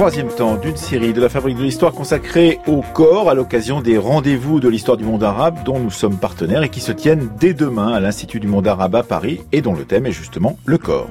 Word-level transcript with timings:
troisième 0.00 0.28
temps 0.28 0.56
d'une 0.56 0.78
série 0.78 1.12
de 1.12 1.20
la 1.20 1.28
Fabrique 1.28 1.58
de 1.58 1.62
l'Histoire 1.62 1.92
consacrée 1.92 2.58
au 2.66 2.80
corps 2.80 3.28
à 3.28 3.34
l'occasion 3.34 3.82
des 3.82 3.98
rendez-vous 3.98 4.58
de 4.58 4.66
l'histoire 4.66 4.96
du 4.96 5.04
monde 5.04 5.22
arabe 5.22 5.62
dont 5.62 5.78
nous 5.78 5.90
sommes 5.90 6.16
partenaires 6.16 6.62
et 6.62 6.70
qui 6.70 6.80
se 6.80 6.90
tiennent 6.90 7.28
dès 7.38 7.52
demain 7.52 7.92
à 7.92 8.00
l'Institut 8.00 8.40
du 8.40 8.46
monde 8.46 8.66
arabe 8.66 8.94
à 8.94 9.02
Paris 9.02 9.42
et 9.52 9.60
dont 9.60 9.74
le 9.74 9.84
thème 9.84 10.06
est 10.06 10.12
justement 10.12 10.58
le 10.64 10.78
corps. 10.78 11.10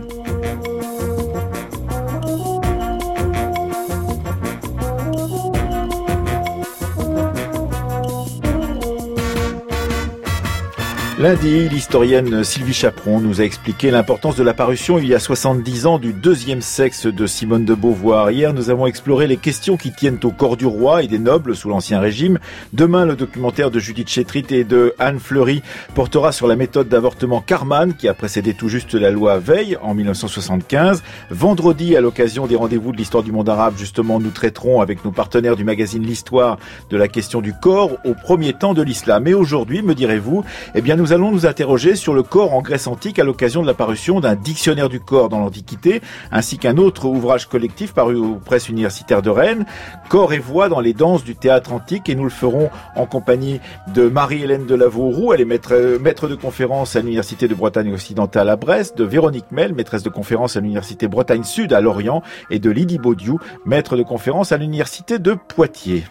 Lundi, 11.20 11.68
l'historienne 11.68 12.46
Sylvie 12.46 12.72
Chaperon 12.72 13.20
nous 13.20 13.42
a 13.42 13.44
expliqué 13.44 13.92
l'importance 13.92 14.38
de 14.38 14.44
l'apparition 14.44 15.00
il 15.00 15.06
y 15.06 15.14
a 15.14 15.20
70 15.20 15.86
ans 15.86 16.00
du 16.00 16.14
deuxième 16.14 16.62
sexe 16.62 17.08
de 17.08 17.28
Simone 17.28 17.66
de 17.66 17.74
Beauvoir. 17.74 18.32
Hier, 18.32 18.54
nous 18.54 18.70
avons 18.70 18.86
exploré 18.86 19.28
les 19.28 19.36
questions 19.36 19.76
qui 19.76 19.92
tiennent 19.92 20.22
au 20.24 20.32
corps 20.32 20.56
du 20.56 20.66
roi 20.66 21.04
et 21.04 21.08
des 21.08 21.20
nobles 21.20 21.58
sous 21.58 21.68
l'Ancien 21.68 22.00
Régime. 22.00 22.40
Demain, 22.72 23.04
le 23.04 23.18
documentaire 23.18 23.70
de 23.70 23.80
Judith 23.80 24.08
Chétrit 24.08 24.46
et 24.52 24.64
de 24.64 24.94
Anne 24.98 25.20
Fleury 25.20 25.62
portera 25.94 26.32
sur 26.32 26.48
la 26.48 26.56
méthode 26.56 26.88
d'avortement 26.88 27.42
Carman 27.42 27.96
qui 27.96 28.08
a 28.08 28.14
précédé 28.14 28.54
tout 28.54 28.70
juste 28.70 28.94
la 28.94 29.12
loi 29.12 29.40
Veil 29.40 29.78
en 29.82 29.94
1975. 29.96 31.04
Vendredi, 31.32 31.98
à 31.98 32.02
l'occasion 32.02 32.48
des 32.48 32.56
rendez-vous 32.56 32.94
de 32.94 32.98
l'histoire 32.98 33.24
du 33.24 33.34
monde 33.34 33.50
arabe, 33.50 33.74
justement, 33.78 34.22
nous 34.22 34.32
traiterons 34.32 34.80
avec 34.80 35.04
nos 35.04 35.12
partenaires 35.12 35.58
du 35.58 35.66
magazine 35.66 36.02
L'Histoire 36.02 36.60
de 36.90 36.96
la 36.96 37.10
question 37.10 37.42
du 37.42 37.52
corps 37.54 37.98
au 38.06 38.14
premier 38.14 38.54
temps 38.54 38.74
de 38.74 38.82
l'islam. 38.82 39.28
Et 39.28 39.34
aujourd'hui, 39.34 39.82
me 39.82 39.94
direz-vous, 39.94 40.46
eh 40.76 40.82
bien, 40.82 40.96
nous 40.96 41.09
nous 41.10 41.16
allons 41.16 41.32
nous 41.32 41.48
interroger 41.48 41.96
sur 41.96 42.14
le 42.14 42.22
corps 42.22 42.54
en 42.54 42.62
Grèce 42.62 42.86
antique 42.86 43.18
à 43.18 43.24
l'occasion 43.24 43.64
de 43.64 43.68
l'apparition 43.68 44.20
d'un 44.20 44.36
dictionnaire 44.36 44.90
du 44.90 45.00
corps 45.00 45.28
dans 45.28 45.40
l'Antiquité, 45.40 46.02
ainsi 46.32 46.60
qu'un 46.60 46.78
autre 46.78 47.06
ouvrage 47.06 47.48
collectif 47.48 47.96
paru 47.96 48.16
aux 48.16 48.36
presses 48.36 48.70
universitaires 48.70 49.24
de 49.24 49.32
Rennes, 49.32 49.66
Corps 50.08 50.34
et 50.34 50.38
voix 50.38 50.70
dans 50.70 50.82
les 50.82 50.94
danses 50.94 51.24
du 51.24 51.36
théâtre 51.36 51.74
antique, 51.74 52.10
et 52.10 52.16
nous 52.16 52.26
le 52.26 52.30
ferons 52.30 52.70
en 52.96 53.08
compagnie 53.08 53.60
de 53.92 54.08
Marie-Hélène 54.08 54.68
Delavauroux, 54.68 55.34
elle 55.34 55.42
est 55.42 55.46
maître, 55.46 55.98
maître 56.00 56.28
de 56.28 56.36
conférence 56.36 56.96
à 56.96 57.00
l'Université 57.00 57.48
de 57.48 57.56
Bretagne 57.56 57.92
occidentale 57.92 58.48
à 58.48 58.56
Brest, 58.56 58.96
de 58.96 59.04
Véronique 59.04 59.52
Mel, 59.52 59.74
maîtresse 59.74 60.04
de 60.04 60.10
conférence 60.10 60.58
à 60.58 60.60
l'Université 60.60 61.08
Bretagne 61.08 61.44
Sud 61.44 61.74
à 61.74 61.82
Lorient, 61.82 62.22
et 62.52 62.60
de 62.60 62.70
Lydie 62.70 63.00
Baudiou, 63.00 63.40
maître 63.66 63.98
de 63.98 64.04
conférence 64.04 64.52
à 64.52 64.58
l'Université 64.58 65.18
de 65.18 65.34
Poitiers. 65.34 66.04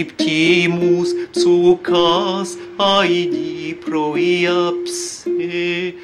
Iptimus 0.00 1.10
psukas 1.32 2.56
aidi 2.78 3.74
proiapse 3.84 5.94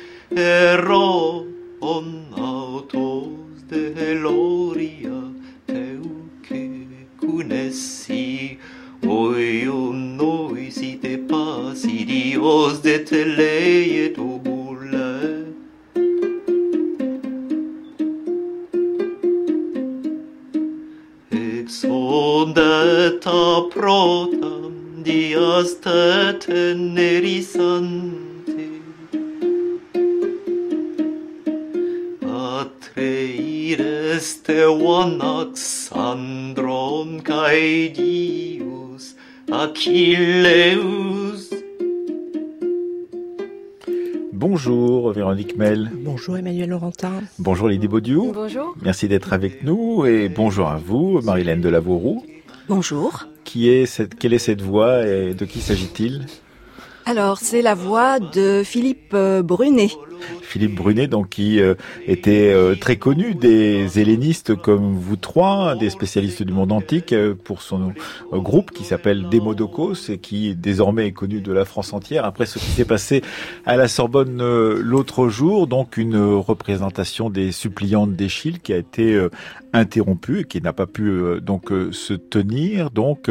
eron 0.46 2.12
autos 2.36 3.62
de 3.70 4.14
loria 4.24 5.20
teuce 5.66 6.64
cunessi 7.20 8.58
oion 9.06 10.16
noisi 10.18 10.92
te 11.02 11.14
pasidios 11.30 12.82
de 12.82 12.98
teleie 13.10 14.08
tubulae 14.16 15.34
ex 21.30 21.84
ondeta 21.88 23.66
protam 23.76 24.72
dias 25.04 25.70
te 25.84 26.32
tenerisante 26.44 27.84
Atreires 32.56 34.28
te 34.47 34.64
wanax 34.64 35.91
andron 35.92 37.20
cae 37.20 37.92
dius 37.92 39.14
Achilleus 39.53 41.44
Bonjour 44.32 45.12
Véronique 45.12 45.56
Mel. 45.56 45.91
Bonjour 45.94 46.37
Emmanuel 46.38 46.69
Laurentin. 46.70 47.22
Bonjour 47.38 47.69
Lydie 47.69 47.88
Baudiou. 47.88 48.32
Bonjour. 48.32 48.75
Merci 48.82 49.08
d'être 49.08 49.32
avec 49.32 49.64
nous 49.64 50.04
et 50.06 50.28
bonjour 50.28 50.69
à 50.69 50.76
vous 50.76 51.20
Marilène 51.22 51.60
Delavauroux. 51.60 52.22
Bonjour. 52.69 53.26
Qui 53.46 53.70
est 53.70 53.86
cette, 53.86 54.16
quelle 54.16 54.34
est 54.34 54.38
cette 54.38 54.60
voix 54.60 55.06
et 55.06 55.32
de 55.34 55.44
qui 55.46 55.62
s'agit-il? 55.62 56.26
Alors, 57.09 57.39
c'est 57.39 57.62
la 57.62 57.77
voix 57.77 58.19
de 58.19 58.65
Philippe 58.65 59.15
euh, 59.15 59.41
Brunet. 59.41 59.91
Philippe 60.43 60.77
Brunet, 60.77 61.06
donc 61.06 61.31
qui 61.31 61.61
euh, 61.61 61.75
était 62.06 62.53
euh, 62.53 62.75
très 62.75 62.97
connu 62.97 63.34
des 63.34 63.99
hellénistes 64.00 64.55
comme 64.55 64.94
vous 64.94 65.17
trois, 65.17 65.77
des 65.77 65.91
spécialistes 65.91 66.43
du 66.43 66.53
monde 66.53 66.72
antique, 66.72 67.12
euh, 67.12 67.34
pour 67.34 67.62
son 67.62 67.93
euh, 68.33 68.39
groupe 68.39 68.71
qui 68.71 68.84
s'appelle 68.84 69.28
Demodokos 69.28 70.09
et 70.09 70.19
qui 70.19 70.55
désormais 70.55 71.09
est 71.09 71.12
connu 71.12 71.41
de 71.41 71.53
la 71.53 71.65
France 71.65 71.93
entière. 71.93 72.25
Après 72.25 72.47
ce 72.47 72.59
qui 72.59 72.67
s'est 72.67 72.84
passé 72.84 73.23
à 73.65 73.77
la 73.77 73.88
Sorbonne 73.88 74.43
l'autre 74.78 75.28
jour, 75.28 75.67
donc 75.67 75.97
une 75.97 76.17
représentation 76.17 77.31
des 77.31 77.53
suppliantes 77.53 78.15
d'Échille 78.15 78.61
qui 78.61 78.73
a 78.73 78.77
été 78.77 79.21
interrompue 79.73 80.41
et 80.41 80.44
qui 80.44 80.61
n'a 80.61 80.73
pas 80.73 80.87
pu 80.87 81.21
donc 81.43 81.71
se 81.93 82.15
tenir, 82.15 82.91
donc 82.91 83.31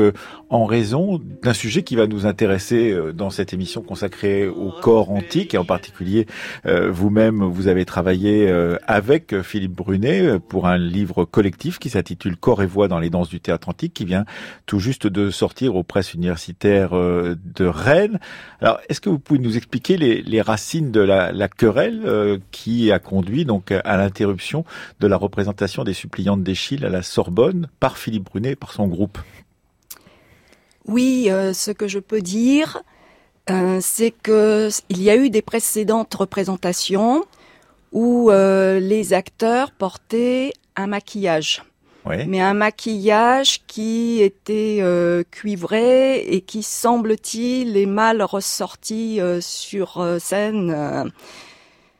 en 0.49 0.65
raison 0.65 1.21
d'un 1.41 1.53
sujet 1.53 1.83
qui 1.83 1.95
va 1.95 2.07
nous 2.07 2.25
intéresser 2.25 2.95
dans 3.13 3.29
cette 3.29 3.53
émission 3.53 3.64
consacrée 3.81 4.47
au 4.47 4.71
corps 4.81 5.11
antique 5.11 5.53
et 5.53 5.57
en 5.57 5.65
particulier 5.65 6.25
euh, 6.65 6.91
vous-même, 6.91 7.43
vous 7.43 7.67
avez 7.67 7.85
travaillé 7.85 8.47
euh, 8.47 8.77
avec 8.87 9.41
Philippe 9.41 9.73
Brunet 9.73 10.21
euh, 10.21 10.39
pour 10.39 10.67
un 10.67 10.77
livre 10.77 11.25
collectif 11.25 11.79
qui 11.79 11.89
s'intitule 11.89 12.37
Corps 12.37 12.63
et 12.63 12.65
voix 12.65 12.87
dans 12.87 12.99
les 12.99 13.09
danses 13.09 13.29
du 13.29 13.39
théâtre 13.39 13.69
antique, 13.69 13.93
qui 13.93 14.05
vient 14.05 14.25
tout 14.65 14.79
juste 14.79 15.07
de 15.07 15.29
sortir 15.29 15.75
aux 15.75 15.83
presses 15.83 16.13
universitaires 16.13 16.91
de 16.91 17.65
Rennes. 17.65 18.19
Alors, 18.61 18.79
est-ce 18.89 19.01
que 19.01 19.09
vous 19.09 19.19
pouvez 19.19 19.39
nous 19.39 19.57
expliquer 19.57 19.97
les, 19.97 20.41
racines 20.41 20.91
de 20.91 20.99
la, 20.99 21.47
querelle 21.47 22.39
qui 22.51 22.91
a 22.91 22.99
conduit 22.99 23.45
donc 23.45 23.71
à 23.71 23.97
l'interruption 23.97 24.65
de 24.99 25.07
la 25.07 25.17
représentation 25.17 25.83
des 25.83 25.93
suppliantes 25.93 26.43
d'Échille 26.43 26.85
à 26.85 26.89
la 26.89 27.01
Sorbonne 27.01 27.67
par 27.79 27.97
Philippe 27.97 28.25
Brunet 28.25 28.51
et 28.51 28.55
par 28.55 28.73
son 28.73 28.87
groupe? 28.87 29.17
Oui, 30.87 31.29
ce 31.53 31.71
que 31.71 31.87
je 31.87 31.99
peux 31.99 32.21
dire, 32.21 32.83
euh, 33.49 33.79
c'est 33.81 34.11
que 34.11 34.69
il 34.89 35.01
y 35.01 35.09
a 35.09 35.15
eu 35.15 35.29
des 35.29 35.41
précédentes 35.41 36.13
représentations 36.13 37.25
où 37.91 38.29
euh, 38.29 38.79
les 38.79 39.13
acteurs 39.13 39.71
portaient 39.71 40.51
un 40.75 40.87
maquillage. 40.87 41.63
Oui. 42.05 42.17
Mais 42.27 42.39
un 42.39 42.53
maquillage 42.53 43.61
qui 43.65 44.21
était 44.21 44.77
euh, 44.81 45.23
cuivré 45.31 46.19
et 46.19 46.41
qui, 46.41 46.61
semble-t-il, 46.61 47.77
est 47.77 47.87
mal 47.87 48.21
ressorti 48.21 49.19
euh, 49.19 49.41
sur 49.41 49.99
euh, 50.01 50.19
scène. 50.19 51.11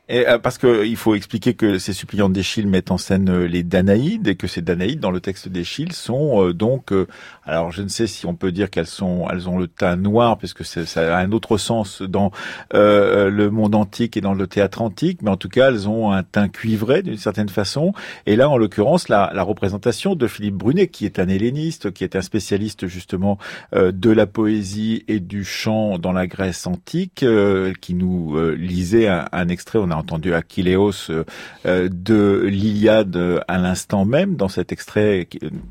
Euh. 0.09 0.13
Et, 0.13 0.27
euh, 0.27 0.37
parce 0.37 0.57
que 0.57 0.85
il 0.85 0.97
faut 0.97 1.15
expliquer 1.15 1.53
que 1.55 1.77
ces 1.79 1.93
suppliantes 1.93 2.33
d'Échille 2.33 2.67
mettent 2.67 2.91
en 2.91 2.97
scène 2.97 3.29
euh, 3.29 3.47
les 3.47 3.63
Danaïdes 3.63 4.27
et 4.27 4.35
que 4.35 4.47
ces 4.47 4.61
Danaïdes 4.61 4.99
dans 4.99 5.11
le 5.11 5.19
texte 5.19 5.49
d'Échille 5.49 5.93
sont 5.93 6.43
euh, 6.43 6.53
donc 6.53 6.91
euh, 6.91 7.07
alors 7.43 7.71
je 7.71 7.81
ne 7.81 7.87
sais 7.87 8.05
si 8.07 8.25
on 8.25 8.35
peut 8.35 8.51
dire 8.51 8.69
qu'elles 8.69 8.85
sont 8.87 9.27
elles 9.31 9.49
ont 9.49 9.57
le 9.57 9.67
teint 9.67 9.95
noir 9.95 10.37
parce 10.37 10.53
que 10.53 10.63
c'est- 10.63 10.85
ça 10.85 11.17
a 11.17 11.21
un 11.21 11.31
autre 11.31 11.57
sens 11.57 12.01
dans 12.03 12.31
euh, 12.73 13.29
le 13.29 13.49
monde 13.49 13.73
antique 13.75 14.15
et 14.17 14.21
dans 14.21 14.33
le 14.33 14.47
théâtre 14.47 14.81
antique 14.81 15.21
mais 15.23 15.31
en 15.31 15.37
tout 15.37 15.49
cas 15.49 15.69
elles 15.69 15.89
ont 15.89 16.11
un 16.11 16.23
teint 16.23 16.49
cuivré 16.49 17.01
d'une 17.01 17.17
certaine 17.17 17.49
façon 17.49 17.93
et 18.27 18.35
là 18.35 18.49
en 18.49 18.57
l'occurrence 18.57 19.09
la, 19.09 19.31
la 19.33 19.43
représentation 19.43 20.15
de 20.15 20.27
Philippe 20.27 20.55
Brunet 20.55 20.87
qui 20.87 21.05
est 21.05 21.19
un 21.19 21.27
helléniste 21.29 21.91
qui 21.91 22.03
est 22.03 22.15
un 22.15 22.21
spécialiste 22.21 22.87
justement 22.87 23.37
euh, 23.73 23.91
de 23.91 24.11
la 24.11 24.27
poésie 24.27 25.03
et 25.07 25.19
du 25.19 25.43
chant 25.43 25.97
dans 25.97 26.11
la 26.13 26.27
Grèce 26.27 26.67
antique 26.67 27.23
euh, 27.23 27.73
qui 27.81 27.93
nous 27.95 28.37
euh, 28.37 28.51
lisait 28.55 29.07
un, 29.07 29.25
un 29.31 29.47
extrait 29.49 29.79
entendu 29.97 30.33
Achilleos 30.33 31.09
euh, 31.09 31.23
euh, 31.65 31.89
de 31.91 32.45
l'Iliade 32.47 33.15
euh, 33.15 33.39
à 33.47 33.57
l'instant 33.57 34.05
même 34.05 34.35
dans 34.35 34.47
cet 34.47 34.71
extrait 34.71 35.27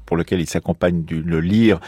pour 0.06 0.16
lequel 0.16 0.40
il 0.40 0.48
s'accompagne 0.48 1.04
du 1.04 1.22
le 1.22 1.40
lyre 1.40 1.80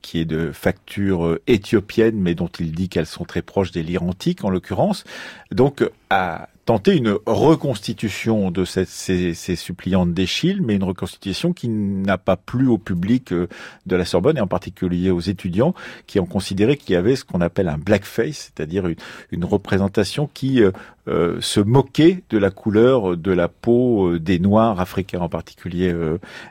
qui 0.00 0.20
est 0.20 0.24
de 0.24 0.50
facture 0.52 1.38
éthiopienne 1.46 2.16
mais 2.16 2.34
dont 2.34 2.48
il 2.58 2.72
dit 2.72 2.88
qu'elles 2.88 3.06
sont 3.06 3.24
très 3.24 3.42
proches 3.42 3.70
des 3.72 3.82
lyres 3.82 4.02
antiques 4.02 4.44
en 4.44 4.50
l'occurrence. 4.50 5.04
Donc 5.50 5.82
a 6.12 6.48
tenté 6.64 6.96
une 6.96 7.16
reconstitution 7.26 8.50
de 8.50 8.64
ces, 8.64 8.84
ces 8.84 9.56
suppliantes 9.56 10.14
d'Échille, 10.14 10.60
mais 10.62 10.76
une 10.76 10.84
reconstitution 10.84 11.52
qui 11.52 11.68
n'a 11.68 12.18
pas 12.18 12.36
plu 12.36 12.68
au 12.68 12.78
public 12.78 13.32
euh, 13.32 13.48
de 13.86 13.96
la 13.96 14.04
Sorbonne 14.04 14.38
et 14.38 14.40
en 14.40 14.46
particulier 14.46 15.10
aux 15.10 15.20
étudiants 15.20 15.74
qui 16.06 16.20
ont 16.20 16.26
considéré 16.26 16.76
qu'il 16.76 16.94
y 16.94 16.96
avait 16.96 17.16
ce 17.16 17.24
qu'on 17.24 17.40
appelle 17.40 17.68
un 17.68 17.78
blackface, 17.78 18.52
c'est-à-dire 18.54 18.86
une, 18.86 18.96
une, 19.32 19.44
représentation 19.44 20.30
qui 20.32 20.62
euh, 20.62 20.70
euh, 21.08 21.40
se 21.40 21.58
moquait 21.58 22.22
de 22.30 22.38
la 22.38 22.50
couleur 22.50 23.16
de 23.16 23.32
la 23.32 23.48
peau 23.48 24.18
des 24.18 24.38
Noirs 24.38 24.80
africains, 24.80 25.20
en 25.20 25.28
particulier 25.28 25.92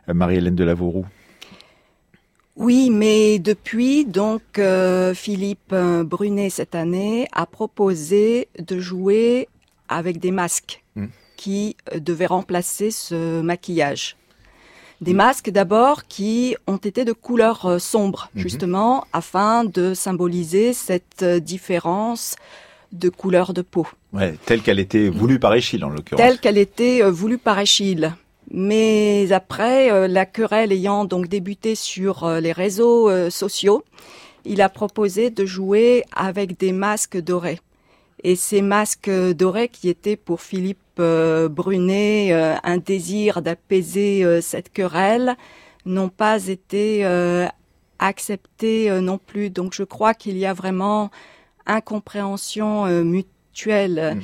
Marie-Hélène 0.07 0.55
de 0.55 0.63
Lavauroux. 0.63 1.05
Oui, 2.61 2.91
mais 2.91 3.39
depuis, 3.39 4.05
donc, 4.05 4.41
euh, 4.59 5.13
Philippe 5.15 5.73
Brunet, 5.73 6.51
cette 6.51 6.75
année, 6.75 7.27
a 7.31 7.45
proposé 7.47 8.47
de 8.59 8.79
jouer 8.79 9.49
avec 9.91 10.19
des 10.19 10.31
masques 10.31 10.81
mm. 10.95 11.05
qui 11.37 11.75
euh, 11.93 11.99
devaient 11.99 12.25
remplacer 12.25 12.89
ce 12.89 13.41
maquillage. 13.41 14.15
Des 15.01 15.13
masques 15.13 15.49
d'abord 15.49 16.05
qui 16.05 16.55
ont 16.67 16.77
été 16.77 17.05
de 17.05 17.11
couleur 17.11 17.65
euh, 17.65 17.79
sombre, 17.79 18.29
mm-hmm. 18.35 18.41
justement, 18.41 19.05
afin 19.13 19.65
de 19.65 19.93
symboliser 19.93 20.73
cette 20.73 21.23
euh, 21.23 21.39
différence 21.39 22.35
de 22.91 23.09
couleur 23.09 23.53
de 23.53 23.61
peau. 23.61 23.87
Ouais, 24.13 24.35
telle 24.45 24.61
qu'elle 24.61 24.79
était 24.79 25.09
voulue 25.09 25.39
par 25.39 25.53
Échille, 25.53 25.83
en 25.83 25.89
l'occurrence. 25.89 26.23
Telle 26.23 26.39
qu'elle 26.39 26.57
était 26.57 27.01
voulue 27.09 27.37
par 27.37 27.57
Échille. 27.59 28.13
Mais 28.53 29.31
après, 29.31 30.07
la 30.07 30.25
querelle 30.25 30.71
ayant 30.71 31.06
donc 31.06 31.27
débuté 31.27 31.75
sur 31.75 32.30
les 32.30 32.51
réseaux 32.51 33.30
sociaux, 33.30 33.83
il 34.45 34.62
a 34.62 34.69
proposé 34.69 35.30
de 35.30 35.45
jouer 35.45 36.03
avec 36.15 36.57
des 36.57 36.71
masques 36.71 37.18
dorés. 37.18 37.59
Et 38.24 38.36
ces 38.36 38.62
masques 38.62 39.09
dorés 39.09 39.69
qui 39.69 39.89
étaient 39.89 40.15
pour 40.15 40.42
Philippe 40.42 40.80
euh, 41.00 41.50
Brunet 41.50 42.30
euh, 42.31 42.56
un 42.63 42.77
désir 42.77 43.42
d'apaiser 43.42 44.24
euh, 44.24 44.42
cette 44.42 44.71
querelle 44.71 45.36
n'ont 45.86 46.09
pas 46.09 46.45
été 46.47 47.04
acceptés 47.97 48.92
non 49.01 49.18
plus. 49.18 49.50
Donc 49.50 49.74
je 49.74 49.81
crois 49.81 50.13
qu'il 50.13 50.38
y 50.38 50.45
a 50.45 50.54
vraiment 50.54 51.09
incompréhension 51.65 52.86
mutuelle. 53.04 54.18
Mm 54.18 54.21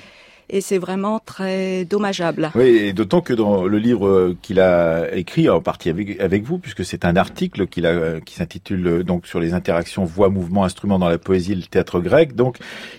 et 0.49 0.61
c'est 0.61 0.77
vraiment 0.77 1.19
très 1.19 1.83
dommageable. 1.85 2.51
Oui, 2.55 2.77
et 2.77 2.94
d'autant 2.94 3.21
que 3.21 3.33
dans 3.33 3.65
le 3.65 3.77
livre 3.77 4.07
euh, 4.07 4.38
qu'il 4.41 4.59
a 4.59 5.13
écrit 5.13 5.49
en 5.49 5.61
partie 5.61 5.89
avec, 5.89 6.44
vous, 6.44 6.57
puisque 6.57 6.85
c'est 6.85 7.03
un 7.03 7.15
article 7.17 7.67
qu'il 7.67 7.85
a 7.85 7.89
euh, 7.89 8.19
qui 8.21 8.35
s'intitule 8.35 8.88
euh, 8.88 9.03
donc 9.03 9.27
sur 9.27 9.39
les 9.39 9.53
interactions 9.53 10.05
voix, 10.05 10.29
mouvement, 10.29 10.63
instruments 10.63 10.99
dans 10.99 11.09
la 11.09 11.17
poésie, 11.17 11.53
le 11.53 11.63
théâtre 11.63 11.99
grec. 11.99 12.35
Donc, 12.35 12.57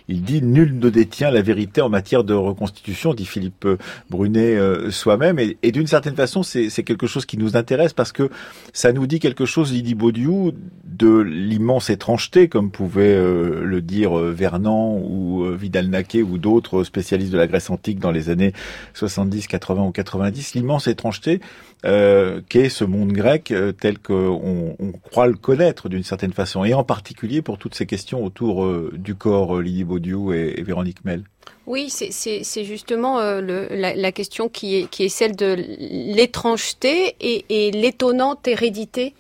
il 0.08 0.22
dit 0.22 0.42
nul 0.42 0.78
ne 0.78 0.90
détient 0.90 1.30
la 1.30 1.40
vérité 1.40 1.80
en 1.80 1.88
matière 1.88 2.22
de 2.22 2.34
reconstitution, 2.34 3.14
dit 3.14 3.24
Philippe 3.24 3.66
Brunet 4.10 4.58
soi-même, 4.90 5.38
et, 5.38 5.56
et 5.62 5.72
d'une 5.72 5.86
certaine 5.86 6.16
façon, 6.16 6.42
c'est 6.42 6.82
quelque 6.82 7.06
chose 7.06 7.24
qui 7.24 7.38
nous 7.38 7.56
intéresse 7.56 7.92
parce 7.92 8.12
que 8.12 8.30
ça 8.72 8.92
nous 8.92 9.06
dit 9.06 9.20
quelque 9.20 9.46
chose, 9.46 9.72
Lydie 9.72 9.94
Baudiou, 9.94 10.52
de 10.84 11.18
l'immense 11.18 11.90
étrangeté, 11.90 12.48
comme 12.48 12.70
pouvait 12.70 13.16
le 13.16 13.80
dire 13.80 14.14
Vernon 14.16 14.98
ou 14.98 15.44
Vidal-Naquet 15.52 16.22
ou 16.22 16.38
d'autres 16.38 16.84
spécialistes 16.84 17.32
de 17.32 17.37
la 17.38 17.46
Grèce 17.46 17.70
antique 17.70 17.98
dans 17.98 18.10
les 18.10 18.30
années 18.30 18.52
70, 18.94 19.46
80 19.46 19.82
ou 19.82 19.92
90, 19.92 20.54
l'immense 20.54 20.86
étrangeté 20.86 21.40
euh, 21.84 22.40
qu'est 22.48 22.70
ce 22.70 22.82
monde 22.82 23.12
grec 23.12 23.52
euh, 23.52 23.70
tel 23.70 24.00
qu'on 24.00 24.76
on 24.78 24.92
croit 24.92 25.28
le 25.28 25.36
connaître 25.36 25.88
d'une 25.88 26.02
certaine 26.02 26.32
façon, 26.32 26.64
et 26.64 26.74
en 26.74 26.82
particulier 26.82 27.40
pour 27.40 27.56
toutes 27.56 27.76
ces 27.76 27.86
questions 27.86 28.24
autour 28.24 28.64
euh, 28.64 28.92
du 28.96 29.14
corps, 29.14 29.60
Lydie 29.60 29.84
Baudiou 29.84 30.32
et, 30.32 30.60
Véronique 30.62 31.04
Mel. 31.04 31.22
Oui, 31.66 31.88
c'est 31.90 32.64
justement 32.64 33.20
le, 33.20 33.68
la, 33.70 34.12
question 34.12 34.48
qui 34.48 34.76
est, 34.76 34.90
qui 34.90 35.04
est 35.04 35.08
celle 35.08 35.36
de 35.36 35.54
l'étrangeté 35.78 37.14
et, 37.20 37.44
et 37.50 37.70
l'étonnante 37.70 38.48
hérédité 38.48 39.14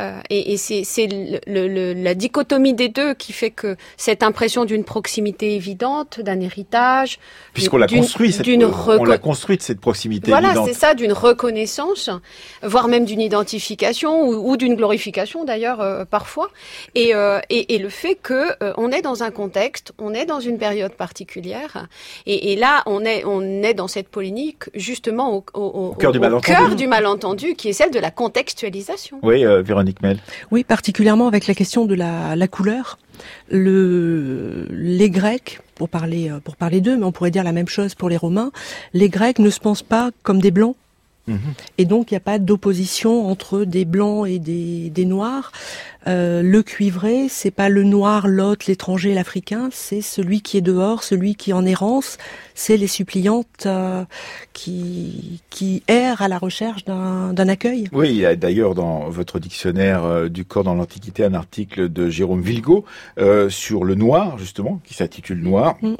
euh, 0.00 0.20
et, 0.30 0.52
et 0.52 0.56
c'est 0.56 1.06
le, 1.06 1.68
le, 1.68 1.92
la 1.92 2.14
dichotomie 2.14 2.74
des 2.74 2.88
deux 2.88 3.14
qui 3.14 3.32
fait 3.32 3.50
que 3.50 3.76
cette 3.96 4.22
impression 4.22 4.64
d'une 4.64 4.84
proximité 4.84 5.54
évidente, 5.54 6.20
d'un 6.20 6.40
héritage, 6.40 7.18
puisqu'on 7.52 7.76
l'a 7.76 7.86
construit, 7.86 8.32
cette, 8.32 8.46
on 8.48 9.04
l'a 9.04 9.18
construite 9.18 9.62
cette 9.62 9.80
proximité. 9.80 10.30
Voilà, 10.30 10.54
c'est 10.64 10.74
ça, 10.74 10.94
d'une 10.94 11.12
reconnaissance, 11.12 12.10
voire 12.62 12.88
même 12.88 13.04
d'une 13.04 13.20
identification 13.20 14.22
ou, 14.22 14.50
ou 14.50 14.56
d'une 14.56 14.74
glorification 14.74 15.44
d'ailleurs 15.44 15.80
euh, 15.80 16.04
parfois. 16.04 16.50
Et, 16.94 17.14
euh, 17.14 17.40
et, 17.50 17.74
et, 17.74 17.78
le 17.78 17.88
fait 17.88 18.14
que 18.14 18.50
euh, 18.62 18.72
on 18.76 18.90
est 18.92 19.02
dans 19.02 19.22
un 19.22 19.30
contexte, 19.30 19.92
on 19.98 20.14
est 20.14 20.26
dans 20.26 20.40
une 20.40 20.58
période 20.58 20.92
particulière, 20.92 21.88
et, 22.26 22.56
là 22.56 22.82
on 22.86 23.04
est 23.04 23.24
on 23.24 23.62
est 23.62 23.74
dans 23.74 23.88
cette 23.88 24.08
polémique 24.08 24.64
justement 24.74 25.34
au, 25.34 25.44
au, 25.54 25.60
au, 25.60 25.94
cœur, 25.94 26.12
du 26.12 26.20
cœur, 26.42 26.74
du 26.74 26.86
malentendu, 26.86 27.54
qui 27.54 27.68
est 27.68 27.72
celle 27.72 27.90
de 27.90 27.98
la 27.98 28.10
contextualisation. 28.10 29.18
Oui, 29.22 29.44
Véronique. 29.62 29.89
Oui, 30.50 30.64
particulièrement 30.64 31.26
avec 31.28 31.46
la 31.46 31.54
question 31.54 31.84
de 31.84 31.94
la, 31.94 32.36
la 32.36 32.48
couleur. 32.48 32.98
Le, 33.50 34.66
les 34.70 35.10
Grecs, 35.10 35.60
pour 35.74 35.88
parler, 35.88 36.32
pour 36.44 36.56
parler 36.56 36.80
d'eux, 36.80 36.96
mais 36.96 37.04
on 37.04 37.12
pourrait 37.12 37.30
dire 37.30 37.44
la 37.44 37.52
même 37.52 37.68
chose 37.68 37.94
pour 37.94 38.08
les 38.08 38.16
Romains, 38.16 38.50
les 38.94 39.08
Grecs 39.08 39.38
ne 39.38 39.50
se 39.50 39.60
pensent 39.60 39.82
pas 39.82 40.10
comme 40.22 40.40
des 40.40 40.50
blancs 40.50 40.76
et 41.78 41.84
donc, 41.84 42.10
il 42.10 42.14
n'y 42.14 42.18
a 42.18 42.20
pas 42.20 42.38
d'opposition 42.38 43.28
entre 43.28 43.64
des 43.64 43.84
blancs 43.84 44.26
et 44.26 44.38
des, 44.38 44.90
des 44.90 45.04
noirs. 45.04 45.52
Euh, 46.06 46.42
le 46.42 46.62
cuivré, 46.62 47.26
c'est 47.28 47.50
pas 47.50 47.68
le 47.68 47.82
noir, 47.82 48.26
l'autre, 48.26 48.64
l'étranger, 48.68 49.12
l'africain, 49.12 49.68
c'est 49.70 50.00
celui 50.00 50.40
qui 50.40 50.56
est 50.56 50.62
dehors, 50.62 51.02
celui 51.02 51.34
qui 51.34 51.50
est 51.50 51.52
en 51.52 51.66
errance, 51.66 52.16
c'est 52.54 52.78
les 52.78 52.86
suppliantes 52.86 53.66
euh, 53.66 54.04
qui, 54.54 55.42
qui 55.50 55.82
errent 55.88 56.22
à 56.22 56.28
la 56.28 56.38
recherche 56.38 56.84
d'un 56.86 57.48
accueil. 57.48 57.88
Oui, 57.92 58.08
il 58.10 58.16
y 58.16 58.26
a 58.26 58.34
d'ailleurs 58.34 58.74
dans 58.74 59.10
votre 59.10 59.38
dictionnaire 59.38 60.04
euh, 60.04 60.28
du 60.28 60.46
corps 60.46 60.64
dans 60.64 60.74
l'Antiquité 60.74 61.22
un 61.22 61.34
article 61.34 61.90
de 61.90 62.08
Jérôme 62.08 62.40
Vilgo 62.40 62.84
sur 63.48 63.84
le 63.84 63.94
noir, 63.94 64.38
justement, 64.38 64.80
qui 64.84 64.94
s'intitule 64.94 65.42
Noir. 65.42 65.76
Mm 65.82 65.94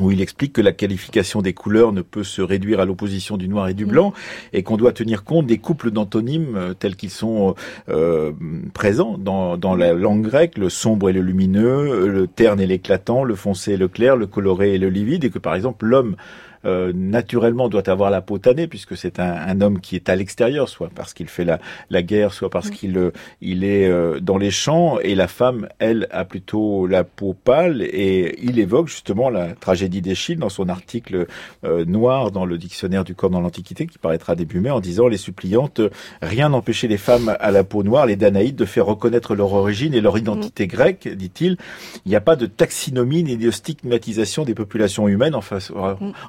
où 0.00 0.10
il 0.10 0.20
explique 0.20 0.52
que 0.52 0.60
la 0.60 0.72
qualification 0.72 1.42
des 1.42 1.52
couleurs 1.52 1.92
ne 1.92 2.02
peut 2.02 2.24
se 2.24 2.42
réduire 2.42 2.80
à 2.80 2.84
l'opposition 2.84 3.36
du 3.36 3.48
noir 3.48 3.68
et 3.68 3.74
du 3.74 3.86
mm. 3.86 3.88
blanc, 3.88 4.12
et 4.52 4.62
qu'on 4.62 4.76
doit 4.76 4.92
tenir 4.92 5.24
compte 5.24 5.46
des 5.46 5.58
couples 5.58 5.90
d'antonymes 5.90 6.56
euh, 6.56 6.74
tels 6.74 6.96
qu'ils 6.96 7.10
sont 7.10 7.54
euh, 7.88 8.32
présents 8.74 9.16
dans, 9.18 9.56
dans 9.56 9.74
la 9.74 9.92
langue 9.92 10.22
grecque, 10.22 10.58
le 10.58 10.68
sombre 10.68 11.10
et 11.10 11.12
le 11.12 11.20
lumineux, 11.20 12.06
le 12.08 12.26
terne 12.26 12.60
et 12.60 12.66
l'éclatant, 12.66 13.24
le 13.24 13.34
foncé 13.34 13.72
et 13.72 13.76
le 13.76 13.88
clair, 13.88 14.16
le 14.16 14.26
coloré 14.26 14.74
et 14.74 14.78
le 14.78 14.88
livide, 14.88 15.24
et 15.24 15.30
que 15.30 15.38
par 15.38 15.54
exemple 15.54 15.86
l'homme 15.86 16.16
euh, 16.64 16.92
naturellement 16.94 17.68
doit 17.68 17.88
avoir 17.88 18.10
la 18.10 18.20
peau 18.20 18.38
tannée 18.38 18.66
puisque 18.66 18.96
c'est 18.96 19.18
un, 19.18 19.32
un, 19.32 19.60
homme 19.60 19.80
qui 19.80 19.96
est 19.96 20.08
à 20.08 20.16
l'extérieur, 20.16 20.68
soit 20.68 20.90
parce 20.94 21.12
qu'il 21.12 21.28
fait 21.28 21.44
la, 21.44 21.58
la, 21.90 22.02
guerre, 22.02 22.32
soit 22.32 22.50
parce 22.50 22.70
qu'il 22.70 22.96
euh, 22.96 23.10
il 23.40 23.64
est 23.64 23.88
euh, 23.88 24.20
dans 24.20 24.38
les 24.38 24.50
champs, 24.50 24.98
et 25.00 25.14
la 25.14 25.28
femme, 25.28 25.68
elle, 25.78 26.08
a 26.10 26.24
plutôt 26.24 26.86
la 26.86 27.04
peau 27.04 27.34
pâle, 27.34 27.82
et 27.82 28.38
il 28.42 28.58
évoque 28.58 28.88
justement 28.88 29.30
la 29.30 29.54
tragédie 29.54 30.02
d'Échille 30.02 30.36
dans 30.36 30.48
son 30.48 30.68
article 30.68 31.26
noir 31.62 32.30
dans 32.30 32.44
le 32.44 32.58
dictionnaire 32.58 33.04
du 33.04 33.14
corps 33.14 33.30
dans 33.30 33.40
l'Antiquité, 33.40 33.86
qui 33.86 33.98
paraîtra 33.98 34.34
début 34.34 34.60
mai, 34.60 34.70
en 34.70 34.80
disant 34.80 35.08
les 35.08 35.16
suppliantes, 35.16 35.80
rien 36.20 36.48
n'empêchait 36.48 36.88
les 36.88 36.96
femmes 36.96 37.36
à 37.40 37.50
la 37.50 37.64
peau 37.64 37.82
noire, 37.82 38.06
les 38.06 38.16
Danaïdes, 38.16 38.56
de 38.56 38.64
faire 38.64 38.86
reconnaître 38.86 39.34
leur 39.34 39.52
origine 39.52 39.94
et 39.94 40.00
leur 40.00 40.18
identité 40.18 40.66
grecque, 40.66 41.08
dit-il. 41.08 41.56
Il 42.04 42.08
n'y 42.08 42.16
a 42.16 42.20
pas 42.20 42.36
de 42.36 42.46
taxinomie 42.46 43.22
ni 43.22 43.36
de 43.36 43.50
stigmatisation 43.50 44.44
des 44.44 44.54
populations 44.54 45.08
humaines 45.08 45.34
en, 45.34 45.40
face, 45.40 45.72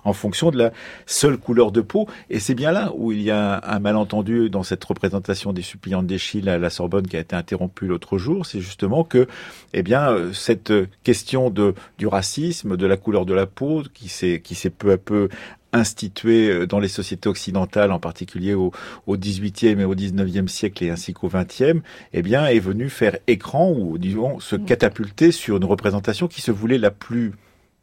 en 0.03 0.13
fonction 0.23 0.51
de 0.51 0.57
la 0.57 0.71
seule 1.05 1.37
couleur 1.37 1.73
de 1.73 1.81
peau. 1.81 2.07
Et 2.29 2.39
c'est 2.39 2.55
bien 2.55 2.71
là 2.71 2.93
où 2.95 3.11
il 3.11 3.21
y 3.21 3.29
a 3.29 3.61
un, 3.65 3.79
malentendu 3.79 4.49
dans 4.49 4.63
cette 4.63 4.83
représentation 4.85 5.51
des 5.51 5.61
suppliantes 5.61 6.07
d'Échille 6.07 6.47
à 6.47 6.57
la 6.57 6.69
Sorbonne 6.69 7.05
qui 7.05 7.17
a 7.17 7.19
été 7.19 7.35
interrompue 7.35 7.87
l'autre 7.87 8.17
jour. 8.17 8.45
C'est 8.45 8.61
justement 8.61 9.03
que, 9.03 9.27
eh 9.73 9.83
bien, 9.83 10.31
cette 10.31 10.71
question 11.03 11.49
de, 11.49 11.75
du 11.97 12.07
racisme, 12.07 12.77
de 12.77 12.85
la 12.85 12.95
couleur 12.95 13.25
de 13.25 13.33
la 13.33 13.45
peau, 13.45 13.83
qui 13.93 14.07
s'est, 14.07 14.39
qui 14.41 14.55
s'est 14.55 14.69
peu 14.69 14.93
à 14.93 14.97
peu 14.97 15.27
instituée 15.73 16.67
dans 16.67 16.79
les 16.79 16.87
sociétés 16.87 17.27
occidentales, 17.27 17.91
en 17.91 17.99
particulier 17.99 18.53
au, 18.53 18.71
au 19.07 19.17
18e 19.17 19.79
et 19.79 19.85
au 19.85 19.95
19e 19.95 20.47
siècle 20.47 20.85
et 20.85 20.89
ainsi 20.89 21.13
qu'au 21.13 21.27
20e, 21.27 21.81
eh 22.13 22.21
bien, 22.21 22.45
est 22.45 22.59
venue 22.59 22.89
faire 22.89 23.17
écran 23.27 23.73
ou, 23.75 23.97
disons, 23.97 24.39
se 24.39 24.55
catapulter 24.55 25.31
sur 25.31 25.57
une 25.57 25.65
représentation 25.65 26.29
qui 26.29 26.41
se 26.41 26.51
voulait 26.51 26.77
la 26.77 26.91
plus 26.91 27.33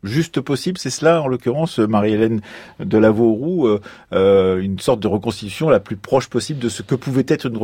juste 0.03 0.41
possible. 0.41 0.79
C'est 0.79 0.91
cela, 0.91 1.23
en 1.23 1.29
l'occurrence, 1.29 1.79
Marie-Hélène 1.79 2.41
de 2.79 2.99
Lavauroux, 2.99 3.67
euh, 3.67 3.81
euh, 4.13 4.61
une 4.61 4.79
sorte 4.79 5.01
de 5.01 5.09
reconstitution 5.09 5.69
la 5.69 5.81
plus 5.81 5.97
proche 5.97 6.29
possible 6.29 6.61
de 6.61 6.69
ce 6.69 6.83
que 6.83 6.95
pouvait 6.95 7.27
être 7.29 7.47
une 7.47 7.59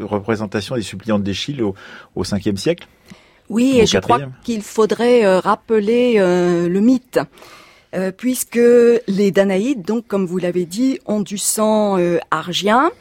représentation 0.00 0.74
des 0.74 0.82
suppliantes 0.82 1.22
d'Échille 1.22 1.62
au, 1.62 1.74
au 2.14 2.24
5e 2.24 2.56
siècle 2.56 2.86
Oui, 3.48 3.78
et 3.80 3.86
je 3.86 3.98
crois 3.98 4.20
qu'il 4.44 4.62
faudrait 4.62 5.24
euh, 5.24 5.40
rappeler 5.40 6.14
euh, 6.18 6.68
le 6.68 6.80
mythe. 6.80 7.20
Euh, 7.92 8.12
puisque 8.12 8.60
les 9.08 9.32
Danaïdes, 9.32 9.82
donc 9.82 10.06
comme 10.06 10.24
vous 10.24 10.38
l'avez 10.38 10.64
dit, 10.64 11.00
ont 11.06 11.20
du 11.20 11.38
sang 11.38 11.98
argien. 12.30 12.92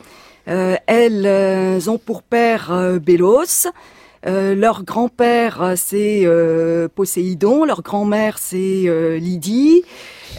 elles 0.48 1.90
ont 1.92 2.00
pour 2.00 2.24
père 2.24 3.00
Bélos, 3.00 3.68
Euh, 4.26 4.56
leur 4.56 4.84
grand-père, 4.84 5.74
c'est 5.76 6.26
Poséidon, 6.96 7.66
leur 7.66 7.82
grand-mère, 7.82 8.38
c'est 8.38 9.18
Lydie. 9.20 9.84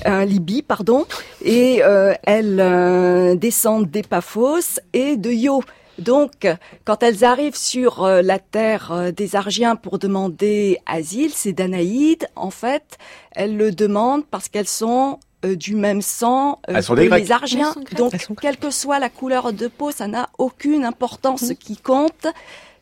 Libye, 0.07 0.63
pardon, 0.63 1.05
et 1.45 1.83
elles 2.23 3.39
descendent 3.39 3.91
d'Epaphos 3.91 4.81
et 4.93 5.17
de 5.17 5.31
Io. 5.31 5.63
Donc, 5.99 6.47
quand 6.87 7.03
elles 7.03 7.25
arrivent 7.25 7.57
sur 7.57 8.07
la 8.07 8.39
terre 8.39 9.13
des 9.15 9.37
Argiens 9.37 9.77
pour 9.77 9.99
demander 9.99 10.79
asile, 10.87 11.33
c'est 11.35 11.53
Danaïde. 11.53 12.29
En 12.35 12.51
fait, 12.51 12.97
elles 13.33 13.57
le 13.57 13.73
demandent 13.73 14.25
parce 14.25 14.49
qu'elles 14.49 14.69
sont 14.69 15.19
euh, 15.47 15.57
du 15.57 15.75
même 15.75 16.03
sang 16.03 16.61
euh, 16.69 16.83
que 16.83 17.17
les 17.17 17.33
Argiens. 17.33 17.75
Donc, 17.97 18.13
quelle 18.43 18.59
que 18.59 18.71
soit 18.71 18.99
la 18.99 19.09
couleur 19.09 19.55
de 19.55 19.69
peau, 19.69 19.91
ça 19.91 20.07
n'a 20.07 20.29
aucune 20.37 20.85
importance. 20.85 21.47
Ce 21.47 21.53
qui 21.55 21.79
compte, 21.79 22.27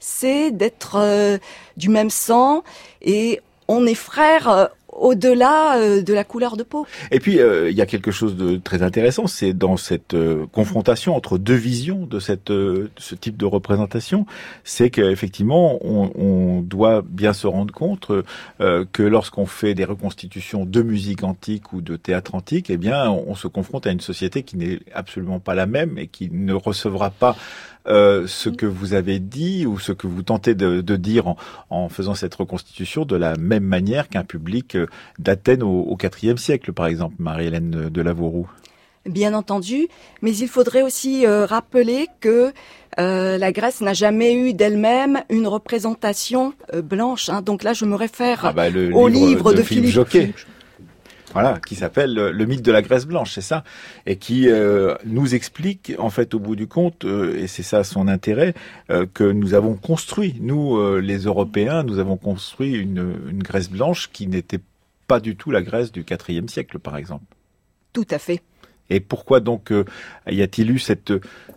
c'est 0.01 0.51
d'être 0.51 0.97
euh, 0.97 1.39
du 1.77 1.89
même 1.89 2.11
sang 2.11 2.63
et 3.03 3.41
on 3.69 3.87
est 3.87 3.95
frères 3.95 4.71
au-delà 4.99 5.79
euh, 5.79 6.03
de 6.03 6.13
la 6.13 6.25
couleur 6.25 6.57
de 6.57 6.63
peau. 6.63 6.87
Et 7.11 7.21
puis 7.21 7.39
euh, 7.39 7.71
il 7.71 7.77
y 7.77 7.81
a 7.81 7.87
quelque 7.87 8.11
chose 8.11 8.37
de 8.37 8.57
très 8.57 8.83
intéressant, 8.83 9.27
c'est 9.27 9.53
dans 9.53 9.77
cette 9.77 10.15
euh, 10.15 10.47
confrontation 10.53 11.15
entre 11.15 11.39
deux 11.39 11.55
visions 11.55 12.07
de 12.07 12.21
cette 12.21 12.49
ce 12.49 13.15
type 13.15 13.37
de 13.37 13.45
représentation, 13.45 14.27
c'est 14.65 14.91
qu'effectivement 14.91 15.79
on, 15.83 16.11
on, 16.15 16.61
doit 16.63 17.03
bien 17.03 17.33
se 17.33 17.47
rendre 17.47 17.73
compte 17.73 18.11
que 18.59 19.03
lorsqu'on 19.03 19.47
fait 19.47 19.75
des 19.75 19.85
reconstitutions 19.85 20.65
de 20.65 20.83
musique 20.83 21.23
antique 21.23 21.73
ou 21.73 21.81
de 21.81 21.97
théâtre 21.97 22.35
antique, 22.35 22.71
eh 22.71 22.77
bien 22.77 23.11
on 23.11 23.35
se 23.35 23.49
confronte 23.49 23.87
à 23.87 23.91
une 23.91 24.01
société 24.01 24.43
qui 24.43 24.57
n'est 24.57 24.81
absolument 24.93 25.41
pas 25.41 25.55
la 25.55 25.67
même 25.67 25.99
et 25.99 26.09
qui 26.09 26.31
ne 26.33 26.55
recevra 26.55 27.11
pas 27.11 27.37
euh, 27.87 28.27
ce 28.27 28.49
que 28.49 28.67
vous 28.67 28.93
avez 28.93 29.19
dit 29.19 29.67
ou 29.67 29.79
ce 29.79 29.93
que 29.93 30.07
vous 30.07 30.23
tentez 30.23 30.55
de, 30.55 30.97
dire 30.97 31.35
en, 31.71 31.89
faisant 31.89 32.15
cette 32.15 32.35
reconstitution 32.35 33.05
de 33.05 33.17
la 33.17 33.37
même 33.37 33.65
manière 33.65 34.09
qu'un 34.09 34.25
public 34.25 34.75
euh, 34.75 34.87
d'Athènes 35.19 35.63
au 35.63 35.97
IVe 36.23 36.37
siècle, 36.37 36.73
par 36.73 36.87
exemple, 36.87 37.17
Marie-Hélène 37.19 37.89
de 37.89 38.05
Bien 39.07 39.33
entendu, 39.33 39.89
mais 40.21 40.37
il 40.37 40.49
faudrait 40.49 40.83
aussi 40.83 41.25
euh, 41.25 41.47
rappeler 41.47 42.09
que 42.21 42.53
la 42.97 43.53
Grèce 43.53 43.81
n'a 43.81 43.95
jamais 43.95 44.35
eu 44.35 44.55
d'elle-même 44.55 45.23
une 45.31 45.47
représentation 45.47 46.53
blanche. 46.83 47.29
Hein. 47.29 47.43
Donc 47.43 47.63
là, 47.63 47.73
je 47.73 47.85
me 47.85 47.95
réfère 47.95 48.41
ah 48.43 48.53
bah, 48.53 48.67
au 48.93 49.07
livre, 49.07 49.53
de, 49.53 49.63
Philippe, 49.63 50.05
Philippe 50.09 50.37
voilà, 51.33 51.61
qui 51.65 51.75
s'appelle 51.75 52.15
le 52.15 52.47
mythe 52.47 52.63
de 52.63 52.73
la 52.73 52.83
Grèce 52.83 53.07
blanche, 53.07 53.33
c'est 53.35 53.41
ça, 53.41 53.65
et 54.07 54.17
qui 54.17 54.49
euh, 54.49 54.95
nous 55.05 55.35
explique 55.35 55.93
en 55.99 56.11
fait 56.11 56.35
au 56.35 56.39
bout 56.39 56.57
du 56.57 56.67
compte, 56.67 57.05
euh, 57.05 57.37
et 57.39 57.47
c'est 57.47 57.63
ça 57.63 57.85
son 57.85 58.09
intérêt, 58.09 58.55
euh, 58.91 59.07
que 59.13 59.25
nous 59.25 59.55
avons 59.55 59.75
construit, 59.75 60.37
nous 60.41 60.99
les 60.99 61.19
Européens, 61.19 61.83
nous 61.83 61.99
avons 61.99 62.17
construit 62.17 62.75
une, 62.75 63.15
une 63.31 63.43
Grèce 63.43 63.71
blanche 63.71 64.11
qui 64.13 64.27
n'était 64.27 64.61
pas 65.07 65.21
du 65.21 65.37
tout 65.37 65.51
la 65.51 65.63
Grèce 65.63 65.93
du 65.93 66.05
IVe 66.29 66.49
siècle, 66.49 66.79
par 66.79 66.97
exemple. 66.97 67.25
Tout 67.93 68.07
à 68.11 68.19
fait. 68.19 68.43
Et 68.91 69.01
pourquoi 69.01 69.41
donc 69.41 69.71
y 70.31 70.41
a-t-il 70.41 70.71
eu 70.71 70.79
cette 70.79 71.13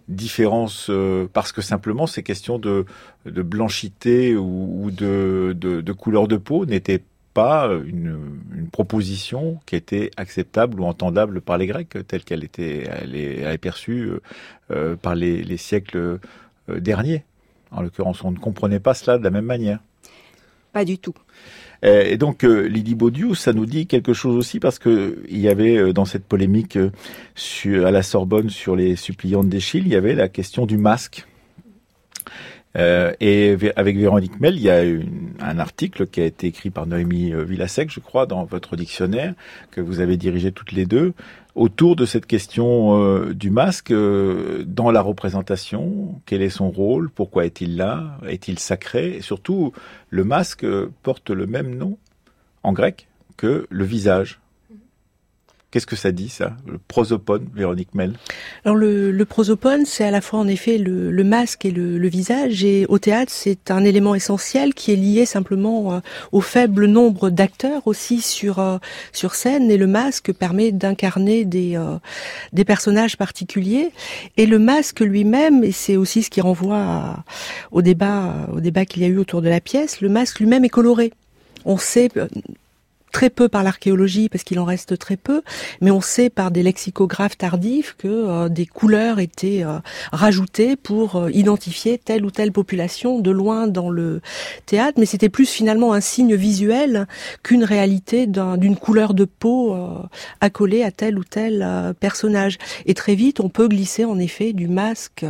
différence 0.09 0.91
Parce 1.31 1.53
que 1.53 1.61
simplement 1.61 2.07
ces 2.07 2.23
questions 2.23 2.59
de, 2.59 2.85
de 3.25 3.41
blanchité 3.41 4.35
ou, 4.35 4.83
ou 4.83 4.91
de, 4.91 5.55
de, 5.57 5.79
de, 5.79 5.93
couleur 5.93 6.27
de 6.27 6.35
peau 6.35 6.65
n'étaient 6.65 7.01
pas 7.33 7.69
une, 7.85 8.39
une, 8.55 8.69
proposition 8.69 9.59
qui 9.65 9.75
était 9.75 10.11
acceptable 10.17 10.79
ou 10.79 10.85
entendable 10.85 11.41
par 11.41 11.57
les 11.57 11.67
Grecs, 11.67 11.97
telle 12.07 12.23
qu'elle 12.23 12.43
était, 12.43 12.87
elle 12.89 13.15
est, 13.15 13.57
perçue 13.57 14.09
euh, 14.09 14.21
euh, 14.71 14.95
par 14.95 15.15
les, 15.15 15.43
les 15.43 15.57
siècles 15.57 15.97
euh, 15.97 16.79
derniers. 16.79 17.23
En 17.71 17.81
l'occurrence, 17.81 18.23
on 18.23 18.31
ne 18.31 18.37
comprenait 18.37 18.79
pas 18.79 18.93
cela 18.93 19.17
de 19.17 19.23
la 19.23 19.29
même 19.29 19.45
manière. 19.45 19.79
Pas 20.73 20.85
du 20.85 20.97
tout. 20.97 21.15
Et 21.83 22.15
donc 22.15 22.43
Lydie 22.43 22.93
Baudiou, 22.93 23.33
ça 23.33 23.53
nous 23.53 23.65
dit 23.65 23.87
quelque 23.87 24.13
chose 24.13 24.35
aussi 24.35 24.59
parce 24.59 24.77
que 24.77 25.23
il 25.27 25.39
y 25.39 25.49
avait 25.49 25.93
dans 25.93 26.05
cette 26.05 26.25
polémique 26.25 26.77
sur, 27.33 27.87
à 27.87 27.91
la 27.91 28.03
Sorbonne 28.03 28.51
sur 28.51 28.75
les 28.75 28.95
suppliantes 28.95 29.49
d'Échille, 29.49 29.85
il 29.87 29.91
y 29.91 29.95
avait 29.95 30.13
la 30.13 30.29
question 30.29 30.67
du 30.67 30.77
masque. 30.77 31.25
Euh, 32.77 33.11
et 33.19 33.57
avec 33.75 33.97
Véronique 33.97 34.39
Mel, 34.39 34.55
il 34.55 34.61
y 34.61 34.69
a 34.69 34.81
un 35.41 35.59
article 35.59 36.07
qui 36.07 36.21
a 36.21 36.25
été 36.25 36.47
écrit 36.47 36.69
par 36.69 36.87
Noémie 36.87 37.33
euh, 37.33 37.43
Villasec, 37.43 37.91
je 37.91 37.99
crois, 37.99 38.25
dans 38.25 38.45
votre 38.45 38.75
dictionnaire, 38.75 39.33
que 39.71 39.81
vous 39.81 39.99
avez 39.99 40.17
dirigé 40.17 40.51
toutes 40.51 40.71
les 40.71 40.85
deux, 40.85 41.13
autour 41.55 41.95
de 41.95 42.05
cette 42.05 42.25
question 42.25 43.03
euh, 43.03 43.33
du 43.33 43.49
masque 43.49 43.93
dans 43.93 44.91
la 44.91 45.01
représentation. 45.01 46.21
Quel 46.25 46.41
est 46.41 46.49
son 46.49 46.69
rôle? 46.69 47.09
Pourquoi 47.09 47.45
est-il 47.45 47.75
là? 47.75 48.17
Est-il 48.27 48.57
sacré? 48.57 49.17
Et 49.17 49.21
surtout, 49.21 49.73
le 50.09 50.23
masque 50.23 50.65
porte 51.03 51.29
le 51.29 51.47
même 51.47 51.75
nom 51.75 51.97
en 52.63 52.73
grec 52.73 53.07
que 53.37 53.65
le 53.69 53.83
visage. 53.83 54.39
Qu'est-ce 55.71 55.85
que 55.85 55.95
ça 55.95 56.11
dit, 56.11 56.27
ça 56.27 56.57
Le 56.67 56.77
prosopone, 56.85 57.47
Véronique 57.55 57.95
Mel? 57.95 58.15
Alors, 58.65 58.75
le, 58.75 59.23
prosopone, 59.23 59.85
c'est 59.85 60.03
à 60.03 60.11
la 60.11 60.19
fois, 60.19 60.39
en 60.39 60.47
effet, 60.49 60.77
le, 60.77 61.23
masque 61.23 61.63
et 61.63 61.71
le, 61.71 61.97
le, 61.97 62.07
visage. 62.09 62.65
Et 62.65 62.85
au 62.89 62.99
théâtre, 62.99 63.31
c'est 63.33 63.71
un 63.71 63.85
élément 63.85 64.13
essentiel 64.13 64.73
qui 64.73 64.91
est 64.91 64.97
lié 64.97 65.25
simplement 65.25 65.93
euh, 65.93 65.99
au 66.33 66.41
faible 66.41 66.87
nombre 66.87 67.29
d'acteurs 67.29 67.83
aussi 67.85 68.19
sur, 68.19 68.59
euh, 68.59 68.79
sur 69.13 69.33
scène. 69.33 69.71
Et 69.71 69.77
le 69.77 69.87
masque 69.87 70.33
permet 70.33 70.73
d'incarner 70.73 71.45
des, 71.45 71.77
euh, 71.77 71.95
des 72.51 72.65
personnages 72.65 73.15
particuliers. 73.15 73.91
Et 74.35 74.47
le 74.47 74.59
masque 74.59 74.99
lui-même, 74.99 75.63
et 75.63 75.71
c'est 75.71 75.95
aussi 75.95 76.21
ce 76.21 76.29
qui 76.29 76.41
renvoie 76.41 77.23
au 77.71 77.81
débat, 77.81 78.45
au 78.53 78.59
débat 78.59 78.83
qu'il 78.83 79.03
y 79.03 79.05
a 79.05 79.07
eu 79.07 79.17
autour 79.17 79.41
de 79.41 79.47
la 79.47 79.61
pièce, 79.61 80.01
le 80.01 80.09
masque 80.09 80.41
lui-même 80.41 80.65
est 80.65 80.69
coloré. 80.69 81.13
On 81.63 81.77
sait 81.77 82.09
très 83.11 83.29
peu 83.29 83.49
par 83.49 83.63
l'archéologie 83.63 84.29
parce 84.29 84.43
qu'il 84.43 84.59
en 84.59 84.65
reste 84.65 84.97
très 84.97 85.17
peu, 85.17 85.41
mais 85.81 85.91
on 85.91 86.01
sait 86.01 86.29
par 86.29 86.51
des 86.51 86.63
lexicographes 86.63 87.37
tardifs 87.37 87.95
que 87.97 88.07
euh, 88.07 88.49
des 88.49 88.65
couleurs 88.65 89.19
étaient 89.19 89.63
euh, 89.63 89.79
rajoutées 90.11 90.75
pour 90.75 91.15
euh, 91.15 91.31
identifier 91.31 91.97
telle 91.97 92.25
ou 92.25 92.31
telle 92.31 92.51
population 92.51 93.19
de 93.19 93.31
loin 93.31 93.67
dans 93.67 93.89
le 93.89 94.21
théâtre, 94.65 94.99
mais 94.99 95.05
c'était 95.05 95.29
plus 95.29 95.49
finalement 95.49 95.93
un 95.93 96.01
signe 96.01 96.35
visuel 96.35 97.07
qu'une 97.43 97.63
réalité 97.63 98.27
d'une 98.27 98.75
couleur 98.75 99.13
de 99.13 99.25
peau 99.25 99.75
accolée 100.39 100.83
à 100.83 100.91
tel 100.91 101.17
ou 101.17 101.23
tel 101.23 101.93
personnage. 101.99 102.57
Et 102.85 102.93
très 102.93 103.15
vite, 103.15 103.39
on 103.39 103.49
peut 103.49 103.67
glisser 103.67 104.05
en 104.05 104.17
effet 104.19 104.53
du 104.53 104.67
masque 104.67 105.25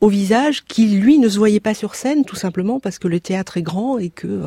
au 0.00 0.08
visage 0.08 0.64
qui 0.64 0.86
lui 0.88 1.18
ne 1.18 1.28
se 1.28 1.38
voyait 1.38 1.60
pas 1.60 1.74
sur 1.74 1.94
scène, 1.94 2.24
tout 2.24 2.36
simplement 2.36 2.80
parce 2.80 2.98
que 2.98 3.08
le 3.08 3.20
théâtre 3.20 3.56
est 3.56 3.62
grand 3.62 3.98
et 3.98 4.10
que 4.10 4.42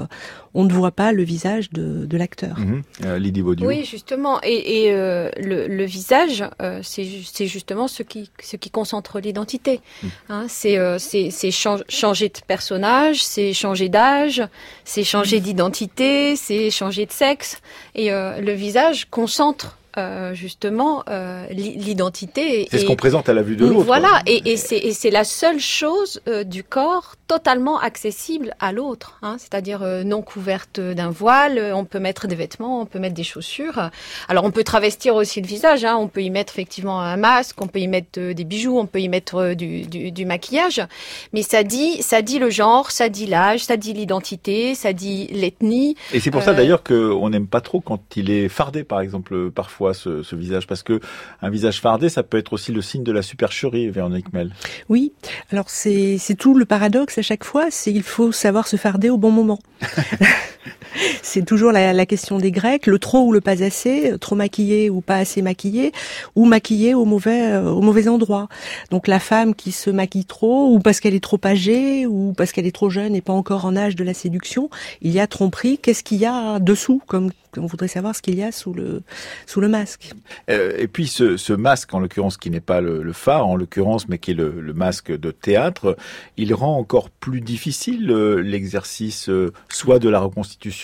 on 0.53 0.65
ne 0.65 0.74
voit 0.74 0.91
pas 0.91 1.12
le 1.12 1.24
visage 1.24 1.70
de, 1.72 2.06
de 2.06 2.18
l'acteur. 2.18 2.50
Euh, 3.03 3.17
Lydie 3.17 3.41
Baudieu. 3.41 3.67
Oui, 3.67 3.86
justement. 3.86 4.39
Et, 4.43 4.86
et 4.86 4.93
euh, 4.93 5.29
le, 5.38 5.67
le, 5.67 5.84
visage, 5.84 6.43
euh, 6.62 6.79
c'est 6.84 7.48
justement 7.48 7.88
ce 7.88 8.03
qui, 8.03 8.29
ce 8.41 8.55
qui 8.55 8.70
concentre 8.70 9.20
l'identité. 9.20 9.81
Mhm. 10.03 10.10
Hein, 10.29 10.46
c'est 10.48 11.51
changer 11.51 12.29
de 12.29 12.39
personnage, 12.48 13.24
c'est 13.24 13.53
changer 13.53 13.89
d'âge, 13.89 14.43
c'est 14.86 15.03
changer 15.03 15.39
d'identité, 15.39 16.36
c'est 16.36 16.70
changer 16.70 17.05
de 17.05 17.12
sexe. 17.12 17.62
Et 17.96 18.10
le 18.12 18.51
visage 18.53 19.08
concentre 19.10 19.77
euh, 19.98 20.34
justement 20.34 21.04
euh, 21.10 21.46
l'identité. 21.52 22.68
C'est 22.72 22.80
ce 22.80 22.86
qu'on 22.86 22.96
présente 22.96 23.30
à 23.30 23.34
la 23.34 23.42
vue 23.42 23.56
de 23.56 23.66
l'autre. 23.66 23.86
Voilà, 23.86 24.22
et, 24.26 24.52
et 24.52 24.58
c'est 24.58 25.10
la 25.10 25.24
seule 25.24 25.60
chose 25.60 26.22
euh, 26.28 26.44
du 26.44 26.64
corps 26.64 27.16
totalement 27.28 27.80
accessible 27.80 28.56
à 28.60 28.72
l'autre, 28.72 29.18
hein, 29.22 29.38
c'est-à-dire 29.40 29.84
euh, 29.84 30.04
non 30.04 30.22
couverte 30.22 30.80
d'un 30.80 31.10
voile. 31.10 31.72
On 31.74 31.86
peut 31.86 32.00
mettre 32.00 32.28
des 32.28 32.36
vêtements, 32.36 32.82
on 32.82 32.86
peut 32.86 33.00
mettre 33.00 33.16
des 33.16 33.24
chaussures. 33.24 33.90
Alors 34.28 34.44
on 34.44 34.52
peut 34.52 34.64
travestir 34.64 35.16
aussi 35.16 35.42
le 35.42 35.48
visage. 35.48 35.86
Hein, 35.86 35.96
on 35.98 36.08
peut 36.08 36.22
y 36.22 36.30
mettre 36.30 36.54
effectivement 36.54 37.02
un 37.02 37.18
masque, 37.18 37.62
on 37.62 37.68
peut 37.68 37.80
y 37.80 37.88
mettre 37.88 38.20
des 38.20 38.44
bijoux, 38.44 38.78
on 38.78 38.86
peut 38.86 39.00
y 39.00 39.10
mettre 39.10 39.54
du, 39.54 39.84
du, 39.84 40.12
du, 40.12 40.26
maquillage. 40.26 40.82
Mais 41.34 41.42
ça 41.42 41.64
dit, 41.64 42.02
ça 42.02 42.22
dit 42.22 42.40
le 42.40 42.50
genre, 42.50 42.92
ça 42.92 43.10
dit 43.10 43.28
l'âge, 43.28 43.64
ça 43.64 43.78
dit 43.78 43.94
l'identité, 43.94 44.76
ça 44.76 44.94
dit 44.94 45.28
l'ethnie. 45.28 45.96
Et 46.14 46.20
c'est 46.20 46.32
pour 46.32 46.44
ça 46.44 46.54
d'ailleurs 46.54 46.84
qu'on 46.84 47.30
n'aime 47.30 47.48
pas 47.48 47.62
trop 47.62 47.82
quand 47.82 48.02
il 48.16 48.30
est 48.30 48.50
fardé, 48.50 48.84
par 48.84 49.02
exemple, 49.02 49.52
parfois 49.52 49.81
ce, 49.94 50.36
visage 50.36 50.68
Parce 50.68 50.84
que 50.84 51.00
un 51.42 51.50
visage 51.50 51.82
fardé, 51.82 52.10
ça 52.10 52.24
peut 52.24 52.38
être 52.38 52.54
aussi 52.54 52.72
le 52.72 52.82
signe 52.82 53.04
de 53.04 53.12
la 53.12 53.22
supercherie, 53.22 53.90
Véronique 53.90 54.32
Mel. 54.34 54.52
Oui, 54.90 55.14
alors 55.52 55.70
c'est 55.70 56.20
tout 56.38 56.54
le 56.54 56.66
paradoxe 56.66 57.18
à 57.18 57.22
chaque 57.22 57.44
fois, 57.44 57.68
c'est 57.70 57.92
il 57.92 58.04
faut 58.04 58.32
savoir 58.32 58.68
se 58.68 58.78
farder 58.78 59.10
au 59.10 59.18
bon 59.18 59.32
moment. 59.32 59.60
c'est 61.22 61.46
toujours 61.46 61.72
la, 61.72 62.06
question 62.06 62.38
des 62.38 62.51
Grecs, 62.51 62.88
le 62.88 63.00
trop 63.00 63.25
ou 63.25 63.32
le 63.32 63.41
pas 63.41 63.63
assez, 63.63 64.13
trop 64.20 64.36
maquillé 64.36 64.89
ou 64.89 65.01
pas 65.01 65.18
assez 65.18 65.41
maquillé, 65.41 65.91
ou 66.36 66.46
maquillé 66.46 66.94
au 66.94 67.06
mauvais 67.06 67.51
euh, 67.51 67.70
au 67.70 67.82
mauvais 67.82 68.08
endroit. 68.08 68.48
Donc 68.89 69.08
la 69.08 69.20
femme 69.20 69.56
qui 69.56 69.72
se 69.72 69.89
maquille 69.89 70.25
trop, 70.25 70.74
ou 70.74 70.80
parce 70.80 71.00
qu'elle 71.00 71.15
est 71.15 71.24
trop 71.24 71.39
âgée, 71.44 72.06
ou 72.06 72.34
parce 72.36 72.51
qu'elle 72.51 72.65
est 72.65 72.75
trop 72.75 72.89
jeune 72.89 73.15
et 73.15 73.22
pas 73.22 73.34
encore 73.34 73.65
en 73.65 73.75
âge 73.75 73.96
de 73.96 74.03
la 74.03 74.13
séduction, 74.13 74.70
il 75.01 75.12
y 75.12 75.20
a 75.20 75.27
tromperie. 75.27 75.77
Qu'est-ce 75.77 76.03
qu'il 76.03 76.18
y 76.18 76.25
a 76.25 76.60
dessous 76.60 77.01
comme 77.08 77.32
on 77.58 77.65
voudrait 77.65 77.89
savoir 77.89 78.15
ce 78.15 78.22
qu'il 78.22 78.36
y 78.36 78.44
a 78.44 78.51
sous 78.51 78.74
le 78.74 79.01
sous 79.46 79.62
le 79.62 79.68
masque? 79.68 80.12
Euh, 80.50 80.74
et 80.77 80.88
puis 80.88 81.08
ce, 81.08 81.53
masque, 81.53 81.94
en 81.94 82.00
l'occurrence, 82.00 82.38
qui 82.38 82.50
n'est 82.50 82.62
pas 82.62 82.82
le, 82.82 83.12
phare, 83.13 83.48
en 83.48 83.56
l'occurrence, 83.56 84.08
mais 84.08 84.18
qui 84.18 84.32
est 84.32 84.36
le, 84.36 84.74
masque 84.74 85.12
de 85.12 85.32
théâtre, 85.32 85.98
il 86.38 86.53
rend 86.53 86.77
encore 86.77 87.10
plus 87.10 87.41
difficile 87.41 88.10
euh, 88.10 88.36
l'exercice, 88.41 89.30
soit 89.70 90.00
de 90.00 90.10
la 90.10 90.20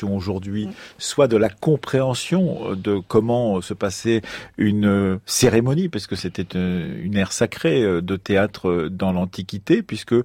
aujourd'hui, 0.04 0.70
soit 0.98 1.28
de 1.28 1.38
la 1.38 1.50
compréhension 1.50 2.76
de 2.76 3.00
comment 3.08 3.62
se 3.62 3.74
passait 3.74 4.22
une 4.58 5.20
cérémonie, 5.26 5.90
parce 5.90 6.08
que 6.08 6.16
c'était 6.16 6.58
une, 6.58 7.16
ère 7.16 7.32
sacrée 7.32 7.82
de 8.02 8.16
théâtre 8.16 8.90
dans 8.92 9.12
l'Antiquité, 9.12 9.82
puisque 9.82 10.16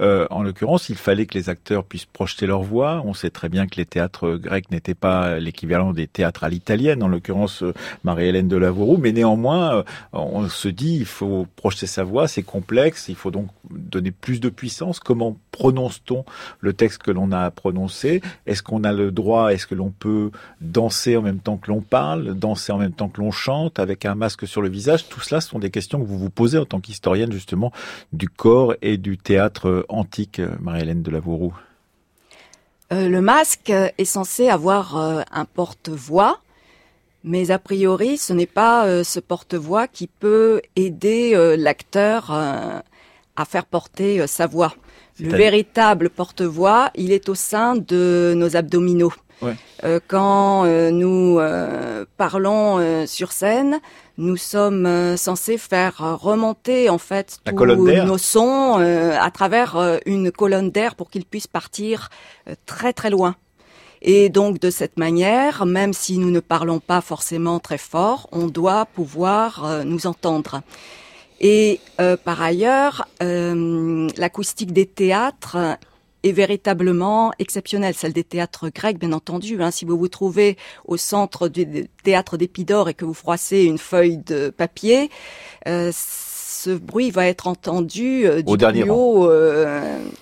en 0.00 0.42
l'occurrence, 0.42 0.88
il 0.88 0.96
fallait 0.96 1.26
que 1.26 1.36
les 1.36 1.48
acteurs 1.48 1.84
puissent 1.84 2.06
projeter 2.06 2.46
leur 2.46 2.62
voix. 2.62 3.02
On 3.04 3.14
sait 3.14 3.30
très 3.30 3.48
bien 3.48 3.66
que 3.66 3.76
les 3.76 3.86
théâtres 3.86 4.36
grecs 4.36 4.70
n'étaient 4.70 4.94
pas 4.94 5.38
l'équivalent 5.38 5.92
des 5.92 6.06
théâtres 6.06 6.44
à 6.44 6.48
l'italienne, 6.48 7.02
en 7.02 7.08
l'occurrence 7.08 7.64
Marie-Hélène 8.04 8.48
de 8.48 8.56
Lavauroux, 8.56 8.98
mais 8.98 9.12
néanmoins, 9.12 9.76
euh, 9.76 9.82
on 10.12 10.48
se 10.48 10.68
dit, 10.68 10.96
il 10.96 11.06
faut 11.06 11.46
projeter 11.56 11.86
sa 11.86 12.04
voix, 12.04 12.28
c'est 12.28 12.42
complexe, 12.42 13.06
il 13.08 13.14
faut 13.14 13.30
donc 13.30 13.48
donner 13.70 14.10
plus 14.10 14.40
de 14.40 14.48
puissance. 14.48 15.00
Comment 15.00 15.36
prononce-t-on 15.52 16.24
le 16.60 16.72
texte 16.72 17.02
que 17.02 17.10
l'on 17.10 17.32
a 17.32 17.50
prononcé? 17.50 18.22
Est-ce 18.46 18.62
qu'on 18.62 18.84
a 18.84 18.89
le 18.92 19.10
droit, 19.10 19.52
est-ce 19.52 19.66
que 19.66 19.74
l'on 19.74 19.90
peut 19.90 20.30
danser 20.60 21.16
en 21.16 21.22
même 21.22 21.38
temps 21.38 21.56
que 21.56 21.70
l'on 21.70 21.80
parle, 21.80 22.34
danser 22.34 22.72
en 22.72 22.78
même 22.78 22.92
temps 22.92 23.08
que 23.08 23.20
l'on 23.20 23.30
chante, 23.30 23.78
avec 23.78 24.04
un 24.04 24.14
masque 24.14 24.46
sur 24.46 24.62
le 24.62 24.68
visage? 24.68 25.08
Tout 25.08 25.20
cela 25.20 25.40
sont 25.40 25.58
des 25.58 25.70
questions 25.70 26.00
que 26.00 26.06
vous 26.06 26.18
vous 26.18 26.30
posez 26.30 26.58
en 26.58 26.64
tant 26.64 26.80
qu'historienne, 26.80 27.32
justement, 27.32 27.72
du 28.12 28.28
corps 28.28 28.74
et 28.82 28.96
du 28.96 29.18
théâtre 29.18 29.86
antique, 29.88 30.40
Marie-Hélène 30.60 31.02
de 31.02 31.10
Lavauroux. 31.10 31.54
Euh, 32.92 33.08
le 33.08 33.20
masque 33.20 33.70
est 33.70 34.04
censé 34.04 34.48
avoir 34.48 34.96
euh, 34.96 35.22
un 35.30 35.44
porte-voix, 35.44 36.40
mais 37.22 37.50
a 37.50 37.58
priori, 37.58 38.16
ce 38.16 38.32
n'est 38.32 38.46
pas 38.46 38.86
euh, 38.86 39.04
ce 39.04 39.20
porte-voix 39.20 39.86
qui 39.86 40.06
peut 40.06 40.62
aider 40.76 41.32
euh, 41.34 41.56
l'acteur 41.56 42.30
euh, 42.30 42.80
à 43.36 43.44
faire 43.44 43.66
porter 43.66 44.26
sa 44.26 44.46
voix. 44.46 44.74
Le 45.20 45.36
véritable 45.36 46.10
porte-voix, 46.10 46.90
il 46.94 47.12
est 47.12 47.28
au 47.28 47.34
sein 47.34 47.76
de 47.76 48.34
nos 48.36 48.56
abdominaux. 48.56 49.12
Ouais. 49.42 49.56
quand 50.06 50.66
nous 50.90 51.40
parlons 52.18 53.06
sur 53.06 53.32
scène, 53.32 53.80
nous 54.18 54.36
sommes 54.36 55.16
censés 55.16 55.56
faire 55.56 56.18
remonter 56.20 56.90
en 56.90 56.98
fait 56.98 57.38
tous 57.46 57.64
nos 57.64 58.18
sons 58.18 58.74
à 58.74 59.30
travers 59.30 59.98
une 60.04 60.30
colonne 60.30 60.70
d'air 60.70 60.94
pour 60.94 61.08
qu'ils 61.08 61.24
puissent 61.24 61.46
partir 61.46 62.10
très 62.66 62.92
très 62.92 63.08
loin. 63.08 63.34
Et 64.02 64.30
donc 64.30 64.60
de 64.60 64.70
cette 64.70 64.98
manière, 64.98 65.66
même 65.66 65.92
si 65.92 66.18
nous 66.18 66.30
ne 66.30 66.40
parlons 66.40 66.80
pas 66.80 67.00
forcément 67.00 67.58
très 67.60 67.78
fort, 67.78 68.28
on 68.32 68.46
doit 68.46 68.86
pouvoir 68.86 69.64
euh, 69.64 69.84
nous 69.84 70.06
entendre. 70.06 70.62
Et 71.40 71.80
euh, 72.00 72.16
par 72.16 72.42
ailleurs, 72.42 73.06
euh, 73.22 74.08
l'acoustique 74.16 74.72
des 74.72 74.86
théâtres 74.86 75.78
est 76.22 76.32
véritablement 76.32 77.32
exceptionnelle, 77.38 77.94
celle 77.94 78.12
des 78.12 78.24
théâtres 78.24 78.68
grecs, 78.68 78.98
bien 78.98 79.12
entendu. 79.12 79.62
Hein. 79.62 79.70
Si 79.70 79.86
vous 79.86 79.96
vous 79.96 80.08
trouvez 80.08 80.58
au 80.84 80.98
centre 80.98 81.48
du 81.48 81.88
théâtre 82.04 82.36
d'Épidore 82.36 82.90
et 82.90 82.94
que 82.94 83.06
vous 83.06 83.14
froissez 83.14 83.64
une 83.64 83.78
feuille 83.78 84.18
de 84.18 84.50
papier, 84.50 85.08
euh, 85.66 85.90
ce 85.94 86.70
bruit 86.70 87.10
va 87.10 87.26
être 87.26 87.46
entendu 87.46 88.26
euh, 88.26 88.42
du 88.42 88.56
plus 88.58 88.90
haut 88.90 89.30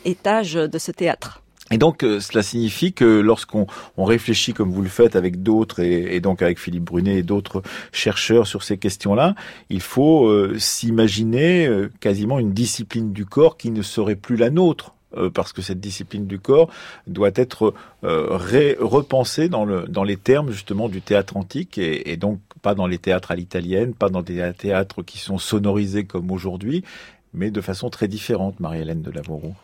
étage 0.04 0.54
de 0.54 0.78
ce 0.78 0.92
théâtre. 0.92 1.42
Et 1.70 1.78
donc, 1.78 2.02
euh, 2.02 2.20
cela 2.20 2.42
signifie 2.42 2.92
que 2.92 3.04
lorsqu'on 3.04 3.66
on 3.96 4.04
réfléchit 4.04 4.54
comme 4.54 4.70
vous 4.70 4.82
le 4.82 4.88
faites 4.88 5.16
avec 5.16 5.42
d'autres, 5.42 5.80
et, 5.80 6.20
donc 6.20 6.42
avec 6.42 6.58
Philippe 6.58 6.84
Brunet 6.84 7.18
et 7.18 7.22
d'autres 7.22 7.62
chercheurs 7.92 8.46
sur 8.46 8.62
ces 8.62 8.78
questions-là, 8.78 9.34
il 9.68 9.80
faut 9.80 10.26
euh, 10.26 10.58
s'imaginer 10.58 11.66
euh, 11.66 11.90
quasiment 12.00 12.38
une 12.38 12.52
discipline 12.52 13.12
du 13.12 13.26
corps 13.26 13.56
qui 13.56 13.70
ne 13.70 13.82
serait 13.82 14.16
plus 14.16 14.36
la 14.36 14.50
nôtre 14.50 14.94
parce 15.32 15.54
que 15.54 15.62
cette 15.62 15.80
discipline 15.80 16.26
du 16.26 16.38
corps 16.38 16.68
doit 17.06 17.30
être 17.34 17.72
ré, 18.02 18.76
repensée 18.78 19.48
dans, 19.48 19.64
le, 19.64 19.86
dans 19.88 20.04
les 20.04 20.18
termes 20.18 20.50
justement 20.50 20.90
du 20.90 21.00
théâtre 21.00 21.38
antique 21.38 21.78
et, 21.78 22.18
donc 22.18 22.40
pas 22.60 22.74
dans 22.74 22.86
les 22.86 22.98
théâtres 22.98 23.30
à 23.30 23.34
l'italienne, 23.34 23.94
pas 23.94 24.10
dans 24.10 24.20
des 24.20 24.52
théâtres 24.56 25.02
qui 25.02 25.16
sont 25.16 25.38
sonorisés 25.38 26.04
comme 26.04 26.30
aujourd'hui, 26.30 26.84
mais 27.32 27.50
de 27.50 27.62
façon 27.62 27.88
très 27.88 28.06
différente, 28.06 28.60
Marie-Hélène 28.60 29.00
de 29.00 29.10
Lavauroux. 29.10 29.54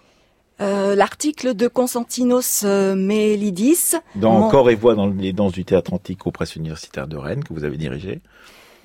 Euh, 0.60 0.94
L'article 0.94 1.54
de 1.54 1.66
Constantinos 1.66 2.62
euh, 2.64 2.94
Mélidis. 2.94 3.94
Dans 4.14 4.48
Corps 4.48 4.70
et 4.70 4.76
voix 4.76 4.94
dans 4.94 5.08
les 5.08 5.32
danses 5.32 5.52
du 5.52 5.64
théâtre 5.64 5.92
antique 5.92 6.28
aux 6.28 6.30
presses 6.30 6.54
universitaires 6.54 7.08
de 7.08 7.16
Rennes, 7.16 7.42
que 7.42 7.52
vous 7.52 7.64
avez 7.64 7.76
dirigé. 7.76 8.20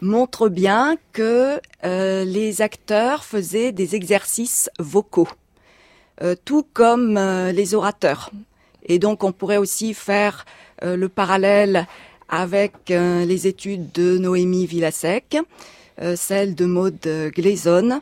Montre 0.02 0.50
bien 0.50 0.96
que 1.14 1.60
euh, 1.84 2.26
les 2.26 2.64
acteurs 2.64 3.24
faisaient 3.24 3.72
des 3.72 3.96
exercices 3.96 4.72
vocaux, 4.80 5.28
euh, 6.24 6.36
tout 6.44 6.66
comme 6.74 7.20
les 7.54 7.76
orateurs. 7.76 8.32
Et 8.84 8.98
donc 8.98 9.24
on 9.24 9.32
pourrait 9.32 9.58
aussi 9.58 9.94
faire 9.94 10.46
le 10.82 11.08
parallèle 11.10 11.86
avec 12.30 12.74
les 12.88 13.48
études 13.48 13.92
de 13.92 14.18
Noémie 14.18 14.66
Villasec, 14.66 15.38
celle 16.16 16.56
de 16.56 16.66
Maud 16.66 16.98
Glaison, 17.36 18.02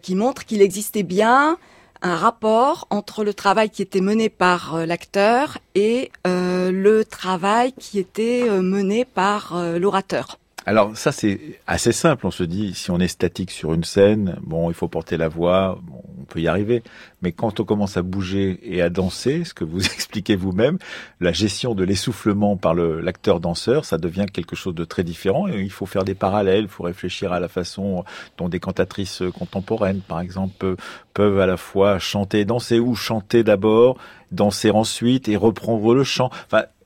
qui 0.00 0.14
montrent 0.14 0.46
qu'il 0.46 0.62
existait 0.62 1.02
bien 1.02 1.58
un 2.02 2.16
rapport 2.16 2.86
entre 2.90 3.24
le 3.24 3.34
travail 3.34 3.70
qui 3.70 3.82
était 3.82 4.00
mené 4.00 4.28
par 4.28 4.74
euh, 4.74 4.86
l'acteur 4.86 5.58
et 5.74 6.10
euh, 6.26 6.70
le 6.70 7.04
travail 7.04 7.72
qui 7.72 7.98
était 7.98 8.48
euh, 8.48 8.62
mené 8.62 9.04
par 9.04 9.54
l'orateur. 9.78 10.38
Alors 10.66 10.94
ça 10.96 11.10
c'est 11.10 11.58
assez 11.66 11.92
simple, 11.92 12.26
on 12.26 12.30
se 12.30 12.44
dit 12.44 12.74
si 12.74 12.90
on 12.90 13.00
est 13.00 13.08
statique 13.08 13.50
sur 13.50 13.72
une 13.72 13.84
scène, 13.84 14.36
bon 14.42 14.70
il 14.70 14.74
faut 14.74 14.88
porter 14.88 15.16
la 15.16 15.28
voix, 15.28 15.80
on 16.20 16.24
peut 16.24 16.40
y 16.40 16.48
arriver, 16.48 16.82
mais 17.22 17.32
quand 17.32 17.60
on 17.60 17.64
commence 17.64 17.96
à 17.96 18.02
bouger 18.02 18.60
et 18.62 18.82
à 18.82 18.90
danser, 18.90 19.44
ce 19.44 19.54
que 19.54 19.64
vous 19.64 19.82
expliquez 19.94 20.36
vous-même, 20.36 20.78
la 21.20 21.32
gestion 21.32 21.74
de 21.74 21.82
l'essoufflement 21.82 22.56
par 22.56 22.74
l'acteur 22.74 23.40
danseur, 23.40 23.86
ça 23.86 23.96
devient 23.96 24.26
quelque 24.30 24.54
chose 24.54 24.74
de 24.74 24.84
très 24.84 25.02
différent. 25.02 25.48
Et 25.48 25.60
il 25.60 25.72
faut 25.72 25.86
faire 25.86 26.04
des 26.04 26.14
parallèles, 26.14 26.64
il 26.64 26.68
faut 26.68 26.84
réfléchir 26.84 27.32
à 27.32 27.40
la 27.40 27.48
façon 27.48 28.04
dont 28.36 28.48
des 28.48 28.60
cantatrices 28.60 29.22
contemporaines 29.36 30.00
par 30.00 30.20
exemple 30.20 30.76
peuvent 31.14 31.40
à 31.40 31.46
la 31.46 31.56
fois 31.56 31.98
chanter 31.98 32.44
danser 32.44 32.78
ou 32.78 32.94
chanter 32.94 33.42
d'abord, 33.42 33.96
danser 34.30 34.70
ensuite 34.70 35.28
et 35.28 35.36
reprendre 35.36 35.94
le 35.94 36.04
chant. 36.04 36.30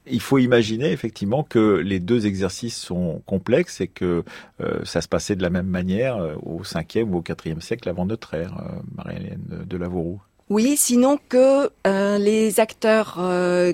Il 0.07 0.21
faut 0.21 0.39
imaginer 0.39 0.93
effectivement 0.93 1.43
que 1.43 1.77
les 1.77 1.99
deux 1.99 2.27
exercices 2.27 2.77
sont 2.77 3.23
complexes 3.27 3.81
et 3.81 3.89
que 3.89 4.25
euh, 4.61 4.85
ça 4.85 5.01
se 5.01 5.09
passait 5.09 5.37
de 5.37 5.43
la 5.43 5.51
même 5.51 5.67
manière 5.67 6.17
euh, 6.17 6.35
au 6.43 6.63
5e 6.63 7.05
ou 7.05 7.19
au 7.19 7.23
4e 7.23 7.61
siècle 7.61 7.89
avant 7.89 8.07
notre 8.07 8.35
ère, 8.35 8.59
euh, 8.59 8.81
Marie-Hélène 8.97 9.65
de. 9.67 9.79
Oui, 10.51 10.77
sinon 10.77 11.19
que 11.29 11.71
les 12.19 12.61
acteurs 12.61 13.19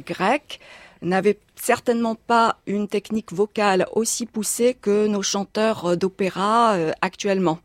grecs 0.06 0.60
n'avaient 1.02 1.38
certainement 1.56 2.14
pas 2.14 2.58
une 2.66 2.88
technique 2.88 3.32
vocale 3.32 3.86
aussi 3.92 4.24
poussée 4.24 4.76
que 4.80 5.06
nos 5.06 5.22
chanteurs 5.22 5.96
d'opéra 5.96 6.76
actuellement. 7.02 7.58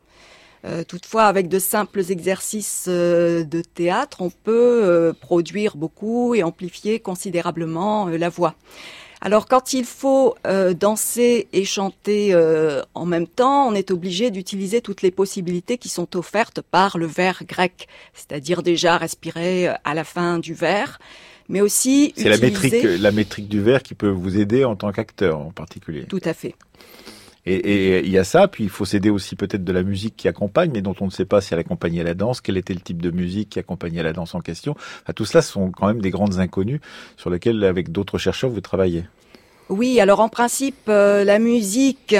Euh, 0.66 0.84
toutefois, 0.84 1.26
avec 1.26 1.48
de 1.48 1.60
simples 1.60 2.04
exercices 2.10 2.86
euh, 2.88 3.44
de 3.44 3.62
théâtre, 3.62 4.22
on 4.22 4.32
peut 4.32 4.82
euh, 4.84 5.14
produire 5.14 5.78
beaucoup 5.78 6.34
et 6.34 6.42
amplifier 6.42 7.00
considérablement 7.00 8.08
la 8.08 8.30
voix. 8.30 8.56
Alors 9.22 9.48
quand 9.48 9.74
il 9.74 9.86
faut 9.86 10.36
danser 10.78 11.48
et 11.52 11.66
chanter 11.66 12.36
en 12.94 13.06
même 13.06 13.26
temps, 13.26 13.68
on 13.68 13.74
est 13.74 13.90
obligé 13.90 14.30
d'utiliser 14.30 14.82
toutes 14.82 15.02
les 15.02 15.10
possibilités 15.10 15.80
qui 15.80 15.90
sont 15.90 16.16
offertes 16.16 16.62
par 16.62 17.00
le 17.00 17.08
vers 17.08 17.44
grec, 17.44 17.88
c'est-à-dire 18.14 18.62
déjà 18.62 18.98
respirer 18.98 19.70
à 19.84 19.94
la 19.96 20.04
fin 20.04 20.38
du 20.38 20.54
vers, 20.54 21.00
mais 21.50 21.62
aussi 21.62 22.14
c'est 22.16 22.30
la 22.30 22.38
métrique 22.38 22.84
la 22.84 23.12
métrique 23.12 23.48
du 23.48 23.62
vers 23.62 23.82
qui 23.82 23.96
peut 23.96 24.10
vous 24.10 24.38
aider 24.38 24.64
en 24.64 24.76
tant 24.76 24.92
qu'acteur 24.92 25.40
en 25.40 25.52
particulier. 25.52 26.06
Tout 26.06 26.22
à 26.24 26.34
fait. 26.34 26.54
Et, 27.46 28.00
il 28.00 28.12
y 28.12 28.18
a 28.18 28.24
ça, 28.24 28.48
puis 28.48 28.64
il 28.64 28.70
faut 28.70 28.86
s'aider 28.86 29.10
aussi 29.10 29.36
peut-être 29.36 29.64
de 29.64 29.72
la 29.72 29.84
musique 29.84 30.16
qui 30.16 30.28
accompagne, 30.28 30.72
mais 30.74 30.82
dont 30.82 30.96
on 31.00 31.06
ne 31.06 31.12
sait 31.12 31.26
pas 31.26 31.42
si 31.42 31.54
elle 31.54 31.60
accompagnait 31.60 32.04
la 32.04 32.16
danse, 32.16 32.42
quel 32.42 32.58
était 32.58 32.74
le 32.74 32.80
type 32.80 33.02
de 33.02 33.12
musique 33.12 33.50
qui 33.50 33.60
accompagnait 33.60 34.04
la 34.04 34.14
danse 34.14 34.34
en 34.34 34.42
question. 34.42 34.76
Enfin, 35.04 35.14
tout 35.14 35.26
cela 35.26 35.42
sont 35.42 35.72
quand 35.72 35.88
même 35.88 36.02
des 36.02 36.10
grandes 36.10 36.40
inconnues 36.40 36.82
sur 37.18 37.30
lesquelles, 37.30 37.64
avec 37.64 37.92
d'autres 37.92 38.18
chercheurs, 38.18 38.50
vous 38.50 38.62
travaillez. 38.62 39.06
Oui, 39.70 40.00
alors 40.00 40.20
en 40.20 40.30
principe, 40.30 40.90
euh, 40.90 41.24
la 41.24 41.40
musique 41.40 42.16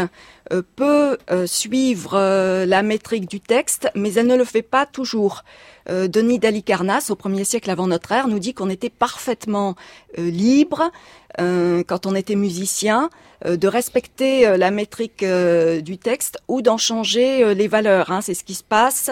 euh, 0.52 0.64
peut 0.76 1.18
euh, 1.30 1.46
suivre 1.46 2.18
la 2.66 2.82
métrique 2.82 3.30
du 3.30 3.40
texte, 3.40 3.88
mais 3.94 4.14
elle 4.14 4.26
ne 4.26 4.36
le 4.36 4.46
fait 4.46 4.64
pas 4.64 4.86
toujours. 4.86 5.44
Denis 5.88 6.40
d'Alicarnasse, 6.40 7.12
au 7.12 7.16
premier 7.16 7.44
siècle 7.44 7.70
avant 7.70 7.86
notre 7.86 8.12
ère, 8.12 8.28
nous 8.28 8.40
dit 8.40 8.56
qu'on 8.56 8.72
était 8.72 8.90
parfaitement 8.90 9.76
libre, 10.18 10.90
quand 11.38 12.08
on 12.08 12.16
était 12.16 12.36
musicien, 12.36 13.12
de 13.46 13.68
respecter 13.68 14.58
la 14.58 14.72
métrique 14.72 15.24
du 15.24 16.00
texte 16.00 16.40
ou 16.48 16.64
d'en 16.64 16.78
changer 16.78 17.54
les 17.54 17.68
valeurs. 17.68 18.12
Hein. 18.12 18.22
C'est 18.22 18.34
ce 18.34 18.44
qui 18.44 18.56
se 18.56 18.64
passe 18.64 19.12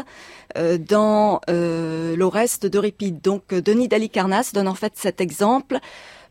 dans 0.56 1.42
l'Oreste 1.48 2.66
d'Euripide. 2.66 3.22
Donc 3.22 3.50
Denis 3.50 3.88
d'Alicarnasse 3.88 4.52
donne 4.52 4.68
en 4.68 4.74
fait 4.74 4.94
cet 4.96 5.22
exemple 5.22 5.78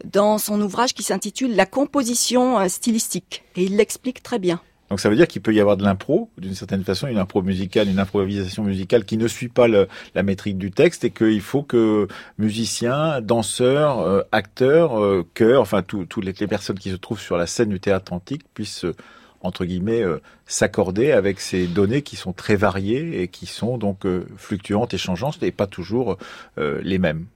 dans 0.04 0.38
son 0.38 0.60
ouvrage 0.60 0.94
qui 0.94 1.02
s'intitule 1.02 1.54
La 1.54 1.66
composition 1.66 2.68
stylistique, 2.68 3.44
et 3.56 3.64
il 3.64 3.76
l'explique 3.76 4.22
très 4.22 4.38
bien. 4.38 4.60
Donc 4.92 5.00
ça 5.00 5.08
veut 5.08 5.16
dire 5.16 5.26
qu'il 5.26 5.40
peut 5.40 5.54
y 5.54 5.60
avoir 5.60 5.78
de 5.78 5.84
l'impro, 5.84 6.28
d'une 6.36 6.54
certaine 6.54 6.84
façon, 6.84 7.06
une 7.06 7.16
impro 7.16 7.40
musicale, 7.40 7.88
une 7.88 7.98
improvisation 7.98 8.62
musicale 8.62 9.06
qui 9.06 9.16
ne 9.16 9.26
suit 9.26 9.48
pas 9.48 9.66
la 9.66 10.22
métrique 10.22 10.58
du 10.58 10.70
texte 10.70 11.02
et 11.04 11.10
qu'il 11.10 11.40
faut 11.40 11.62
que 11.62 12.08
musiciens, 12.36 13.22
danseurs, 13.22 14.00
euh, 14.00 14.20
acteurs, 14.32 15.02
euh, 15.02 15.26
chœurs, 15.32 15.62
enfin 15.62 15.80
toutes 15.80 16.22
les, 16.22 16.34
personnes 16.46 16.78
qui 16.78 16.90
se 16.90 16.96
trouvent 16.96 17.22
sur 17.22 17.38
la 17.38 17.46
scène 17.46 17.70
du 17.70 17.80
théâtre 17.80 18.12
antique 18.12 18.42
puissent 18.52 18.84
euh, 18.84 18.94
entre 19.40 19.64
guillemets 19.64 20.04
s'accorder 20.46 21.10
avec 21.10 21.40
ces 21.40 21.66
données 21.66 22.02
qui 22.02 22.16
sont 22.16 22.34
très 22.34 22.54
variées 22.54 23.22
et 23.22 23.28
qui 23.28 23.46
sont 23.46 23.78
donc 23.78 24.06
fluctuantes 24.36 24.92
et 24.94 24.98
changeantes 24.98 25.42
et 25.42 25.50
pas 25.50 25.66
toujours 25.66 26.16
les 26.56 26.98
mêmes. 26.98 27.26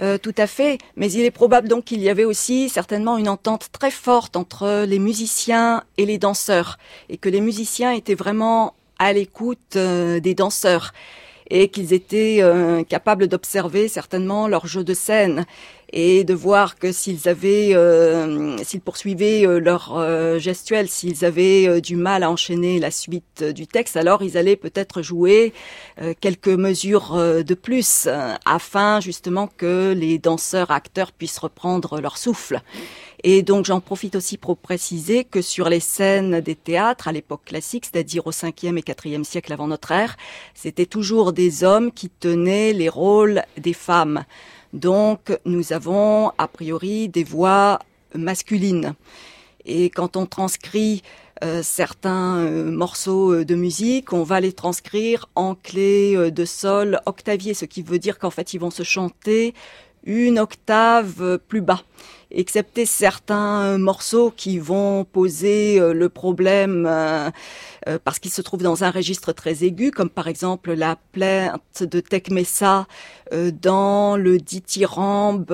Euh, 0.00 0.18
tout 0.18 0.34
à 0.38 0.46
fait, 0.46 0.78
mais 0.96 1.10
il 1.12 1.24
est 1.24 1.30
probable 1.30 1.68
donc 1.68 1.84
qu'il 1.84 2.00
y 2.00 2.08
avait 2.08 2.24
aussi 2.24 2.68
certainement 2.68 3.16
une 3.16 3.28
entente 3.28 3.68
très 3.70 3.92
forte 3.92 4.36
entre 4.36 4.84
les 4.84 4.98
musiciens 4.98 5.84
et 5.98 6.06
les 6.06 6.18
danseurs, 6.18 6.78
et 7.08 7.16
que 7.16 7.28
les 7.28 7.40
musiciens 7.40 7.92
étaient 7.92 8.16
vraiment 8.16 8.74
à 8.98 9.12
l'écoute 9.12 9.76
euh, 9.76 10.18
des 10.18 10.34
danseurs 10.34 10.92
et 11.50 11.68
qu'ils 11.68 11.92
étaient 11.92 12.38
euh, 12.40 12.82
capables 12.84 13.28
d'observer 13.28 13.88
certainement 13.88 14.48
leur 14.48 14.66
jeu 14.66 14.84
de 14.84 14.94
scène 14.94 15.44
et 15.96 16.24
de 16.24 16.34
voir 16.34 16.76
que 16.76 16.90
s'ils 16.90 17.28
avaient, 17.28 17.72
euh, 17.72 18.56
s'ils 18.64 18.80
poursuivaient 18.80 19.46
euh, 19.46 19.60
leur 19.60 19.96
euh, 19.96 20.40
gestuelle, 20.40 20.88
s'ils 20.88 21.24
avaient 21.24 21.80
du 21.80 21.94
mal 21.94 22.24
à 22.24 22.30
enchaîner 22.30 22.80
la 22.80 22.90
suite 22.90 23.44
du 23.44 23.68
texte, 23.68 23.96
alors 23.96 24.22
ils 24.22 24.36
allaient 24.36 24.56
peut-être 24.56 25.02
jouer 25.02 25.52
quelques 26.20 26.48
mesures 26.48 27.14
de 27.14 27.54
plus 27.54 28.08
afin 28.44 29.00
justement 29.00 29.48
que 29.56 29.92
les 29.92 30.18
danseurs 30.18 30.72
acteurs 30.72 31.12
puissent 31.12 31.38
reprendre 31.38 32.00
leur 32.00 32.18
souffle. 32.18 32.60
Et 33.26 33.42
donc 33.42 33.64
j'en 33.64 33.80
profite 33.80 34.16
aussi 34.16 34.36
pour 34.36 34.58
préciser 34.58 35.24
que 35.24 35.40
sur 35.40 35.70
les 35.70 35.80
scènes 35.80 36.42
des 36.42 36.54
théâtres 36.54 37.08
à 37.08 37.12
l'époque 37.12 37.46
classique, 37.46 37.86
c'est-à-dire 37.86 38.26
au 38.26 38.32
5e 38.32 38.76
et 38.76 38.82
4e 38.82 39.24
siècle 39.24 39.50
avant 39.50 39.66
notre 39.66 39.92
ère, 39.92 40.18
c'était 40.52 40.84
toujours 40.84 41.32
des 41.32 41.64
hommes 41.64 41.90
qui 41.90 42.10
tenaient 42.10 42.74
les 42.74 42.90
rôles 42.90 43.42
des 43.56 43.72
femmes. 43.72 44.24
Donc 44.74 45.32
nous 45.46 45.72
avons 45.72 46.32
a 46.36 46.46
priori 46.46 47.08
des 47.08 47.24
voix 47.24 47.78
masculines. 48.14 48.92
Et 49.64 49.88
quand 49.88 50.18
on 50.18 50.26
transcrit 50.26 51.02
euh, 51.42 51.62
certains 51.62 52.36
euh, 52.40 52.70
morceaux 52.70 53.32
euh, 53.32 53.44
de 53.46 53.54
musique, 53.54 54.12
on 54.12 54.22
va 54.22 54.38
les 54.40 54.52
transcrire 54.52 55.30
en 55.34 55.54
clé 55.54 56.30
de 56.30 56.44
sol 56.44 57.00
octavier, 57.06 57.54
ce 57.54 57.64
qui 57.64 57.80
veut 57.80 57.98
dire 57.98 58.18
qu'en 58.18 58.30
fait 58.30 58.52
ils 58.52 58.60
vont 58.60 58.70
se 58.70 58.82
chanter 58.82 59.54
une 60.04 60.38
octave 60.38 61.38
plus 61.48 61.62
bas 61.62 61.82
excepté 62.34 62.86
certains 62.86 63.78
morceaux 63.78 64.32
qui 64.36 64.58
vont 64.58 65.04
poser 65.04 65.80
euh, 65.80 65.92
le 65.94 66.08
problème 66.08 66.86
euh, 66.88 67.30
euh, 67.88 67.98
parce 68.02 68.18
qu'ils 68.18 68.32
se 68.32 68.42
trouvent 68.42 68.62
dans 68.62 68.84
un 68.84 68.90
registre 68.90 69.32
très 69.32 69.64
aigu, 69.64 69.90
comme 69.90 70.10
par 70.10 70.28
exemple 70.28 70.72
la 70.72 70.96
plainte 71.12 71.82
de 71.82 72.00
Tecmessa 72.00 72.86
dans 73.32 74.16
le 74.16 74.38
dithyrambe 74.38 75.46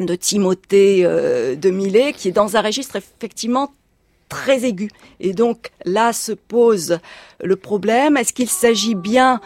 de 0.00 0.14
Timothée 0.16 1.02
de 1.04 1.70
Millet, 1.70 2.12
qui 2.12 2.28
est 2.28 2.32
dans 2.32 2.56
un 2.56 2.60
registre 2.60 2.96
effectivement 2.96 3.72
très 4.28 4.64
aigu. 4.64 4.90
Et 5.20 5.32
donc 5.32 5.70
là 5.84 6.12
se 6.12 6.32
pose 6.32 6.98
le 7.42 7.56
problème, 7.56 8.16
est-ce 8.16 8.32
qu'il 8.32 8.48
s'agit 8.48 8.94
bien 8.94 9.34
euh, 9.34 9.38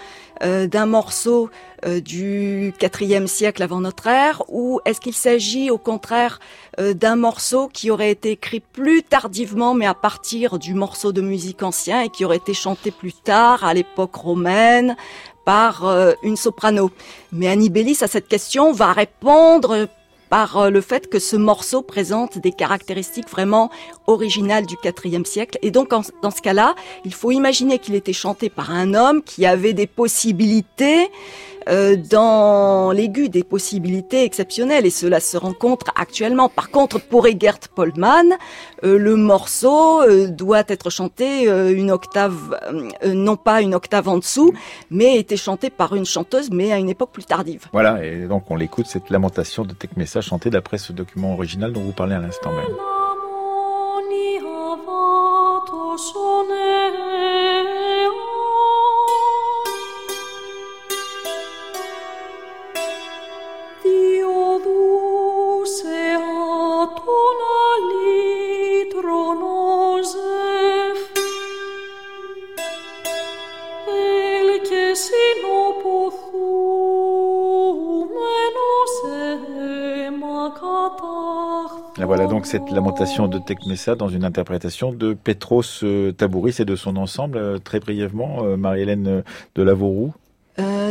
d'un 0.42 0.86
morceau 0.86 1.50
euh, 1.86 2.00
du 2.00 2.72
IVe 3.00 3.26
siècle 3.26 3.62
avant 3.62 3.80
notre 3.80 4.06
ère 4.06 4.42
ou 4.48 4.80
est-ce 4.84 5.00
qu'il 5.00 5.14
s'agit 5.14 5.70
au 5.70 5.78
contraire 5.78 6.40
euh, 6.80 6.94
d'un 6.94 7.16
morceau 7.16 7.68
qui 7.68 7.90
aurait 7.90 8.10
été 8.10 8.32
écrit 8.32 8.60
plus 8.60 9.02
tardivement 9.02 9.74
mais 9.74 9.86
à 9.86 9.94
partir 9.94 10.58
du 10.58 10.74
morceau 10.74 11.12
de 11.12 11.20
musique 11.20 11.62
ancien 11.62 12.02
et 12.02 12.08
qui 12.08 12.24
aurait 12.24 12.36
été 12.36 12.54
chanté 12.54 12.90
plus 12.90 13.12
tard 13.12 13.64
à 13.64 13.74
l'époque 13.74 14.14
romaine 14.14 14.96
par 15.44 15.86
une 16.22 16.36
soprano? 16.36 16.90
Mais 17.32 17.48
Annibellis 17.48 17.98
à 18.02 18.06
cette 18.06 18.28
question 18.28 18.72
va 18.72 18.92
répondre 18.92 19.88
par 20.28 20.56
euh, 20.56 20.70
le 20.70 20.80
fait 20.80 21.08
que 21.08 21.18
ce 21.18 21.36
morceau 21.36 21.82
présente 21.82 22.38
des 22.38 22.52
caractéristiques 22.52 23.28
vraiment 23.28 23.70
originales 24.06 24.66
du 24.66 24.76
IVe 25.04 25.24
siècle. 25.24 25.58
Et 25.62 25.70
donc, 25.70 25.90
dans 25.90 26.30
ce 26.30 26.42
cas-là, 26.42 26.74
il 27.04 27.14
faut 27.14 27.30
imaginer 27.30 27.78
qu'il 27.78 27.94
était 27.94 28.12
chanté 28.12 28.50
par 28.50 28.70
un 28.70 28.94
homme 28.94 29.22
qui 29.22 29.46
avait 29.46 29.72
des 29.72 29.86
possibilités 29.86 31.10
euh, 31.68 31.96
dans 31.96 32.92
l'aigu 32.92 33.28
des 33.28 33.44
possibilités 33.44 34.24
exceptionnelles 34.24 34.86
et 34.86 34.90
cela 34.90 35.20
se 35.20 35.36
rencontre 35.36 35.92
actuellement. 35.94 36.48
Par 36.48 36.70
contre, 36.70 37.00
pour 37.00 37.26
Egert 37.26 37.58
Poldman, 37.74 38.32
euh, 38.84 38.98
le 38.98 39.16
morceau 39.16 40.02
euh, 40.02 40.28
doit 40.28 40.64
être 40.68 40.90
chanté 40.90 41.48
une 41.48 41.90
octave, 41.90 42.58
non 43.04 43.36
pas 43.36 43.60
une 43.60 43.74
octave 43.74 44.08
en 44.08 44.18
dessous, 44.18 44.52
mais 44.90 45.18
était 45.18 45.36
chanté 45.36 45.70
par 45.70 45.94
une 45.94 46.06
chanteuse, 46.06 46.50
mais 46.50 46.72
à 46.72 46.78
une 46.78 46.88
époque 46.88 47.10
plus 47.12 47.24
tardive. 47.24 47.66
Voilà, 47.72 48.04
et 48.04 48.26
donc 48.26 48.50
on 48.50 48.56
l'écoute, 48.56 48.86
cette 48.86 49.10
lamentation 49.10 49.64
de 49.64 49.72
Tecmessa 49.72 50.20
chantée 50.20 50.50
d'après 50.50 50.78
ce 50.78 50.92
document 50.92 51.34
original 51.34 51.72
dont 51.72 51.82
vous 51.82 51.92
parlez 51.92 52.14
à 52.14 52.20
l'instant 52.20 52.52
même. 52.52 52.64
Donc 82.38 82.46
cette 82.46 82.70
lamentation 82.70 83.26
de 83.26 83.40
Tecmessa 83.40 83.96
dans 83.96 84.06
une 84.06 84.22
interprétation 84.24 84.92
de 84.92 85.12
Petros 85.12 85.82
euh, 85.82 86.12
Tabouris 86.12 86.54
et 86.60 86.64
de 86.64 86.76
son 86.76 86.96
ensemble, 86.96 87.36
euh, 87.36 87.58
très 87.58 87.80
brièvement, 87.80 88.44
euh, 88.44 88.56
Marie-Hélène 88.56 89.24
de 89.56 89.62
Lavoroux. 89.64 90.12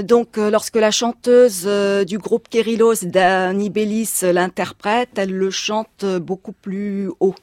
donc, 0.03 0.35
lorsque 0.35 0.75
la 0.75 0.91
chanteuse 0.91 1.65
du 2.05 2.17
groupe 2.17 2.49
Kérilos, 2.49 3.05
Dani 3.05 3.69
Bellis, 3.69 4.23
l'interprète, 4.23 5.11
elle 5.15 5.31
le 5.31 5.49
chante 5.49 6.03
beaucoup 6.19 6.51
plus 6.51 7.09
haut 7.21 7.35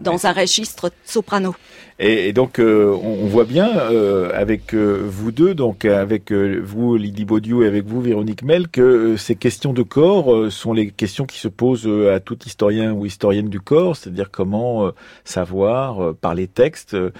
dans 0.00 0.26
un 0.26 0.32
registre 0.32 0.90
soprano. 1.04 1.54
Et, 1.98 2.32
donc 2.32 2.58
euh, 2.58 2.96
on, 3.02 3.26
voit 3.26 3.44
bien 3.44 3.68
euh, 3.68 4.30
avec 4.34 4.74
euh, 4.74 5.02
vous 5.06 5.32
deux, 5.32 5.54
donc 5.54 5.84
avec 5.84 6.32
vous 6.32 6.96
Lydie 6.96 7.26
Baudieu 7.26 7.64
et 7.64 7.66
avec 7.66 7.86
vous 7.86 8.00
Véronique 8.00 8.42
Mel, 8.42 8.68
que 8.68 9.16
ces 9.16 9.36
questions 9.36 9.72
de 9.74 9.82
corps 9.82 10.50
sont 10.50 10.72
les 10.72 10.90
questions 10.90 11.26
qui 11.26 11.38
se 11.38 11.48
posent 11.48 11.88
à 12.10 12.18
tout 12.18 12.38
historien 12.46 12.92
ou 12.92 13.04
historienne 13.04 13.48
du 13.50 13.60
corps, 13.60 13.96
c'est-à-dire 13.96 14.30
comment 14.30 14.90
savoir 15.24 16.14
par 16.14 16.34
les 16.34 16.48
textes 16.48 16.94
euh, 16.94 17.12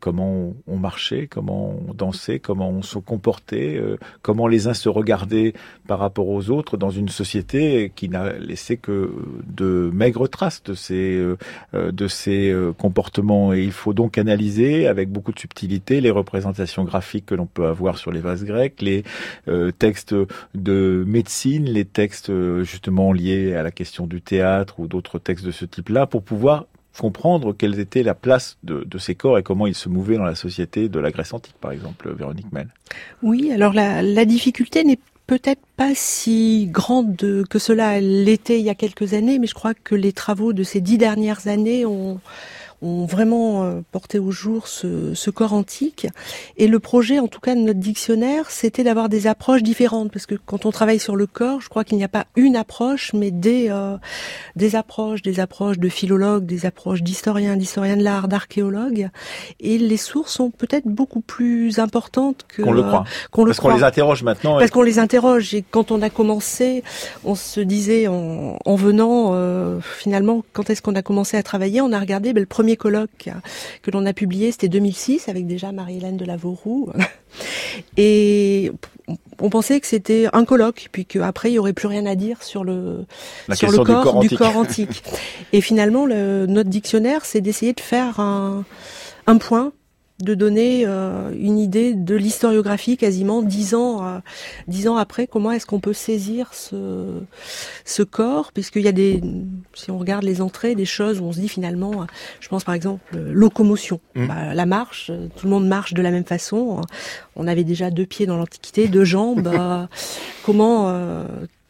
comment 0.00 0.54
on 0.66 0.76
marchait, 0.76 1.26
comment 1.26 1.76
on 1.88 1.94
dansait, 1.94 2.38
comment 2.38 2.70
on 2.70 2.82
se 2.82 2.98
comportait, 2.98 3.76
euh, 3.76 3.96
comment 4.22 4.46
les 4.46 4.66
uns 4.66 4.74
se 4.74 4.88
regardaient 4.88 5.54
par 5.86 5.98
rapport 5.98 6.28
aux 6.28 6.50
autres 6.50 6.76
dans 6.76 6.90
une 6.90 7.08
société 7.08 7.92
qui 7.94 8.08
n'a 8.08 8.32
laissé 8.34 8.76
que 8.76 9.12
de 9.46 9.90
maigres 9.92 10.28
traces 10.28 10.62
de 10.62 10.74
ces 10.74 11.16
euh, 11.16 11.36
de 11.92 12.08
ces 12.08 12.54
comportements. 12.78 13.52
Et 13.52 13.62
il 13.62 13.72
faut 13.72 13.92
donc 13.92 14.18
analyser 14.18 14.86
avec 14.86 15.10
beaucoup 15.10 15.32
de 15.32 15.38
subtilité 15.38 16.00
les 16.00 16.10
représentations 16.10 16.84
graphiques 16.84 17.26
que 17.26 17.34
l'on 17.34 17.46
peut 17.46 17.66
avoir 17.66 17.98
sur 17.98 18.12
les 18.12 18.20
vases 18.20 18.44
grecs, 18.44 18.80
les 18.80 19.04
textes 19.78 20.14
de 20.54 21.04
médecine, 21.06 21.64
les 21.64 21.84
textes 21.84 22.32
justement 22.62 23.12
liés 23.12 23.54
à 23.54 23.62
la 23.62 23.70
question 23.70 24.06
du 24.06 24.22
théâtre 24.22 24.80
ou 24.80 24.86
d'autres 24.86 25.18
textes 25.18 25.44
de 25.44 25.50
ce 25.50 25.64
type-là 25.64 26.06
pour 26.06 26.22
pouvoir 26.22 26.66
comprendre 26.98 27.52
quelle 27.52 27.78
était 27.78 28.02
la 28.02 28.14
place 28.14 28.56
de, 28.62 28.86
ces 28.98 29.14
corps 29.14 29.38
et 29.38 29.42
comment 29.42 29.66
ils 29.66 29.74
se 29.74 29.88
mouvaient 29.88 30.16
dans 30.16 30.24
la 30.24 30.34
société 30.34 30.88
de 30.88 30.98
la 30.98 31.10
Grèce 31.10 31.32
antique, 31.32 31.56
par 31.60 31.72
exemple, 31.72 32.12
Véronique 32.12 32.52
Mel. 32.52 32.68
Oui, 33.22 33.50
alors 33.52 33.72
la, 33.72 34.24
difficulté 34.24 34.84
n'est 34.84 34.98
peut-être 35.26 35.62
pas 35.76 35.94
si 35.94 36.68
grande 36.70 37.16
que 37.16 37.58
cela 37.58 38.00
l'était 38.00 38.58
il 38.58 38.64
y 38.64 38.70
a 38.70 38.74
quelques 38.74 39.14
années, 39.14 39.38
mais 39.38 39.46
je 39.46 39.54
crois 39.54 39.74
que 39.74 39.94
les 39.94 40.12
travaux 40.12 40.52
de 40.52 40.62
ces 40.62 40.80
dix 40.80 40.98
dernières 40.98 41.48
années 41.48 41.84
ont, 41.84 42.20
ont 42.82 43.06
vraiment 43.06 43.64
euh, 43.64 43.80
porté 43.92 44.18
au 44.18 44.30
jour 44.30 44.68
ce, 44.68 45.14
ce, 45.14 45.30
corps 45.30 45.52
antique. 45.52 46.06
Et 46.56 46.68
le 46.68 46.78
projet, 46.78 47.18
en 47.18 47.28
tout 47.28 47.40
cas 47.40 47.54
de 47.54 47.60
notre 47.60 47.80
dictionnaire, 47.80 48.50
c'était 48.50 48.84
d'avoir 48.84 49.08
des 49.08 49.26
approches 49.26 49.62
différentes, 49.62 50.12
parce 50.12 50.26
que 50.26 50.34
quand 50.34 50.66
on 50.66 50.70
travaille 50.70 50.98
sur 50.98 51.16
le 51.16 51.26
corps, 51.26 51.60
je 51.60 51.68
crois 51.68 51.84
qu'il 51.84 51.98
n'y 51.98 52.04
a 52.04 52.08
pas 52.08 52.26
une 52.36 52.56
approche, 52.56 53.12
mais 53.14 53.30
des 53.30 53.68
euh, 53.70 53.96
des 54.56 54.76
approches, 54.76 55.22
des 55.22 55.40
approches 55.40 55.78
de 55.78 55.88
philologues, 55.88 56.46
des 56.46 56.66
approches 56.66 57.02
d'historiens, 57.02 57.56
d'historiens 57.56 57.96
de 57.96 58.02
l'art, 58.02 58.28
d'archéologues. 58.28 59.08
Et 59.60 59.78
les 59.78 59.96
sources 59.96 60.32
sont 60.32 60.50
peut-être 60.50 60.86
beaucoup 60.86 61.20
plus 61.20 61.78
importantes 61.78 62.44
que 62.48 62.62
qu'on 62.62 62.72
le 62.72 62.82
croit. 62.82 63.04
qu'on 63.30 63.44
le 63.44 63.50
parce 63.50 63.60
qu'on 63.60 63.74
les 63.74 63.84
interroge 63.84 64.22
maintenant. 64.22 64.58
Parce 64.58 64.70
qu'on 64.70 64.82
les 64.82 64.98
interroge. 64.98 65.54
Et 65.54 65.64
quand 65.68 65.90
on 65.90 66.02
a 66.02 66.10
commencé, 66.10 66.82
on 67.24 67.34
se 67.34 67.60
disait 67.60 68.08
en, 68.08 68.58
en 68.64 68.74
venant, 68.74 69.30
euh, 69.34 69.80
finalement, 69.80 70.44
quand 70.52 70.70
est-ce 70.70 70.82
qu'on 70.82 70.94
a 70.94 71.02
commencé 71.02 71.36
à 71.36 71.42
travailler 71.42 71.80
On 71.80 71.92
a 71.92 71.98
regardé 71.98 72.32
ben, 72.32 72.40
le 72.40 72.46
premier 72.46 72.63
colloque 72.76 73.30
que 73.82 73.90
l'on 73.90 74.06
a 74.06 74.12
publié, 74.12 74.52
c'était 74.52 74.68
2006, 74.68 75.28
avec 75.28 75.46
déjà 75.46 75.72
Marie-Hélène 75.72 76.16
de 76.16 76.24
Lavauroux. 76.24 76.90
Et 77.96 78.72
on 79.40 79.50
pensait 79.50 79.80
que 79.80 79.86
c'était 79.86 80.26
un 80.32 80.44
colloque, 80.44 80.88
puis 80.92 81.04
qu'après 81.04 81.50
il 81.50 81.54
y 81.54 81.58
aurait 81.58 81.72
plus 81.72 81.88
rien 81.88 82.06
à 82.06 82.14
dire 82.14 82.42
sur 82.42 82.64
le 82.64 83.04
sur 83.52 83.70
le 83.70 83.78
corps, 83.78 84.20
du 84.20 84.30
corps, 84.36 84.56
antique. 84.56 85.02
Et 85.52 85.60
finalement, 85.60 86.06
le, 86.06 86.46
notre 86.46 86.70
dictionnaire, 86.70 87.24
c'est 87.24 87.40
d'essayer 87.40 87.72
de 87.72 87.80
faire 87.80 88.20
un, 88.20 88.64
un 89.26 89.38
point 89.38 89.72
de 90.20 90.34
donner 90.34 90.84
euh, 90.86 91.32
une 91.36 91.58
idée 91.58 91.94
de 91.94 92.14
l'historiographie 92.14 92.96
quasiment 92.96 93.42
dix 93.42 93.74
ans, 93.74 94.06
euh, 94.06 94.18
dix 94.68 94.86
ans 94.86 94.96
après. 94.96 95.26
Comment 95.26 95.50
est-ce 95.50 95.66
qu'on 95.66 95.80
peut 95.80 95.92
saisir 95.92 96.54
ce, 96.54 97.20
ce 97.84 98.02
corps? 98.02 98.52
Puisqu'il 98.52 98.82
y 98.82 98.88
a 98.88 98.92
des, 98.92 99.20
si 99.74 99.90
on 99.90 99.98
regarde 99.98 100.22
les 100.22 100.40
entrées, 100.40 100.76
des 100.76 100.84
choses 100.84 101.20
où 101.20 101.24
on 101.24 101.32
se 101.32 101.40
dit 101.40 101.48
finalement, 101.48 102.06
je 102.40 102.48
pense 102.48 102.62
par 102.62 102.74
exemple 102.74 103.16
locomotion, 103.16 104.00
mmh. 104.14 104.26
bah, 104.26 104.54
la 104.54 104.66
marche, 104.66 105.10
tout 105.36 105.46
le 105.46 105.50
monde 105.50 105.66
marche 105.66 105.94
de 105.94 106.02
la 106.02 106.12
même 106.12 106.24
façon. 106.24 106.80
On 107.34 107.48
avait 107.48 107.64
déjà 107.64 107.90
deux 107.90 108.06
pieds 108.06 108.26
dans 108.26 108.36
l'Antiquité, 108.36 108.88
deux 108.88 109.04
jambes. 109.04 109.50
Euh, 109.64 109.86
comment 110.44 110.92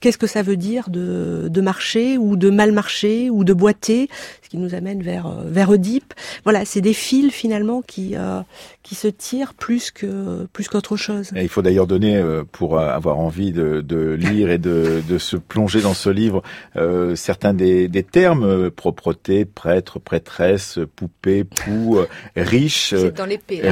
qu'est-ce 0.05 0.19
que 0.19 0.27
ça 0.27 0.43
veut 0.43 0.59
dire 0.59 0.91
de, 0.91 1.49
de, 1.49 1.61
marcher 1.63 2.19
ou 2.19 2.37
de 2.37 2.51
mal 2.51 2.73
marcher 2.73 3.31
ou 3.31 3.43
de 3.43 3.55
boiter, 3.55 4.11
qui 4.55 4.61
nous 4.61 4.75
amène 4.77 5.03
vers 5.03 5.29
vers 5.45 5.71
Oedipe. 5.71 6.15
Voilà, 6.45 6.65
c'est 6.65 6.81
des 6.81 6.93
fils 6.93 7.33
finalement 7.33 7.83
qui 7.83 8.15
euh, 8.15 8.41
qui 8.85 8.95
se 8.95 9.09
tirent 9.09 9.55
plus 9.55 9.91
que 9.91 10.47
plus 10.53 10.69
qu'autre 10.69 10.97
chose. 10.97 11.31
Et 11.35 11.43
il 11.43 11.49
faut 11.49 11.63
d'ailleurs 11.63 11.89
donner 11.89 12.17
euh, 12.17 12.45
pour 12.53 12.79
avoir 12.79 13.19
envie 13.19 13.51
de, 13.51 13.81
de 13.81 14.13
lire 14.13 14.51
et 14.51 14.59
de, 14.59 15.03
de, 15.09 15.19
se 15.19 15.37
plonger 15.37 15.81
dans 15.81 15.95
ce 15.95 16.11
livre 16.11 16.43
euh, 16.77 17.17
certains 17.17 17.55
des, 17.55 17.89
des 17.89 18.05
termes 18.05 18.71
propreté, 18.71 19.45
prêtre, 19.45 19.99
prêtresse, 19.99 20.79
poupée, 20.95 21.43
pou, 21.43 21.99
riche. 22.37 22.95
C'est 22.97 23.17
dans 23.17 23.27
l'épée. 23.27 23.63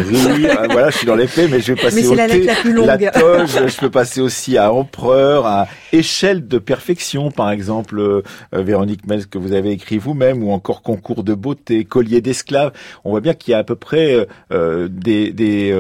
voilà, 0.71 0.91
je 0.91 0.97
suis 0.97 1.07
dans 1.07 1.15
l'épée, 1.15 1.47
mais 1.47 1.61
je 1.61 1.75
vais 1.75 1.83
passer 1.83 2.07
au 2.07 2.15
la, 2.15 2.27
la, 2.27 2.55
plus 2.55 2.73
longue. 2.73 2.87
la 2.87 3.11
toge. 3.11 3.51
je 3.69 3.79
peux 3.79 3.91
passer 3.91 4.21
aussi 4.21 4.57
à 4.57 4.73
empereur, 4.73 5.47
à 5.47 5.69
échelle 5.93 6.49
de 6.49 6.59
perfection, 6.59 7.31
par 7.31 7.51
exemple, 7.51 8.01
euh, 8.01 8.23
Véronique 8.53 9.07
Mels, 9.07 9.27
que 9.27 9.39
vous 9.39 9.53
avez 9.53 9.71
écrit 9.71 9.99
vous-même, 9.99 10.43
ou 10.43 10.51
encore 10.53 10.72
concours 10.81 11.25
de 11.25 11.35
beauté, 11.35 11.85
collier 11.85 12.23
d'esclaves. 12.23 12.73
On 13.05 13.11
voit 13.11 13.21
bien 13.21 13.35
qu'il 13.35 13.51
y 13.51 13.55
a 13.55 13.59
à 13.59 13.65
peu 13.65 13.75
près 13.75 14.15
euh, 14.15 14.25
euh, 14.53 14.89
des, 14.91 15.33
des 15.33 15.75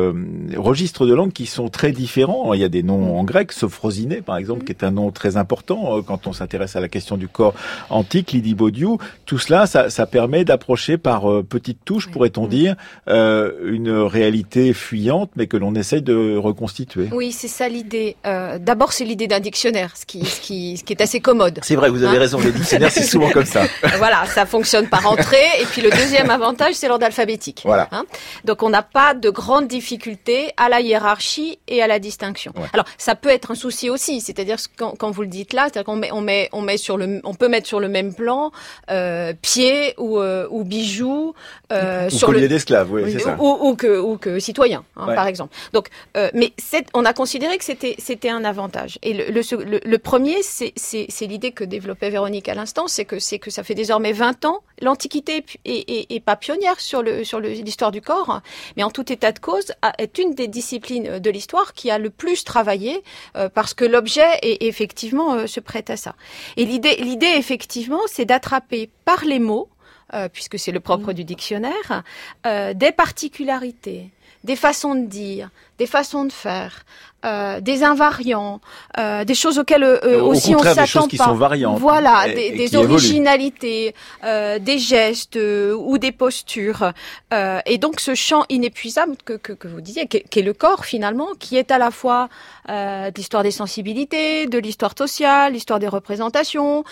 registres 0.56 1.06
de 1.06 1.14
langue 1.14 1.32
qui 1.32 1.46
sont 1.46 1.68
très 1.68 1.92
différents. 1.92 2.52
Il 2.52 2.60
y 2.60 2.64
a 2.64 2.68
des 2.68 2.82
noms 2.82 3.18
en 3.18 3.24
grec, 3.24 3.52
Sophrosiné, 3.52 4.16
par 4.20 4.36
exemple, 4.36 4.64
qui 4.64 4.72
est 4.72 4.84
un 4.84 4.90
nom 4.90 5.10
très 5.10 5.38
important 5.38 6.02
quand 6.02 6.26
on 6.26 6.34
s'intéresse 6.34 6.76
à 6.76 6.80
la 6.80 6.88
question 6.88 7.16
du 7.16 7.28
corps 7.28 7.54
antique, 7.88 8.32
Lydie 8.32 8.54
Baudiou. 8.54 8.98
Tout 9.24 9.38
cela, 9.38 9.66
ça, 9.66 9.88
ça 9.88 10.04
permet 10.04 10.44
d'approcher 10.44 10.98
par 10.98 11.22
petites 11.48 11.84
touches, 11.84 12.10
pourrait-on 12.10 12.46
dire, 12.46 12.74
une 13.06 13.90
réalité 13.90 14.72
fuyante, 14.72 15.30
mais 15.36 15.46
que 15.46 15.56
l'on 15.56 15.74
essaye 15.74 16.02
de 16.02 16.36
reconstituer. 16.36 17.08
Oui, 17.12 17.32
c'est 17.32 17.48
ça 17.48 17.68
l'idée. 17.68 18.16
D'abord, 18.24 18.92
c'est 18.92 19.04
l'idée 19.04 19.28
d'un 19.28 19.40
dictionnaire, 19.40 19.96
ce 19.96 20.04
qui, 20.04 20.24
ce 20.24 20.40
qui, 20.40 20.76
ce 20.76 20.84
qui 20.84 20.92
est 20.92 21.00
assez 21.00 21.20
commode. 21.20 21.60
C'est 21.62 21.76
vrai, 21.76 21.88
vous 21.90 22.02
avez 22.02 22.16
hein 22.16 22.20
raison, 22.20 22.40
les 22.40 22.52
dictionnaires, 22.52 22.90
c'est 22.90 23.02
souvent 23.12 23.30
comme 23.30 23.46
ça. 23.46 23.62
voilà, 23.98 24.24
ça 24.26 24.46
fonctionne 24.46 24.71
par 24.80 25.06
entrée. 25.06 25.46
Et 25.60 25.64
puis 25.64 25.82
le 25.82 25.90
deuxième 25.90 26.30
avantage, 26.30 26.74
c'est 26.74 26.88
l'ordre 26.88 27.04
alphabétique. 27.06 27.62
Voilà. 27.64 27.88
Hein 27.92 28.04
Donc 28.44 28.62
on 28.62 28.70
n'a 28.70 28.82
pas 28.82 29.14
de 29.14 29.30
grandes 29.30 29.68
difficultés 29.68 30.52
à 30.56 30.68
la 30.68 30.80
hiérarchie 30.80 31.58
et 31.68 31.82
à 31.82 31.86
la 31.86 31.98
distinction. 31.98 32.52
Ouais. 32.56 32.68
Alors 32.72 32.86
ça 32.98 33.14
peut 33.14 33.28
être 33.28 33.50
un 33.50 33.54
souci 33.54 33.90
aussi, 33.90 34.20
c'est-à-dire 34.20 34.56
quand, 34.76 34.94
quand, 34.98 35.10
vous 35.10 35.22
le 35.22 35.28
dites 35.28 35.52
là, 35.52 35.64
c'est-à-dire 35.64 35.84
qu'on 35.84 35.96
met, 35.96 36.12
on 36.12 36.20
met, 36.20 36.48
on 36.52 36.62
met 36.62 36.76
sur 36.76 36.96
le, 36.96 37.20
on 37.24 37.34
peut 37.34 37.48
mettre 37.48 37.66
sur 37.66 37.80
le 37.80 37.88
même 37.88 38.14
plan 38.14 38.50
euh, 38.90 39.32
pied 39.40 39.94
ou, 39.98 40.18
euh, 40.18 40.46
ou 40.50 40.64
bijoux, 40.64 41.34
euh, 41.72 42.06
ou 42.06 42.10
sur 42.10 42.28
collier 42.28 42.48
d'esclave, 42.48 42.90
oui, 42.92 43.12
c'est 43.12 43.20
ça. 43.20 43.36
Ou, 43.38 43.68
ou, 43.68 43.76
que, 43.76 43.98
ou 43.98 44.16
que 44.16 44.38
citoyen, 44.38 44.84
hein, 44.96 45.08
ouais. 45.08 45.14
par 45.14 45.26
exemple. 45.26 45.54
Donc, 45.72 45.88
euh, 46.16 46.30
mais 46.34 46.52
on 46.94 47.04
a 47.04 47.12
considéré 47.12 47.58
que 47.58 47.64
c'était, 47.64 47.96
c'était 47.98 48.30
un 48.30 48.44
avantage. 48.44 48.98
Et 49.02 49.14
le, 49.14 49.26
le, 49.30 49.64
le, 49.64 49.80
le 49.84 49.98
premier, 49.98 50.42
c'est 50.42 51.26
l'idée 51.26 51.52
que 51.52 51.64
développait 51.64 52.10
Véronique 52.10 52.48
à 52.48 52.54
l'instant, 52.54 52.88
c'est 52.88 53.04
que 53.04 53.18
c'est 53.18 53.38
que 53.38 53.50
ça 53.50 53.62
fait 53.62 53.74
désormais 53.74 54.12
20 54.12 54.44
ans. 54.44 54.61
L'Antiquité 54.80 55.44
est, 55.64 56.24
pas 56.24 56.34
pionnière 56.34 56.80
sur 56.80 57.02
le 57.02 57.22
sur 57.22 57.38
l'histoire 57.38 57.92
du 57.92 58.00
corps, 58.00 58.40
mais 58.76 58.82
en 58.82 58.90
tout 58.90 59.12
état 59.12 59.30
de 59.30 59.38
cause 59.38 59.72
est 59.98 60.18
une 60.18 60.34
des 60.34 60.48
disciplines 60.48 61.20
de 61.20 61.30
l'histoire 61.30 61.72
qui 61.72 61.90
a 61.90 61.98
le 61.98 62.10
plus 62.10 62.42
travaillé 62.42 63.04
euh, 63.36 63.48
parce 63.48 63.74
que 63.74 63.84
l'objet 63.84 64.28
est 64.42 64.64
effectivement 64.64 65.34
euh, 65.34 65.46
se 65.46 65.60
prête 65.60 65.88
à 65.90 65.96
ça. 65.96 66.16
Et 66.56 66.64
l'idée 66.64 66.96
l'idée 66.96 67.32
effectivement, 67.36 68.00
c'est 68.06 68.24
d'attraper 68.24 68.90
par 69.04 69.24
les 69.24 69.38
mots, 69.38 69.68
euh, 70.14 70.28
puisque 70.28 70.58
c'est 70.58 70.72
le 70.72 70.80
propre 70.80 71.12
mmh. 71.12 71.14
du 71.14 71.24
dictionnaire, 71.24 72.02
des 72.44 72.92
particularités, 72.92 74.10
des 74.42 74.56
façons 74.56 74.96
de 74.96 75.06
dire, 75.06 75.50
des 75.78 75.86
façons 75.86 76.24
de 76.24 76.32
faire, 76.32 76.84
euh, 77.24 77.60
des 77.60 77.84
invariants, 77.84 78.60
euh, 78.98 79.24
des 79.24 79.34
choses 79.34 79.58
auxquelles 79.58 79.84
euh, 79.84 80.20
Au 80.20 80.32
aussi 80.32 80.54
on 80.54 80.58
s'attend 80.58 80.74
pas. 80.74 80.82
Des 80.82 80.86
choses 80.88 81.08
qui 81.08 81.16
sont 81.16 81.34
variantes. 81.34 81.78
Voilà, 81.78 82.26
et, 82.28 82.34
des, 82.34 82.40
et 82.40 82.68
des 82.68 82.76
originalités, 82.76 83.94
euh, 84.24 84.58
des 84.58 84.78
gestes 84.78 85.36
euh, 85.36 85.72
ou 85.74 85.98
des 85.98 86.10
postures. 86.12 86.92
et 87.32 87.78
donc 87.78 88.00
ce 88.00 88.14
champ 88.14 88.44
inépuisable 88.48 89.16
que, 89.24 89.34
que, 89.34 89.52
que 89.52 89.68
vous 89.68 89.80
disiez, 89.80 90.06
qui 90.06 90.18
est, 90.18 90.28
qui 90.28 90.40
est, 90.40 90.42
le 90.42 90.52
corps 90.52 90.84
finalement, 90.84 91.28
qui 91.38 91.56
est 91.56 91.70
à 91.70 91.78
la 91.78 91.90
fois 91.90 92.28
de 92.68 93.14
l'histoire 93.16 93.42
des 93.42 93.50
sensibilités, 93.50 94.46
de 94.46 94.58
l'histoire 94.58 94.94
sociale, 94.96 95.52
l'histoire 95.52 95.78
des 95.78 95.88
représentations. 95.88 96.84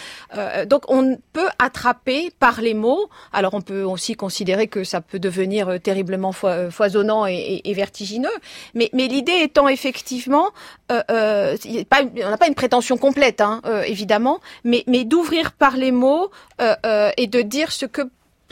donc 0.67 0.83
on 0.89 1.19
peut 1.33 1.49
attraper 1.59 2.33
par 2.39 2.61
les 2.61 2.75
mots. 2.75 3.09
Alors 3.33 3.55
on 3.55 3.61
peut 3.61 3.83
aussi 3.83 4.15
considérer 4.15 4.67
que 4.69 4.85
ça 4.85 5.01
peut 5.01 5.19
devenir 5.19 5.81
terriblement 5.83 6.33
foisonnant 6.33 7.27
et, 7.27 7.61
et 7.65 7.75
vertigineux. 7.75 8.29
Mais, 8.75 8.91
l'idée 8.93 9.41
étant 9.43 9.69
effectivement, 9.69 10.49
euh, 10.93 11.03
euh, 11.11 11.57
pas, 11.89 12.03
on 12.03 12.31
n'a 12.31 12.37
pas 12.37 12.49
une 12.49 12.55
prétention 12.55 12.97
complète, 12.97 13.41
hein, 13.41 13.61
euh, 13.65 13.83
évidemment, 13.83 14.41
mais, 14.65 14.85
mais 14.87 15.05
d'ouvrir 15.05 15.53
par 15.53 15.77
les 15.77 15.93
mots 15.93 16.31
euh, 16.61 16.75
euh, 16.87 17.11
et 17.17 17.27
de 17.27 17.43
dire 17.43 17.73
ce 17.73 17.87
que 17.87 18.03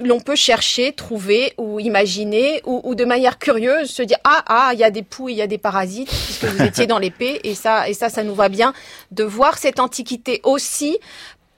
l'on 0.01 0.21
peut 0.21 0.37
chercher, 0.37 0.93
trouver 0.93 1.53
ou 1.59 1.81
imaginer 1.81 2.63
ou, 2.65 2.81
ou, 2.85 2.95
de 2.95 3.05
manière 3.05 3.39
curieuse 3.39 3.91
se 3.91 4.03
dire 4.03 4.19
ah 4.25 4.45
ah 4.47 4.71
il 4.73 4.79
y 4.79 4.85
a 4.85 4.91
des 4.91 5.03
poux, 5.03 5.29
il 5.29 5.37
y 5.37 5.43
a 5.43 5.47
des 5.47 5.59
parasites 5.59 6.09
puisque 6.09 6.45
vous 6.45 6.63
étiez 6.63 6.87
dans 6.87 6.99
l'épée 6.99 7.41
et 7.43 7.57
ça 7.57 7.89
et 7.89 7.95
ça 7.95 8.09
ça 8.09 8.23
nous 8.23 8.35
va 8.35 8.49
bien 8.49 8.73
de 9.11 9.25
voir 9.25 9.59
cette 9.59 9.81
antiquité 9.81 10.41
aussi 10.45 10.99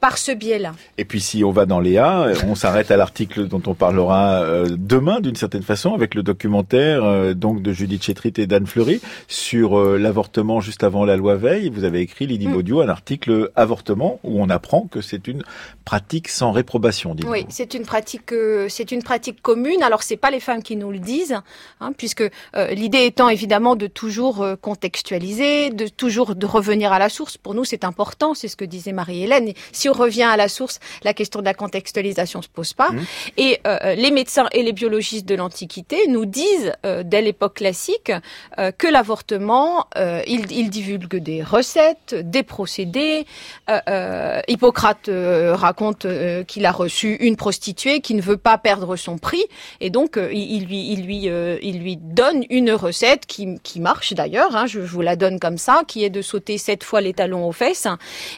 par 0.00 0.18
ce 0.18 0.32
biais-là. 0.32 0.72
Et 0.98 1.04
puis 1.04 1.20
si 1.20 1.44
on 1.44 1.50
va 1.50 1.66
dans 1.66 1.78
Léa, 1.78 2.28
on 2.46 2.54
s'arrête 2.54 2.90
à 2.90 2.96
l'article 2.96 3.46
dont 3.46 3.62
on 3.66 3.74
parlera 3.74 4.42
euh, 4.42 4.66
demain 4.70 5.20
d'une 5.20 5.36
certaine 5.36 5.62
façon 5.62 5.94
avec 5.94 6.14
le 6.14 6.22
documentaire 6.22 7.04
euh, 7.04 7.34
donc 7.34 7.62
de 7.62 7.72
Judith 7.72 8.02
Chetrit 8.02 8.32
et 8.38 8.46
d'Anne 8.46 8.66
Fleury 8.66 9.00
sur 9.28 9.78
euh, 9.78 9.98
l'avortement 9.98 10.60
juste 10.60 10.84
avant 10.84 11.04
la 11.04 11.16
loi 11.16 11.36
Veil. 11.36 11.68
Vous 11.68 11.84
avez 11.84 12.00
écrit 12.00 12.26
Lydie 12.26 12.48
mm. 12.48 12.52
Baudio 12.52 12.80
un 12.80 12.88
article 12.88 13.50
avortement 13.56 14.20
où 14.24 14.42
on 14.42 14.48
apprend 14.48 14.86
que 14.90 15.02
c'est 15.02 15.28
une 15.28 15.42
pratique 15.84 16.28
sans 16.28 16.52
réprobation. 16.52 17.14
Oui, 17.26 17.44
c'est 17.48 17.74
une 17.74 17.84
pratique 17.84 18.32
c'est 18.68 18.92
une 18.92 19.02
pratique 19.02 19.42
commune. 19.42 19.82
Alors 19.82 20.02
c'est 20.02 20.16
pas 20.16 20.30
les 20.30 20.40
femmes 20.40 20.62
qui 20.62 20.76
nous 20.76 20.90
le 20.90 20.98
disent, 20.98 21.36
hein, 21.80 21.92
puisque 21.96 22.24
l'idée 22.70 23.04
étant 23.04 23.28
évidemment 23.28 23.76
de 23.76 23.86
toujours 23.86 24.46
contextualiser, 24.60 25.70
de 25.70 25.88
toujours 25.88 26.34
de 26.34 26.46
revenir 26.46 26.92
à 26.92 26.98
la 26.98 27.08
source. 27.08 27.36
Pour 27.36 27.54
nous 27.54 27.64
c'est 27.64 27.84
important, 27.84 28.34
c'est 28.34 28.48
ce 28.48 28.56
que 28.56 28.64
disait 28.64 28.92
Marie-Hélène. 28.92 29.52
Si 29.72 29.88
revient 29.90 30.24
à 30.24 30.36
la 30.36 30.48
source, 30.48 30.80
la 31.02 31.14
question 31.14 31.40
de 31.40 31.44
la 31.44 31.54
contextualisation 31.54 32.42
se 32.42 32.48
pose 32.48 32.72
pas. 32.72 32.90
Mmh. 32.90 33.00
Et 33.36 33.60
euh, 33.66 33.94
les 33.94 34.10
médecins 34.10 34.48
et 34.52 34.62
les 34.62 34.72
biologistes 34.72 35.26
de 35.26 35.34
l'Antiquité 35.34 36.06
nous 36.08 36.26
disent, 36.26 36.72
euh, 36.86 37.02
dès 37.04 37.22
l'époque 37.22 37.54
classique, 37.54 38.12
euh, 38.58 38.72
que 38.72 38.86
l'avortement, 38.86 39.86
ils, 40.26 40.50
ils, 40.52 40.70
divulguent 40.70 41.16
des 41.16 41.42
recettes, 41.42 42.14
des 42.14 42.42
procédés. 42.42 43.26
Hippocrate 44.48 45.10
raconte 45.52 46.06
qu'il 46.46 46.66
a 46.66 46.72
reçu 46.72 47.14
une 47.20 47.36
prostituée 47.36 48.00
qui 48.00 48.14
ne 48.14 48.22
veut 48.22 48.36
pas 48.36 48.58
perdre 48.58 48.96
son 48.96 49.18
prix, 49.18 49.44
et 49.80 49.90
donc 49.90 50.16
il, 50.16 50.66
lui, 50.66 50.92
il 50.92 51.04
lui, 51.04 51.28
il 51.62 51.80
lui 51.80 51.96
donne 51.96 52.44
une 52.50 52.72
recette 52.72 53.26
qui, 53.26 53.58
qui 53.62 53.80
marche 53.80 54.14
d'ailleurs. 54.14 54.54
Hein, 54.56 54.66
je, 54.66 54.80
je, 54.80 54.92
vous 54.92 55.02
la 55.02 55.16
donne 55.16 55.40
comme 55.40 55.58
ça, 55.58 55.82
qui 55.86 56.04
est 56.04 56.10
de 56.10 56.22
sauter 56.22 56.58
sept 56.58 56.84
fois 56.84 57.00
les 57.00 57.12
talons 57.12 57.46
aux 57.46 57.52
fesses. 57.52 57.88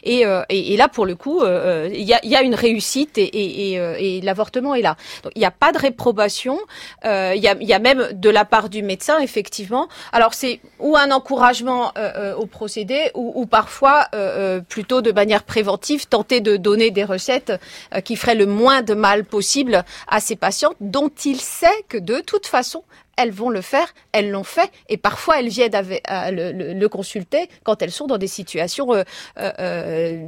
Et, 0.03 0.23
et, 0.49 0.73
et 0.73 0.77
là, 0.77 0.87
pour 0.87 1.05
le 1.05 1.15
coup, 1.15 1.42
euh, 1.43 1.89
il 1.91 2.03
y, 2.03 2.13
a, 2.13 2.41
une 2.41 2.55
réussite 2.55 3.17
et, 3.17 3.73
et 3.73 4.21
l'avortement 4.21 4.75
est 4.75 4.81
là. 4.81 4.97
Il 5.35 5.39
n'y 5.39 5.45
a 5.45 5.51
pas 5.51 5.71
de 5.71 5.77
réprobation. 5.77 6.59
Il 7.03 7.35
y, 7.35 7.73
a, 7.73 7.79
même 7.79 8.09
de 8.13 8.29
la 8.29 8.45
part 8.45 8.69
du 8.69 8.81
médecin, 8.83 9.19
effectivement. 9.19 9.87
Alors 10.11 10.33
c'est 10.33 10.59
ou 10.79 10.97
un 10.97 11.11
encouragement 11.11 11.93
au 12.37 12.45
procédé 12.45 13.11
ou, 13.13 13.31
ou 13.35 13.45
parfois 13.45 14.07
plutôt 14.67 15.01
de 15.01 15.11
manière 15.11 15.43
préventive 15.43 16.07
tenter 16.07 16.41
de 16.41 16.57
donner 16.57 16.91
des 16.91 17.03
recettes 17.03 17.53
qui 18.03 18.15
feraient 18.15 18.35
le 18.35 18.45
moins 18.45 18.81
de 18.81 18.93
mal 18.93 19.23
possible 19.25 19.83
à 20.07 20.19
ces 20.19 20.35
patientes 20.35 20.75
dont 20.79 21.11
il 21.25 21.39
sait 21.39 21.67
que 21.89 21.97
de 21.97 22.19
toute 22.19 22.47
façon 22.47 22.83
elles 23.17 23.31
vont 23.31 23.49
le 23.49 23.61
faire, 23.61 23.87
elles 24.11 24.31
l'ont 24.31 24.43
fait, 24.43 24.71
et 24.89 24.97
parfois 24.97 25.39
elles 25.39 25.49
viennent 25.49 25.71
le, 25.73 26.87
consulter 26.87 27.49
quand 27.63 27.81
elles 27.81 27.91
sont 27.91 28.07
dans 28.07 28.17
des 28.17 28.27
situations 28.27 28.93
euh, 28.93 29.03
euh, 29.39 29.51
euh 29.59 30.27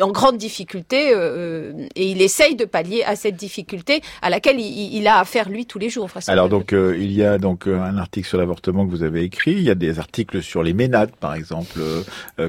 en 0.00 0.10
grande 0.10 0.38
difficulté, 0.38 1.12
euh, 1.14 1.86
et 1.94 2.10
il 2.10 2.22
essaye 2.22 2.54
de 2.54 2.64
pallier 2.64 3.02
à 3.04 3.16
cette 3.16 3.36
difficulté 3.36 4.00
à 4.22 4.30
laquelle 4.30 4.58
il, 4.58 4.94
il 4.94 5.06
a 5.06 5.18
affaire 5.18 5.48
lui 5.48 5.66
tous 5.66 5.78
les 5.78 5.90
jours. 5.90 6.08
Alors 6.28 6.48
donc 6.48 6.72
il 6.72 7.12
y 7.12 7.22
a 7.22 7.38
donc 7.38 7.66
un 7.66 7.98
article 7.98 8.28
sur 8.28 8.38
l'avortement 8.38 8.86
que 8.86 8.90
vous 8.90 9.02
avez 9.02 9.22
écrit, 9.22 9.52
il 9.52 9.62
y 9.62 9.70
a 9.70 9.74
des 9.74 9.98
articles 9.98 10.42
sur 10.42 10.62
les 10.62 10.72
ménades 10.72 11.14
par 11.16 11.34
exemple 11.34 11.80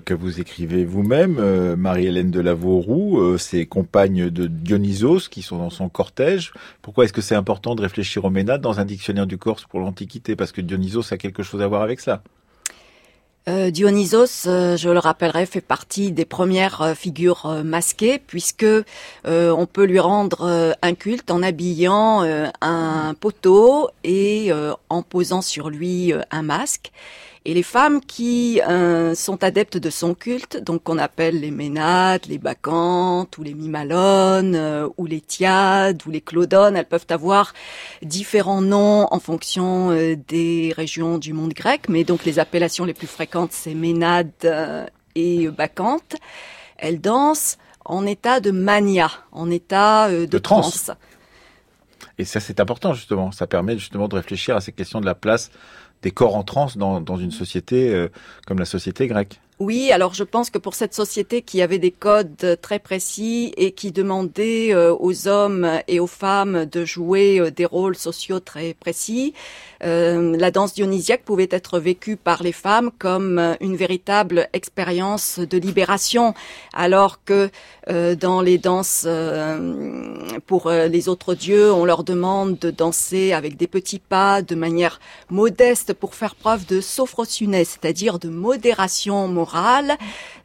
que 0.05 0.13
vous 0.13 0.39
écrivez 0.39 0.85
vous-même, 0.85 1.75
Marie-Hélène 1.75 2.31
de 2.31 2.39
Lavauroux, 2.39 3.37
ses 3.37 3.65
compagnes 3.65 4.29
de 4.29 4.47
Dionysos 4.47 5.27
qui 5.29 5.41
sont 5.41 5.57
dans 5.57 5.69
son 5.69 5.89
cortège. 5.89 6.53
Pourquoi 6.81 7.05
est-ce 7.05 7.13
que 7.13 7.21
c'est 7.21 7.35
important 7.35 7.75
de 7.75 7.81
réfléchir 7.81 8.23
aux 8.25 8.29
ménades 8.29 8.61
dans 8.61 8.79
un 8.79 8.85
dictionnaire 8.85 9.27
du 9.27 9.37
corps 9.37 9.60
pour 9.67 9.79
l'Antiquité, 9.79 10.35
parce 10.35 10.51
que 10.51 10.61
Dionysos 10.61 11.11
a 11.11 11.17
quelque 11.17 11.43
chose 11.43 11.61
à 11.61 11.67
voir 11.67 11.81
avec 11.81 11.99
cela. 11.99 12.21
Euh, 13.49 13.71
Dionysos, 13.71 14.45
euh, 14.45 14.77
je 14.77 14.89
le 14.89 14.99
rappellerai, 14.99 15.47
fait 15.47 15.61
partie 15.61 16.11
des 16.11 16.25
premières 16.25 16.81
euh, 16.81 16.93
figures 16.93 17.61
masquées, 17.63 18.19
puisque 18.19 18.65
on 19.25 19.65
peut 19.65 19.85
lui 19.85 19.99
rendre 19.99 20.75
un 20.81 20.93
culte 20.93 21.31
en 21.31 21.41
habillant 21.41 22.21
un 22.61 23.13
poteau 23.19 23.89
et 24.03 24.51
en 24.89 25.01
posant 25.01 25.41
sur 25.41 25.69
lui 25.69 26.13
un 26.31 26.41
masque. 26.41 26.91
Et 27.43 27.55
les 27.55 27.63
femmes 27.63 28.01
qui 28.01 28.61
euh, 28.61 29.15
sont 29.15 29.43
adeptes 29.43 29.77
de 29.77 29.89
son 29.89 30.13
culte, 30.13 30.57
donc 30.57 30.83
qu'on 30.83 30.99
appelle 30.99 31.39
les 31.39 31.49
Ménades, 31.49 32.27
les 32.27 32.37
Bacchantes, 32.37 33.35
ou 33.39 33.43
les 33.43 33.55
Mimalones, 33.55 34.53
euh, 34.53 34.87
ou 34.97 35.07
les 35.07 35.21
Tiades, 35.21 36.03
ou 36.05 36.11
les 36.11 36.21
Clodones, 36.21 36.75
elles 36.75 36.85
peuvent 36.85 37.07
avoir 37.09 37.53
différents 38.03 38.61
noms 38.61 39.07
en 39.09 39.19
fonction 39.19 39.89
euh, 39.89 40.15
des 40.27 40.71
régions 40.77 41.17
du 41.17 41.33
monde 41.33 41.53
grec, 41.53 41.89
mais 41.89 42.03
donc 42.03 42.25
les 42.25 42.37
appellations 42.37 42.85
les 42.85 42.93
plus 42.93 43.07
fréquentes, 43.07 43.53
c'est 43.53 43.73
Ménades 43.73 44.87
et 45.15 45.47
Bacchantes. 45.47 46.15
Elles 46.77 47.01
dansent 47.01 47.57
en 47.85 48.05
état 48.05 48.39
de 48.39 48.51
mania, 48.51 49.09
en 49.31 49.49
état 49.49 50.11
de, 50.11 50.37
transe. 50.37 50.91
Et 52.19 52.25
ça, 52.25 52.39
c'est 52.39 52.59
important, 52.59 52.93
justement. 52.93 53.31
Ça 53.31 53.47
permet 53.47 53.79
justement 53.79 54.07
de 54.07 54.15
réfléchir 54.15 54.55
à 54.55 54.61
ces 54.61 54.71
questions 54.71 55.01
de 55.01 55.07
la 55.07 55.15
place 55.15 55.49
des 56.01 56.11
corps 56.11 56.35
en 56.35 56.43
transe 56.43 56.77
dans, 56.77 57.01
dans 57.01 57.17
une 57.17 57.31
société 57.31 57.93
euh, 57.93 58.07
comme 58.47 58.59
la 58.59 58.65
société 58.65 59.07
grecque. 59.07 59.39
Oui, 59.63 59.91
alors 59.91 60.15
je 60.15 60.23
pense 60.23 60.49
que 60.49 60.57
pour 60.57 60.73
cette 60.73 60.95
société 60.95 61.43
qui 61.43 61.61
avait 61.61 61.77
des 61.77 61.91
codes 61.91 62.57
très 62.63 62.79
précis 62.79 63.53
et 63.57 63.73
qui 63.73 63.91
demandait 63.91 64.73
euh, 64.73 64.95
aux 64.99 65.27
hommes 65.27 65.69
et 65.87 65.99
aux 65.99 66.07
femmes 66.07 66.65
de 66.65 66.83
jouer 66.83 67.39
euh, 67.39 67.51
des 67.51 67.65
rôles 67.65 67.95
sociaux 67.95 68.39
très 68.39 68.73
précis, 68.73 69.35
euh, 69.83 70.35
la 70.35 70.49
danse 70.49 70.73
dionysiaque 70.73 71.21
pouvait 71.23 71.47
être 71.51 71.77
vécue 71.77 72.17
par 72.17 72.41
les 72.41 72.53
femmes 72.53 72.89
comme 72.97 73.55
une 73.61 73.75
véritable 73.75 74.49
expérience 74.53 75.37
de 75.37 75.59
libération, 75.59 76.33
alors 76.73 77.23
que 77.23 77.51
dans 77.87 78.41
les 78.41 78.57
danses 78.59 79.07
pour 80.45 80.69
les 80.69 81.09
autres 81.09 81.33
dieux, 81.33 81.73
on 81.73 81.83
leur 81.83 82.03
demande 82.03 82.59
de 82.59 82.69
danser 82.69 83.33
avec 83.33 83.57
des 83.57 83.65
petits 83.65 83.99
pas, 83.99 84.43
de 84.43 84.53
manière 84.53 84.99
modeste 85.29 85.93
pour 85.93 86.13
faire 86.13 86.35
preuve 86.35 86.65
de 86.67 86.79
sophrosune, 86.79 87.55
c'est-à-dire 87.55 88.19
de 88.19 88.29
modération 88.29 89.27
morale 89.27 89.50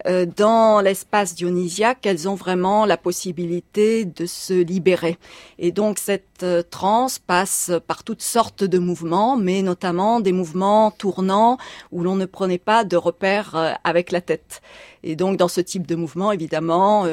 euh, 0.07 0.27
dans 0.37 0.81
l'espace 0.81 1.35
dionysiaque, 1.35 2.07
elles 2.07 2.29
ont 2.29 2.35
vraiment 2.35 2.87
la 2.87 2.97
possibilité 2.97 4.05
de 4.05 4.27
se 4.27 4.55
libérer. 4.55 5.19
Et 5.59 5.73
donc 5.73 5.99
cette 5.99 6.36
euh, 6.43 6.63
transe 6.63 7.19
passe 7.19 7.71
par 7.87 8.05
toutes 8.05 8.23
sortes 8.23 8.65
de 8.65 8.79
mouvements, 8.79 9.37
mais 9.37 9.63
notamment 9.63 10.21
des 10.21 10.33
mouvements 10.33 10.91
tournants 10.91 11.59
où 11.93 12.03
l'on 12.03 12.17
ne 12.17 12.27
prenait 12.27 12.59
pas 12.59 12.85
de 12.85 12.97
repères 12.97 13.55
euh, 13.57 13.73
avec 13.85 14.13
la 14.13 14.21
tête. 14.21 14.63
Et 15.03 15.15
donc 15.15 15.37
dans 15.37 15.49
ce 15.49 15.61
type 15.61 15.87
de 15.87 15.95
mouvement, 15.95 16.33
évidemment, 16.33 17.07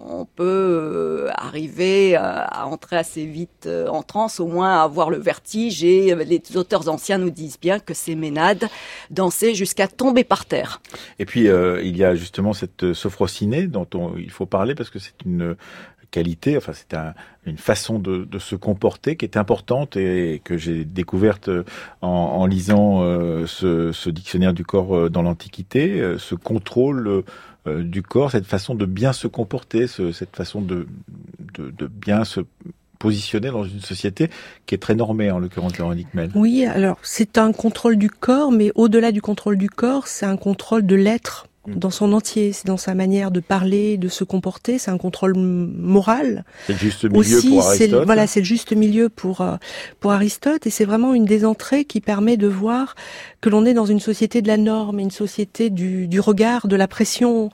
on 0.00 0.24
peut 0.24 1.28
arriver 1.34 2.16
à 2.16 2.66
entrer 2.66 2.96
assez 2.96 3.26
vite 3.26 3.68
en 3.90 4.02
transe, 4.02 4.40
au 4.40 4.46
moins 4.46 4.80
à 4.80 4.82
avoir 4.82 5.10
le 5.10 5.18
vertige. 5.18 5.84
Et 5.84 6.14
les 6.14 6.40
auteurs 6.56 6.88
anciens 6.88 7.18
nous 7.18 7.28
disent 7.28 7.60
bien 7.60 7.80
que 7.80 7.92
ces 7.92 8.14
ménades 8.14 8.66
dansaient 9.10 9.54
jusqu'à 9.54 9.88
tomber 9.88 10.24
par 10.24 10.46
terre. 10.46 10.80
Et 11.18 11.26
puis 11.26 11.42
il 11.42 11.96
y 11.98 12.04
a 12.04 12.14
justement 12.14 12.54
cette 12.54 12.94
sophrocinée 12.94 13.66
dont 13.66 13.86
il 14.16 14.30
faut 14.30 14.46
parler 14.46 14.74
parce 14.74 14.88
que 14.88 14.98
c'est 14.98 15.20
une 15.26 15.54
enfin 16.56 16.72
c'est 16.72 16.96
une 17.46 17.58
façon 17.58 17.98
de, 17.98 18.38
se 18.38 18.56
comporter 18.56 19.16
qui 19.16 19.24
est 19.24 19.36
importante 19.36 19.96
et 19.96 20.40
que 20.44 20.56
j'ai 20.56 20.84
découverte 20.84 21.50
en, 22.00 22.46
lisant 22.46 23.02
euh, 23.02 23.46
ce, 23.46 24.10
dictionnaire 24.10 24.52
du 24.52 24.64
corps 24.64 24.96
euh, 24.96 25.10
dans 25.10 25.22
l'Antiquité, 25.22 26.00
euh, 26.00 26.18
ce 26.18 26.34
contrôle 26.34 27.22
du 27.66 28.02
corps, 28.02 28.30
cette 28.30 28.44
façon 28.44 28.74
de 28.74 28.84
bien 28.84 29.14
se 29.14 29.26
comporter, 29.26 29.86
cette 29.86 30.36
façon 30.36 30.60
de, 30.60 30.86
bien 31.88 32.24
se 32.24 32.40
positionner 32.98 33.50
dans 33.50 33.64
une 33.64 33.80
société 33.80 34.28
qui 34.66 34.74
est 34.74 34.78
très 34.78 34.94
normée, 34.94 35.30
en 35.30 35.38
l'occurrence 35.38 35.72
Véronique 35.72 36.12
Mel. 36.12 36.30
Oui, 36.34 36.66
alors 36.66 36.98
c'est 37.02 37.38
un 37.38 37.52
contrôle 37.52 37.96
du 37.96 38.10
corps, 38.10 38.52
mais 38.52 38.70
au-delà 38.74 39.12
du 39.12 39.22
contrôle 39.22 39.56
du 39.56 39.70
corps, 39.70 40.08
c'est 40.08 40.26
un 40.26 40.36
contrôle 40.36 40.84
de 40.84 40.94
l'être. 40.94 41.46
Dans 41.66 41.90
son 41.90 42.12
entier, 42.12 42.52
c'est 42.52 42.66
dans 42.66 42.76
sa 42.76 42.94
manière 42.94 43.30
de 43.30 43.40
parler, 43.40 43.96
de 43.96 44.08
se 44.08 44.22
comporter, 44.22 44.78
c'est 44.78 44.90
un 44.90 44.98
contrôle 44.98 45.34
moral. 45.34 46.44
C'est 46.66 46.74
le 46.74 46.78
juste 46.78 47.04
milieu 47.04 47.40
pour 47.40 47.66
Aristote. 47.66 48.04
Voilà, 48.04 48.26
c'est 48.26 48.40
le 48.40 48.44
juste 48.44 48.72
milieu 48.72 49.08
pour 49.08 49.40
euh, 49.40 49.56
pour 50.00 50.12
Aristote 50.12 50.66
et 50.66 50.70
c'est 50.70 50.84
vraiment 50.84 51.14
une 51.14 51.24
des 51.24 51.44
entrées 51.44 51.86
qui 51.86 52.00
permet 52.00 52.36
de 52.36 52.48
voir 52.48 52.94
que 53.40 53.48
l'on 53.48 53.64
est 53.64 53.74
dans 53.74 53.86
une 53.86 54.00
société 54.00 54.42
de 54.42 54.48
la 54.48 54.56
norme, 54.56 54.98
une 54.98 55.10
société 55.10 55.70
du, 55.70 56.06
du 56.06 56.20
regard, 56.20 56.68
de 56.68 56.76
la 56.76 56.88
pression. 56.88 57.50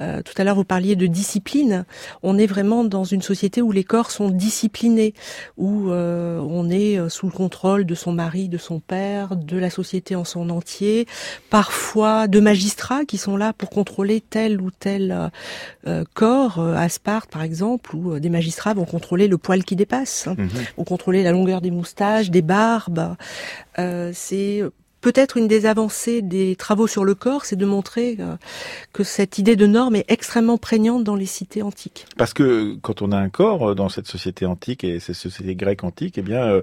Euh, 0.00 0.22
tout 0.22 0.34
à 0.38 0.44
l'heure, 0.44 0.56
vous 0.56 0.64
parliez 0.64 0.96
de 0.96 1.06
discipline. 1.06 1.84
On 2.22 2.38
est 2.38 2.46
vraiment 2.46 2.84
dans 2.84 3.04
une 3.04 3.22
société 3.22 3.60
où 3.60 3.72
les 3.72 3.84
corps 3.84 4.10
sont 4.10 4.30
disciplinés, 4.30 5.12
où 5.58 5.90
euh, 5.90 6.38
on 6.40 6.70
est 6.70 7.08
sous 7.10 7.26
le 7.26 7.32
contrôle 7.32 7.84
de 7.84 7.94
son 7.94 8.12
mari, 8.12 8.48
de 8.48 8.58
son 8.58 8.80
père, 8.80 9.36
de 9.36 9.58
la 9.58 9.70
société 9.70 10.14
en 10.14 10.24
son 10.24 10.48
entier, 10.48 11.06
parfois 11.50 12.26
de 12.26 12.40
magistrats 12.40 13.04
qui 13.04 13.18
sont 13.18 13.36
là 13.36 13.49
pour 13.52 13.70
contrôler 13.70 14.20
tel 14.20 14.60
ou 14.60 14.70
tel 14.70 15.12
euh, 15.12 15.28
euh, 15.86 16.04
corps, 16.14 16.58
euh, 16.58 16.74
à 16.74 16.88
Sparte 16.88 17.30
par 17.30 17.42
exemple, 17.42 17.94
où 17.94 18.18
des 18.18 18.30
magistrats 18.30 18.74
vont 18.74 18.84
contrôler 18.84 19.28
le 19.28 19.38
poil 19.38 19.64
qui 19.64 19.76
dépasse, 19.76 20.26
mhm. 20.26 20.48
vont 20.76 20.84
contrôler 20.84 21.22
la 21.22 21.32
longueur 21.32 21.60
des 21.60 21.70
moustaches, 21.70 22.30
des 22.30 22.42
barbes. 22.42 23.16
c'est 24.12 24.62
peut-être 25.00 25.38
une 25.38 25.48
des 25.48 25.64
avancées 25.64 26.20
des 26.20 26.56
travaux 26.56 26.86
sur 26.86 27.04
le 27.04 27.14
corps, 27.14 27.46
c'est 27.46 27.56
de 27.56 27.64
montrer 27.64 28.18
que 28.92 29.02
cette 29.02 29.38
idée 29.38 29.56
de 29.56 29.66
norme 29.66 29.96
est 29.96 30.04
extrêmement 30.08 30.58
prégnante 30.58 31.04
dans 31.04 31.16
les 31.16 31.26
cités 31.26 31.62
antiques. 31.62 32.06
Parce 32.18 32.34
que 32.34 32.76
quand 32.82 33.00
on 33.00 33.10
a 33.12 33.16
un 33.16 33.30
corps 33.30 33.74
dans 33.74 33.88
cette 33.88 34.06
société 34.06 34.44
antique 34.44 34.84
et 34.84 35.00
cette 35.00 35.16
société 35.16 35.54
grecque 35.54 35.84
antique, 35.84 36.18
eh 36.18 36.22
bien, 36.22 36.60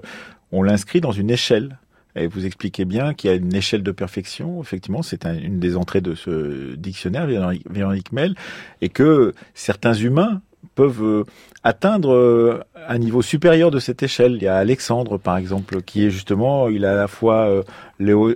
on 0.52 0.62
l'inscrit 0.62 1.00
dans 1.00 1.12
une 1.12 1.30
échelle. 1.30 1.78
Et 2.18 2.26
vous 2.26 2.46
expliquez 2.46 2.84
bien 2.84 3.14
qu'il 3.14 3.30
y 3.30 3.32
a 3.32 3.36
une 3.36 3.54
échelle 3.54 3.82
de 3.82 3.92
perfection, 3.92 4.60
effectivement, 4.60 5.02
c'est 5.02 5.24
une 5.24 5.60
des 5.60 5.76
entrées 5.76 6.00
de 6.00 6.14
ce 6.14 6.74
dictionnaire, 6.74 7.26
Véronique 7.70 8.12
Mel, 8.12 8.34
et 8.80 8.88
que 8.88 9.34
certains 9.54 9.94
humains 9.94 10.42
peuvent 10.74 11.02
euh, 11.02 11.24
atteindre 11.64 12.12
euh, 12.12 12.60
un 12.88 12.98
niveau 12.98 13.20
supérieur 13.20 13.70
de 13.70 13.80
cette 13.80 14.02
échelle. 14.02 14.34
Il 14.34 14.42
y 14.42 14.46
a 14.46 14.56
Alexandre, 14.56 15.18
par 15.18 15.36
exemple, 15.36 15.82
qui 15.82 16.04
est 16.04 16.10
justement, 16.10 16.68
il 16.68 16.84
a 16.84 16.92
à 16.92 16.94
la 16.94 17.08
fois 17.08 17.48
euh, 17.48 17.62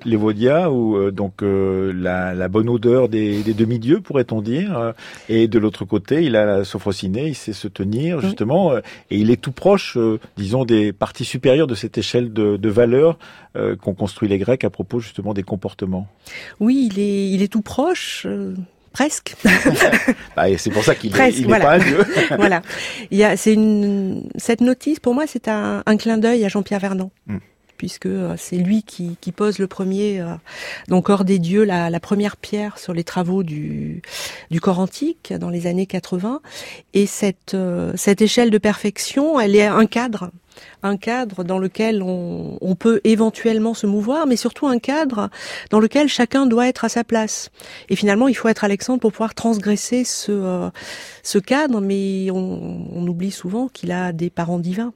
l'évodia, 0.05 0.71
ou 0.73 1.13
donc 1.13 1.43
la, 1.43 2.49
bonne 2.49 2.69
odeur 2.69 3.09
des, 3.09 3.43
demi-dieux, 3.55 4.01
pourrait-on 4.01 4.43
dire, 4.43 4.93
et 5.29 5.47
de 5.47 5.59
l'autre 5.61 5.85
côté, 5.85 6.25
il 6.25 6.35
a 6.35 6.45
la 6.45 6.65
sophrocinée, 6.65 7.29
il 7.29 7.37
sait 7.37 7.53
se 7.53 7.69
tenir, 7.69 8.21
justement, 8.21 8.77
et 8.77 8.83
il 9.11 9.31
est 9.31 9.41
tout 9.41 9.53
proche, 9.53 9.97
disons, 10.37 10.65
des 10.65 10.93
parties 10.93 11.25
supérieures 11.25 11.69
de 11.69 11.77
cette 11.77 11.97
échelle 11.97 12.33
de, 12.33 12.57
de 12.57 12.69
valeurs 12.69 13.19
qu'ont 13.55 13.95
construit 13.95 14.29
les 14.29 14.39
Grecs 14.39 14.65
à 14.65 14.71
propos, 14.71 14.99
justement, 14.99 15.33
des 15.33 15.45
comportements. 15.45 16.09
Oui, 16.59 16.91
il 16.93 16.99
est, 16.99 17.31
il 17.31 17.41
est 17.41 17.53
tout 17.53 17.63
proche 17.63 18.27
presque. 18.93 19.35
bah, 20.37 20.47
c'est 20.59 20.71
pour 20.71 20.85
ça 20.85 20.95
qu'il 20.95 21.13
n'est 21.13 21.59
pas 21.59 21.75
un 21.75 21.79
dieu. 21.79 22.05
voilà. 22.37 22.63
Il 23.11 23.19
y 23.19 23.25
a, 23.25 23.37
c'est 23.37 23.55
une, 23.55 24.29
cette 24.37 24.61
notice, 24.61 25.01
pour 25.01 25.15
moi, 25.15 25.25
c'est 25.27 25.49
un, 25.49 25.83
un 25.85 25.97
clin 25.97 26.19
d'œil 26.19 26.45
à 26.45 26.49
Jean-Pierre 26.49 26.81
Vernant. 26.81 27.11
Hmm. 27.27 27.39
Puisque 27.83 28.09
c'est 28.37 28.59
lui 28.59 28.85
qui, 28.85 29.17
pose 29.35 29.59
le 29.59 29.67
premier, 29.67 30.25
donc 30.87 31.11
hors 31.11 31.25
des 31.25 31.41
dieux, 31.41 31.65
la, 31.65 31.99
première 31.99 32.37
pierre 32.37 32.79
sur 32.79 32.93
les 32.93 33.03
travaux 33.03 33.43
du, 33.43 34.03
du 34.53 34.61
corps 34.61 34.79
antique 34.79 35.33
dans 35.33 35.51
les 35.51 35.67
années 35.67 35.87
80. 35.87 36.43
Et 36.95 37.07
cette, 37.07 37.57
cette 37.97 38.23
échelle 38.23 38.51
de 38.51 38.59
perfection, 38.59 39.41
elle 39.41 39.57
est 39.57 39.67
un 39.67 39.87
cadre 39.87 40.31
un 40.85 40.97
cadre 40.97 41.43
dans 41.43 41.59
lequel 41.59 42.03
on, 42.05 42.77
peut 42.79 43.01
éventuellement 43.03 43.75
se 43.75 43.87
mouvoir, 43.87 44.29
mais 44.29 44.37
surtout 44.37 44.69
un 44.69 44.79
cadre 44.79 45.29
dans 45.71 45.81
lequel 45.81 46.09
chacun 46.09 46.47
doit 46.47 46.69
être 46.69 46.85
à 46.85 46.89
sa 46.89 47.03
place. 47.03 47.51
Et 47.89 47.97
finalement, 47.97 48.29
il 48.29 48.35
faut 48.35 48.49
être 48.49 48.63
Alexandre 48.63 49.01
pour 49.01 49.11
pouvoir 49.11 49.35
transgresser 49.35 50.05
ce, 50.05 50.31
euh, 50.31 50.71
ce 51.25 51.39
cadre, 51.39 51.81
mais 51.81 52.31
on, 52.31 52.87
on 52.93 53.09
oublie 53.09 53.33
souvent 53.33 53.67
qu'il 53.69 53.91
a 53.91 54.13
des 54.13 54.31
parents 54.31 54.59
divins. 54.59 54.93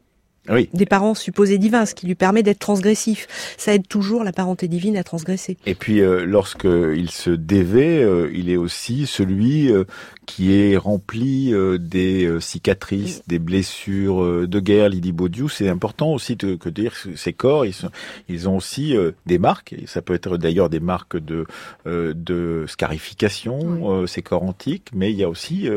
Oui. 0.49 0.69
Des 0.73 0.87
parents 0.87 1.15
supposés 1.15 1.59
divins, 1.59 1.87
ce 1.87 1.95
qui 1.95 2.07
lui 2.07 2.15
permet 2.15 2.43
d'être 2.43 2.59
transgressif. 2.59 3.27
Ça 3.57 3.75
aide 3.75 3.89
toujours 3.89 4.25
la 4.25 4.33
parenté 4.33 4.69
divine 4.69 4.97
à 4.97 5.05
transgresser. 5.05 5.57
Et 5.67 5.75
puis, 5.75 6.01
euh, 6.01 6.25
lorsqu'il 6.25 7.11
se 7.11 7.31
dévait, 7.31 8.03
euh, 8.03 8.31
il 8.35 8.51
est 8.51 8.57
aussi 8.57 9.07
celui 9.07 9.73
euh, 9.73 9.85
qui 10.27 10.55
est 10.55 10.77
rempli 10.77 11.53
euh, 11.53 11.79
des 11.79 12.29
cicatrices, 12.41 13.23
des 13.27 13.39
blessures 13.39 14.47
de 14.47 14.61
guerre. 14.61 14.89
Lydie 14.89 15.13
Baudiou, 15.13 15.49
c'est 15.49 15.69
important 15.69 16.13
aussi 16.13 16.37
de, 16.37 16.57
que 16.57 16.69
de 16.69 16.83
dire 16.83 16.95
que 17.01 17.17
ces 17.17 17.33
corps, 17.33 17.65
ils, 17.65 17.73
sont, 17.73 17.91
ils 18.29 18.49
ont 18.49 18.57
aussi 18.57 18.95
des 19.27 19.39
marques. 19.39 19.73
Et 19.73 19.87
ça 19.87 20.03
peut 20.03 20.15
être 20.15 20.37
d'ailleurs 20.37 20.69
des 20.69 20.81
marques 20.81 21.17
de, 21.17 21.47
de 21.85 22.65
scarification, 22.67 24.07
ces 24.07 24.23
corps 24.23 24.43
antiques, 24.43 24.89
mais 24.93 25.11
il 25.13 25.17
y 25.17 25.25
a 25.25 25.29
aussi 25.29 25.69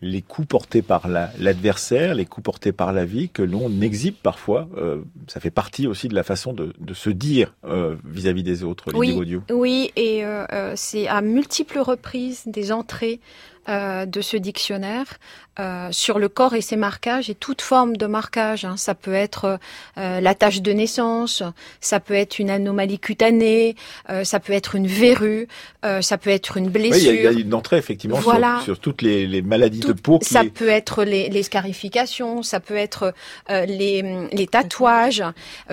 les 0.00 0.22
coups 0.22 0.48
portés 0.48 0.82
par 0.82 1.08
l'adversaire, 1.08 2.14
les 2.14 2.24
coups 2.24 2.44
portés 2.44 2.72
par 2.72 2.92
la 2.92 3.04
vie 3.04 3.28
que 3.28 3.42
l'on 3.42 3.80
exhibe 3.80 4.14
parfois. 4.22 4.68
Euh, 4.76 5.02
ça 5.26 5.40
fait 5.40 5.50
partie 5.50 5.86
aussi 5.86 6.08
de 6.08 6.14
la 6.14 6.22
façon 6.22 6.52
de, 6.52 6.72
se 6.94 7.10
dire 7.10 7.54
euh, 7.64 7.96
vis-à-vis 8.04 8.42
des 8.42 8.64
autres, 8.64 8.86
oui, 8.94 9.12
audio. 9.12 9.42
Oui, 9.50 9.90
et 9.96 10.24
euh, 10.24 10.72
c'est 10.76 11.08
à 11.08 11.20
multiples 11.20 11.78
reprises 11.78 12.44
des 12.46 12.72
entrées 12.72 13.20
euh, 13.68 14.06
de 14.06 14.22
ce 14.22 14.38
dictionnaire 14.38 15.18
euh, 15.60 15.88
sur 15.90 16.18
le 16.18 16.30
corps 16.30 16.54
et 16.54 16.62
ses 16.62 16.76
marquages 16.76 17.28
et 17.28 17.34
toute 17.34 17.60
forme 17.60 17.98
de 17.98 18.06
marquage. 18.06 18.64
Hein. 18.64 18.78
Ça 18.78 18.94
peut 18.94 19.12
être 19.12 19.58
euh, 19.98 20.20
la 20.20 20.34
tache 20.34 20.62
de 20.62 20.72
naissance, 20.72 21.42
ça 21.78 22.00
peut 22.00 22.14
être 22.14 22.38
une 22.38 22.48
anomalie 22.48 22.98
cutanée, 22.98 23.76
ça 24.24 24.40
peut 24.40 24.54
être 24.54 24.74
une 24.74 24.86
verrue, 24.86 25.48
ça 26.00 26.16
peut 26.16 26.30
être 26.30 26.56
une 26.56 26.70
blessure. 26.70 27.12
il 27.12 27.20
y, 27.20 27.26
a 27.26 27.32
une 27.32 27.52
entrée 27.52 27.76
effectivement 27.76 28.20
sur, 28.62 28.78
toutes 28.78 29.02
les, 29.02 29.42
maladies 29.42 29.80
de 29.80 29.92
peau. 29.92 30.18
Ça 30.22 30.44
peut 30.44 30.68
être 30.68 31.04
les, 31.04 31.42
scarifications, 31.42 32.42
ça 32.42 32.60
peut 32.60 32.76
être 32.76 33.12
les, 33.50 34.28
les, 34.32 34.46
tatouages, 34.46 35.24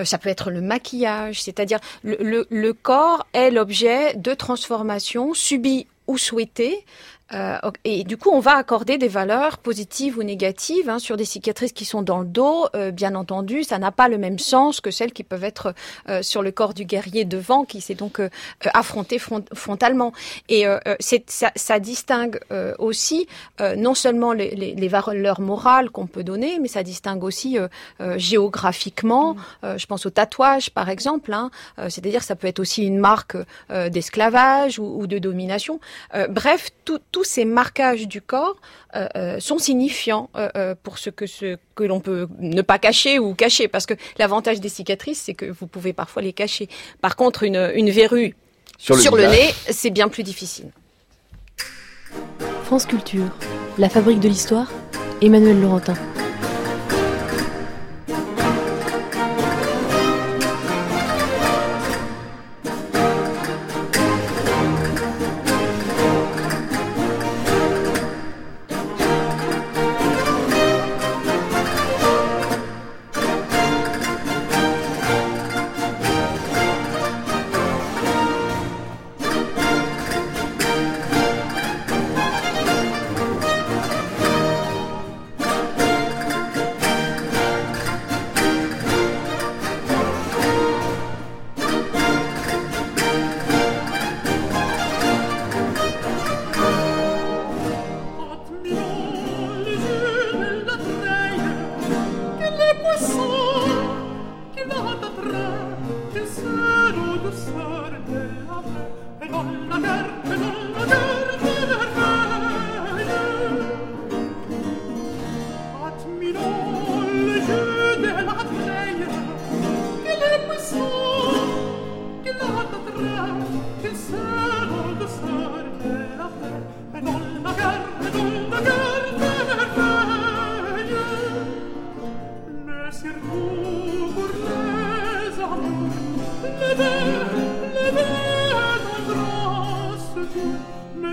ça 0.04 0.18
peut 0.18 0.28
être 0.28 0.50
le 0.50 0.60
maquillage. 0.60 1.42
C'est-à-dire 1.42 1.78
le, 2.02 2.46
le 2.50 2.72
corps 2.74 3.26
est 3.32 3.50
l'objet 3.50 4.14
de 4.16 4.34
transformation 4.34 5.32
subie 5.32 5.86
ou 6.06 6.18
souhaitée 6.18 6.84
euh, 7.32 7.58
et 7.84 8.04
du 8.04 8.16
coup, 8.16 8.30
on 8.30 8.40
va 8.40 8.56
accorder 8.56 8.98
des 8.98 9.08
valeurs 9.08 9.58
positives 9.58 10.18
ou 10.18 10.22
négatives 10.22 10.88
hein, 10.88 10.98
sur 10.98 11.16
des 11.16 11.24
cicatrices 11.24 11.72
qui 11.72 11.84
sont 11.84 12.02
dans 12.02 12.20
le 12.20 12.26
dos. 12.26 12.66
Euh, 12.74 12.92
bien 12.92 13.14
entendu, 13.14 13.64
ça 13.64 13.78
n'a 13.78 13.90
pas 13.90 14.08
le 14.08 14.18
même 14.18 14.38
sens 14.38 14.80
que 14.80 14.90
celles 14.90 15.12
qui 15.12 15.24
peuvent 15.24 15.44
être 15.44 15.74
euh, 16.08 16.22
sur 16.22 16.42
le 16.42 16.52
corps 16.52 16.74
du 16.74 16.84
guerrier 16.84 17.24
devant, 17.24 17.64
qui 17.64 17.80
s'est 17.80 17.94
donc 17.94 18.20
affronté 18.74 19.18
frontalement. 19.18 20.12
Et 20.48 20.64
ça, 21.00 21.50
ça, 21.54 21.78
distingue 21.78 22.40
aussi 22.78 23.26
non 23.76 23.94
seulement 23.94 24.32
les, 24.32 24.54
les, 24.54 24.74
les 24.74 24.88
valeurs 24.88 25.40
morales 25.40 25.90
qu'on 25.90 26.06
peut 26.06 26.24
donner, 26.24 26.58
mais 26.60 26.68
ça 26.68 26.82
distingue 26.82 27.22
aussi 27.24 27.58
géographiquement. 28.16 29.34
Mm. 29.62 29.78
je 29.78 29.86
pense 29.86 30.06
au 30.06 30.10
tatouage, 30.10 30.70
par 30.70 30.88
exemple. 30.88 31.32
Hein, 31.32 31.50
C'est-à-dire, 31.76 32.22
ça 32.22 32.36
peut 32.36 32.46
être 32.46 32.60
aussi 32.60 32.84
une 32.84 32.98
marque 32.98 33.36
d'esclavage 33.70 34.78
ou, 34.78 35.00
ou, 35.00 35.06
de 35.06 35.18
domination. 35.18 35.80
bref, 36.28 36.70
tout 36.84 37.00
tous 37.16 37.24
ces 37.24 37.46
marquages 37.46 38.06
du 38.06 38.20
corps 38.20 38.56
euh, 38.94 39.08
euh, 39.16 39.40
sont 39.40 39.56
signifiants 39.56 40.28
euh, 40.36 40.74
pour 40.82 40.98
ce 40.98 41.08
que, 41.08 41.26
ce 41.26 41.56
que 41.74 41.82
l'on 41.82 41.98
peut 41.98 42.28
ne 42.40 42.60
pas 42.60 42.78
cacher 42.78 43.18
ou 43.18 43.32
cacher. 43.32 43.68
Parce 43.68 43.86
que 43.86 43.94
l'avantage 44.18 44.60
des 44.60 44.68
cicatrices, 44.68 45.22
c'est 45.22 45.32
que 45.32 45.46
vous 45.46 45.66
pouvez 45.66 45.94
parfois 45.94 46.20
les 46.20 46.34
cacher. 46.34 46.68
Par 47.00 47.16
contre, 47.16 47.42
une, 47.42 47.72
une 47.74 47.88
verrue 47.88 48.36
sur 48.76 49.16
le, 49.16 49.28
nez, 49.28 49.54
c'est 49.70 49.88
bien 49.88 50.08
plus 50.08 50.24
difficile. 50.24 50.66
France 52.64 52.84
Culture, 52.84 53.34
la 53.78 53.88
fabrique 53.88 54.20
de 54.20 54.28
l'histoire, 54.28 54.70
Emmanuel 55.22 55.58
Laurentin. 55.58 55.94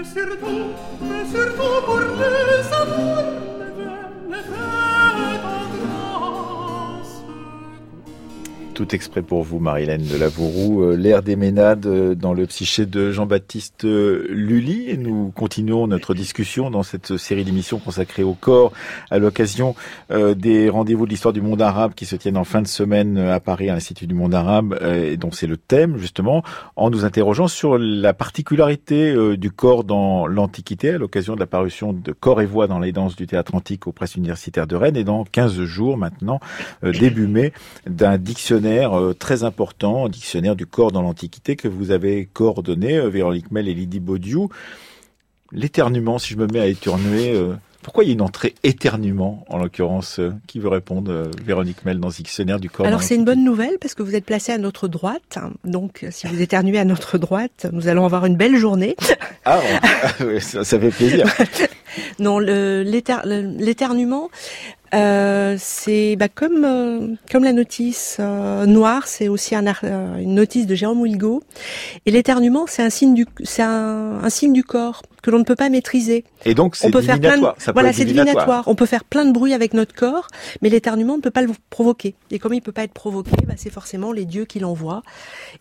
Messer 0.04 0.38
tu, 0.38 1.06
messer 1.06 1.50
tu, 1.50 1.86
pour 1.86 1.98
les 1.98 2.74
amours 2.74 3.53
exprès 8.92 9.22
pour 9.22 9.44
vous, 9.44 9.60
Marilène 9.60 10.04
de 10.06 10.18
Lavouroux, 10.18 10.84
euh, 10.84 10.96
l'ère 10.96 11.22
des 11.22 11.36
ménades 11.36 11.86
euh, 11.86 12.16
dans 12.16 12.34
le 12.34 12.46
psyché 12.46 12.86
de 12.86 13.12
Jean-Baptiste 13.12 13.86
euh, 13.86 14.26
Lully. 14.30 14.98
Nous 14.98 15.32
continuons 15.36 15.88
notre 15.88 16.14
discussion 16.14 16.70
dans 16.70 16.84
cette 16.84 17.18
série 17.18 17.44
d'émissions 17.44 17.80
consacrée 17.80 18.24
au 18.24 18.34
corps 18.34 18.74
à 19.10 19.20
l'occasion 19.20 19.76
des 20.10 20.70
rendez-vous 20.70 21.06
de 21.06 21.12
l'histoire 21.12 21.34
du 21.34 21.42
monde 21.42 21.62
arabe 21.62 21.94
qui 21.94 22.06
se 22.06 22.16
tiennent 22.16 22.38
en 22.38 22.44
fin 22.44 22.62
de 22.62 22.68
semaine 22.68 23.18
à 23.18 23.40
Paris 23.40 23.70
à 23.70 23.74
l'Institut 23.74 24.08
du 24.08 24.14
monde 24.14 24.34
arabe 24.34 24.80
et 24.84 25.18
dont 25.18 25.32
c'est 25.32 25.48
le 25.48 25.58
thème 25.58 25.98
justement 25.98 26.44
en 26.76 26.90
nous 26.90 27.06
interrogeant 27.06 27.48
sur 27.48 27.78
la 27.78 28.14
particularité 28.14 29.38
du 29.38 29.52
corps 29.52 29.84
dans 29.84 30.28
l'Antiquité 30.28 30.92
à 30.92 30.98
l'occasion 30.98 31.36
de 31.36 31.40
la 31.40 31.48
parution 31.48 31.94
de 31.94 32.12
Corps 32.12 32.42
et 32.42 32.46
Voix 32.46 32.68
dans 32.68 32.80
les 32.80 32.92
danses 32.92 33.16
du 33.16 33.28
théâtre 33.28 33.56
antique 33.56 33.88
aux 33.88 33.92
presses 33.92 34.16
universitaires 34.16 34.68
de 34.68 34.76
Rennes 34.76 34.98
et 34.98 35.04
dans 35.04 35.24
15 35.24 35.64
jours 35.64 35.98
maintenant, 35.98 36.40
début 36.84 37.28
mai, 37.28 37.54
d'un 37.88 38.18
dictionnaire 38.18 38.73
euh, 38.82 39.14
très 39.14 39.44
important, 39.44 40.10
dictionnaire 40.10 40.56
du 40.56 40.66
corps 40.66 40.92
dans 40.92 41.02
l'Antiquité 41.02 41.56
que 41.56 41.68
vous 41.68 41.92
avez 41.92 42.28
coordonné, 42.32 42.98
euh, 42.98 43.10
Véronique 43.10 43.52
Mel 43.52 43.68
et 43.68 43.74
Lydie 43.74 44.00
Baudiou. 44.00 44.50
L'éternuement, 45.52 46.20
si 46.20 46.34
je 46.34 46.38
me 46.38 46.48
mets 46.48 46.60
à 46.60 46.68
éternuer, 46.68 47.34
euh, 47.36 47.54
pourquoi 47.84 48.04
il 48.04 48.08
y 48.08 48.10
a 48.12 48.14
une 48.14 48.22
entrée 48.22 48.56
éternuement, 48.64 49.46
en 49.50 49.58
l'occurrence 49.58 50.20
Qui 50.48 50.60
veut 50.60 50.70
répondre 50.70 51.30
Véronique 51.46 51.86
Mel 51.86 52.00
dans 52.00 52.08
le 52.08 52.14
dictionnaire 52.14 52.60
du 52.60 52.70
corps 52.70 52.86
Alors 52.86 53.04
c'est 53.04 53.16
une 53.16 53.26
bonne 53.26 53.44
nouvelle 53.44 53.78
parce 53.80 53.94
que 53.94 54.04
vous 54.04 54.16
êtes 54.16 54.26
placé 54.26 54.54
à 54.54 54.58
notre 54.58 54.88
droite. 54.88 55.38
Donc 55.66 56.06
si 56.10 56.26
vous 56.28 56.42
éternuez 56.42 56.80
à 56.80 56.86
notre 56.86 57.18
droite, 57.18 57.68
nous 57.74 57.90
allons 57.90 58.06
avoir 58.06 58.26
une 58.26 58.38
belle 58.38 58.56
journée. 58.56 58.96
Ah, 59.44 59.60
ça 60.40 60.64
fait 60.64 60.92
plaisir. 60.92 61.26
non, 62.20 62.40
l'éternuement, 62.40 64.30
Euh, 64.94 65.56
c'est 65.60 66.16
bah, 66.18 66.28
comme 66.30 66.64
euh, 66.64 67.16
comme 67.32 67.44
la 67.44 67.52
notice 67.52 68.18
euh, 68.20 68.68
noire, 68.68 69.08
c'est 69.08 69.28
aussi 69.28 69.56
un, 69.56 69.66
une 70.20 70.36
notice 70.36 70.68
de 70.68 70.76
Jérôme 70.76 71.02
Wilgo. 71.02 71.42
Et 72.06 72.12
l'éternuement, 72.12 72.66
c'est 72.68 72.84
un 72.84 72.92
signe 72.92 73.16
du 73.16 73.26
c'est 73.44 73.64
un, 73.64 74.20
un 74.24 74.30
signe 74.30 74.54
du 74.54 74.64
corps 74.64 75.02
que 75.24 75.32
l'on 75.32 75.40
ne 75.40 75.46
peut 75.46 75.56
pas 75.56 75.70
maîtriser. 75.70 76.26
Et 76.46 76.54
donc 76.54 76.76
c'est 76.76 76.88
On 76.88 76.92
peut 76.92 77.02
faire 77.02 77.20
plein 77.20 77.30
de, 77.30 77.36
divinatoire. 77.38 77.56
Ça 77.58 77.72
peut 77.72 77.80
voilà, 77.80 77.94
c'est 77.94 78.06
divinatoire. 78.06 78.64
On 78.68 78.76
peut 78.76 78.86
faire 78.86 79.06
plein 79.06 79.26
de 79.26 79.32
bruit 79.32 79.54
avec 79.54 79.74
notre 79.74 79.96
corps, 79.96 80.28
mais 80.62 80.70
l'éternuement 80.70 81.16
ne 81.16 81.22
peut 81.22 81.32
pas 81.32 81.42
le 81.42 81.50
provoquer. 81.70 82.14
Et 82.30 82.38
comme 82.38 82.54
il 82.54 82.62
peut 82.62 82.74
pas 82.74 82.84
être 82.84 82.94
provoqué, 82.94 83.32
bah, 83.48 83.54
c'est 83.56 83.72
forcément 83.72 84.12
les 84.12 84.26
dieux 84.26 84.46
qui 84.46 84.60
l'envoient. 84.60 85.02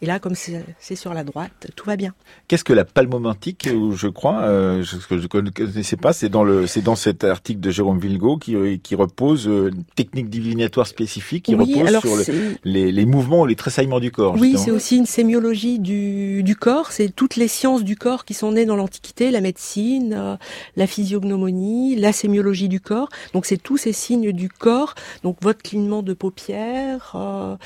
Et 0.03 0.07
là, 0.07 0.19
comme 0.19 0.35
c'est 0.35 0.97
sur 0.97 1.15
la 1.15 1.23
droite, 1.23 1.69
tout 1.77 1.87
va 1.87 1.97
bien. 1.97 2.13
Qu'est-ce 2.49 2.65
que 2.65 2.73
la 2.73 2.85
palmomantique 2.85 3.69
Je 3.95 4.09
crois, 4.09 4.43
ce 4.43 5.07
que 5.07 5.19
je 5.19 5.29
ne 5.39 5.51
connaissais 5.51 5.97
pas, 5.97 6.13
c'est 6.23 6.29
dans 6.29 6.45
le, 6.45 6.69
c'est 6.69 6.83
dans 6.83 6.95
cet 6.95 7.25
article 7.25 7.59
de 7.59 7.71
Jérôme 7.73 7.99
Vilgo 7.99 8.37
qui, 8.37 8.55
qui 8.81 8.95
repose 8.95 9.49
euh, 9.49 9.71
une 9.75 9.83
technique 9.97 10.31
divinatoire 10.31 10.87
spécifique 10.87 11.45
qui 11.47 11.57
oui, 11.57 11.75
repose 11.83 11.99
sur 12.01 12.15
le- 12.17 12.55
les, 12.63 12.93
les 12.93 13.07
mouvements 13.07 13.41
ou 13.41 13.47
les 13.47 13.57
tressaillements 13.57 13.99
du 13.99 14.13
corps. 14.13 14.37
Oui, 14.39 14.55
c'est 14.57 14.71
aussi 14.71 14.99
une 14.99 15.07
sémiologie 15.07 15.81
du, 15.81 16.45
du 16.45 16.55
corps. 16.55 16.93
C'est 16.93 17.09
toutes 17.09 17.35
les 17.35 17.49
sciences 17.49 17.83
du 17.83 17.97
corps 17.97 18.25
qui 18.25 18.35
sont 18.35 18.53
nées 18.53 18.67
dans 18.67 18.77
l'Antiquité, 18.77 19.33
la 19.33 19.41
médecine, 19.41 20.15
euh, 20.17 20.37
la 20.77 20.87
physiognomonie, 20.87 21.97
la 21.97 22.13
sémiologie 22.13 22.69
du 22.69 22.79
corps. 22.79 23.09
Donc 23.35 23.45
c'est 23.45 23.61
tous 23.61 23.77
ces 23.77 23.93
signes 23.93 24.31
du 24.31 24.49
corps. 24.49 24.95
Donc 25.25 25.39
votre 25.43 25.61
clignement 25.63 26.05
de 26.05 26.13
paupières, 26.15 27.15
euh, 27.17 27.57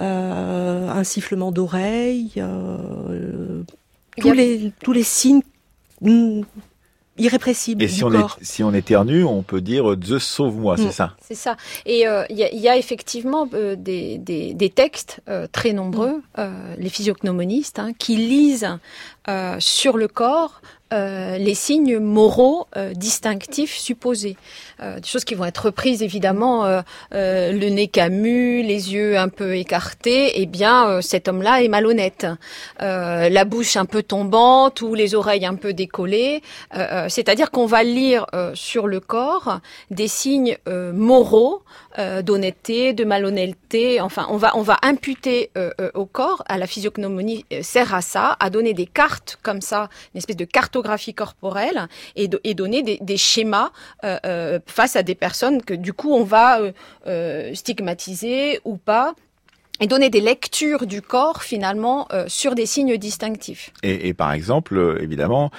euh, 0.00 0.88
un 0.90 1.04
sifflement 1.04 1.52
d'oreille, 1.52 2.32
euh, 2.38 3.62
Il 4.16 4.20
y 4.20 4.22
tous 4.22 4.30
a- 4.30 4.34
les 4.34 4.72
tous 4.82 4.92
les 4.92 5.04
signes 5.04 5.42
mm, 7.22 7.24
irrépressibles 7.24 7.82
Et 7.82 7.86
du 7.86 7.92
si 7.92 8.04
on, 8.04 8.12
est, 8.12 8.24
si 8.42 8.62
on 8.62 8.72
éternue, 8.74 9.24
on 9.24 9.42
peut 9.42 9.60
dire 9.60 9.94
Zeus 10.04 10.22
sauve-moi, 10.24 10.76
c'est 10.76 10.86
Mm. 10.86 10.92
ça? 10.92 11.14
C'est 11.26 11.34
ça. 11.34 11.56
Et 11.86 12.06
euh, 12.06 12.24
il 12.30 12.36
y, 12.38 12.44
a, 12.44 12.52
il 12.52 12.60
y 12.60 12.68
a 12.68 12.76
effectivement 12.76 13.48
euh, 13.54 13.76
des, 13.76 14.18
des, 14.18 14.54
des 14.54 14.70
textes 14.70 15.20
euh, 15.28 15.46
très 15.50 15.72
nombreux, 15.72 16.22
euh, 16.38 16.74
les 16.78 16.88
physiognomonistes, 16.88 17.78
hein, 17.78 17.92
qui 17.98 18.16
lisent 18.16 18.68
euh, 19.28 19.56
sur 19.60 19.96
le 19.96 20.08
corps 20.08 20.60
euh, 20.92 21.38
les 21.38 21.54
signes 21.54 21.98
moraux 21.98 22.66
euh, 22.76 22.92
distinctifs 22.92 23.76
supposés. 23.76 24.36
Euh, 24.82 24.98
des 24.98 25.06
choses 25.06 25.24
qui 25.24 25.34
vont 25.34 25.44
être 25.44 25.66
reprises 25.66 26.02
évidemment, 26.02 26.64
euh, 26.64 26.82
euh, 27.14 27.52
le 27.52 27.68
nez 27.68 27.88
camus, 27.88 28.62
les 28.62 28.94
yeux 28.94 29.16
un 29.16 29.28
peu 29.28 29.56
écartés, 29.56 30.40
eh 30.40 30.46
bien 30.46 31.00
cet 31.00 31.28
homme-là 31.28 31.62
est 31.62 31.68
malhonnête. 31.68 32.26
La 32.80 33.44
bouche 33.44 33.76
un 33.76 33.84
peu 33.84 34.02
tombante 34.02 34.82
ou 34.82 34.94
les 34.94 35.14
oreilles 35.14 35.46
un 35.46 35.54
peu 35.54 35.72
décollées. 35.72 36.42
C'est-à-dire 37.08 37.50
qu'on 37.50 37.66
va 37.66 37.82
lire 37.82 38.26
sur 38.54 38.86
le 38.86 39.00
corps 39.00 39.60
des 39.90 40.08
signes 40.08 40.56
moraux 40.66 41.62
d'honnêteté, 42.22 42.92
de 42.92 43.04
malhonnêteté. 43.04 44.00
Enfin, 44.00 44.26
on 44.30 44.36
va 44.36 44.52
on 44.56 44.62
va 44.62 44.78
imputer 44.82 45.50
au 45.94 46.06
corps, 46.06 46.42
à 46.48 46.58
la 46.58 46.66
physiognomonie 46.66 47.44
sert 47.62 47.94
à 47.94 48.02
ça, 48.02 48.36
à 48.40 48.50
donner 48.50 48.74
des 48.74 48.86
cartes 48.86 49.38
comme 49.42 49.60
ça, 49.60 49.88
une 50.14 50.18
espèce 50.18 50.36
de 50.36 50.44
corporelle 51.14 51.88
et, 52.16 52.28
do- 52.28 52.40
et 52.44 52.54
donner 52.54 52.82
des, 52.82 53.16
schémas 53.16 53.70
euh, 54.04 54.18
euh, 54.26 54.58
face 54.66 54.96
à 54.96 55.02
des 55.02 55.14
personnes 55.14 55.62
que 55.62 55.74
du 55.74 55.92
coup 55.92 56.12
on 56.12 56.24
va 56.24 56.60
euh, 57.06 57.54
stigmatiser 57.54 58.60
ou 58.64 58.76
pas. 58.76 59.14
Et 59.80 59.88
donner 59.88 60.10
des 60.10 60.20
lectures 60.20 60.86
du 60.86 61.02
corps 61.02 61.42
finalement 61.42 62.06
sur 62.28 62.54
des 62.54 62.66
signes 62.66 62.96
distinctifs. 62.98 63.72
Et, 63.82 64.14
par 64.14 64.32
exemple, 64.32 64.98
évidemment, 65.00 65.50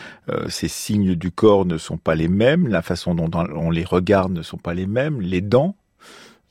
ces 0.47 0.69
signes 0.69 1.15
du 1.15 1.29
corps 1.29 1.65
ne 1.65 1.77
sont 1.77 1.97
pas 1.97 2.15
les 2.15 2.29
mêmes, 2.29 2.69
la 2.69 2.81
façon 2.81 3.15
dont 3.15 3.29
on 3.33 3.69
les 3.69 3.83
regarde 3.83 4.31
ne 4.31 4.41
sont 4.41 4.55
pas 4.57 4.73
les 4.73 4.85
mêmes, 4.85 5.19
les 5.19 5.41
dents 5.41 5.75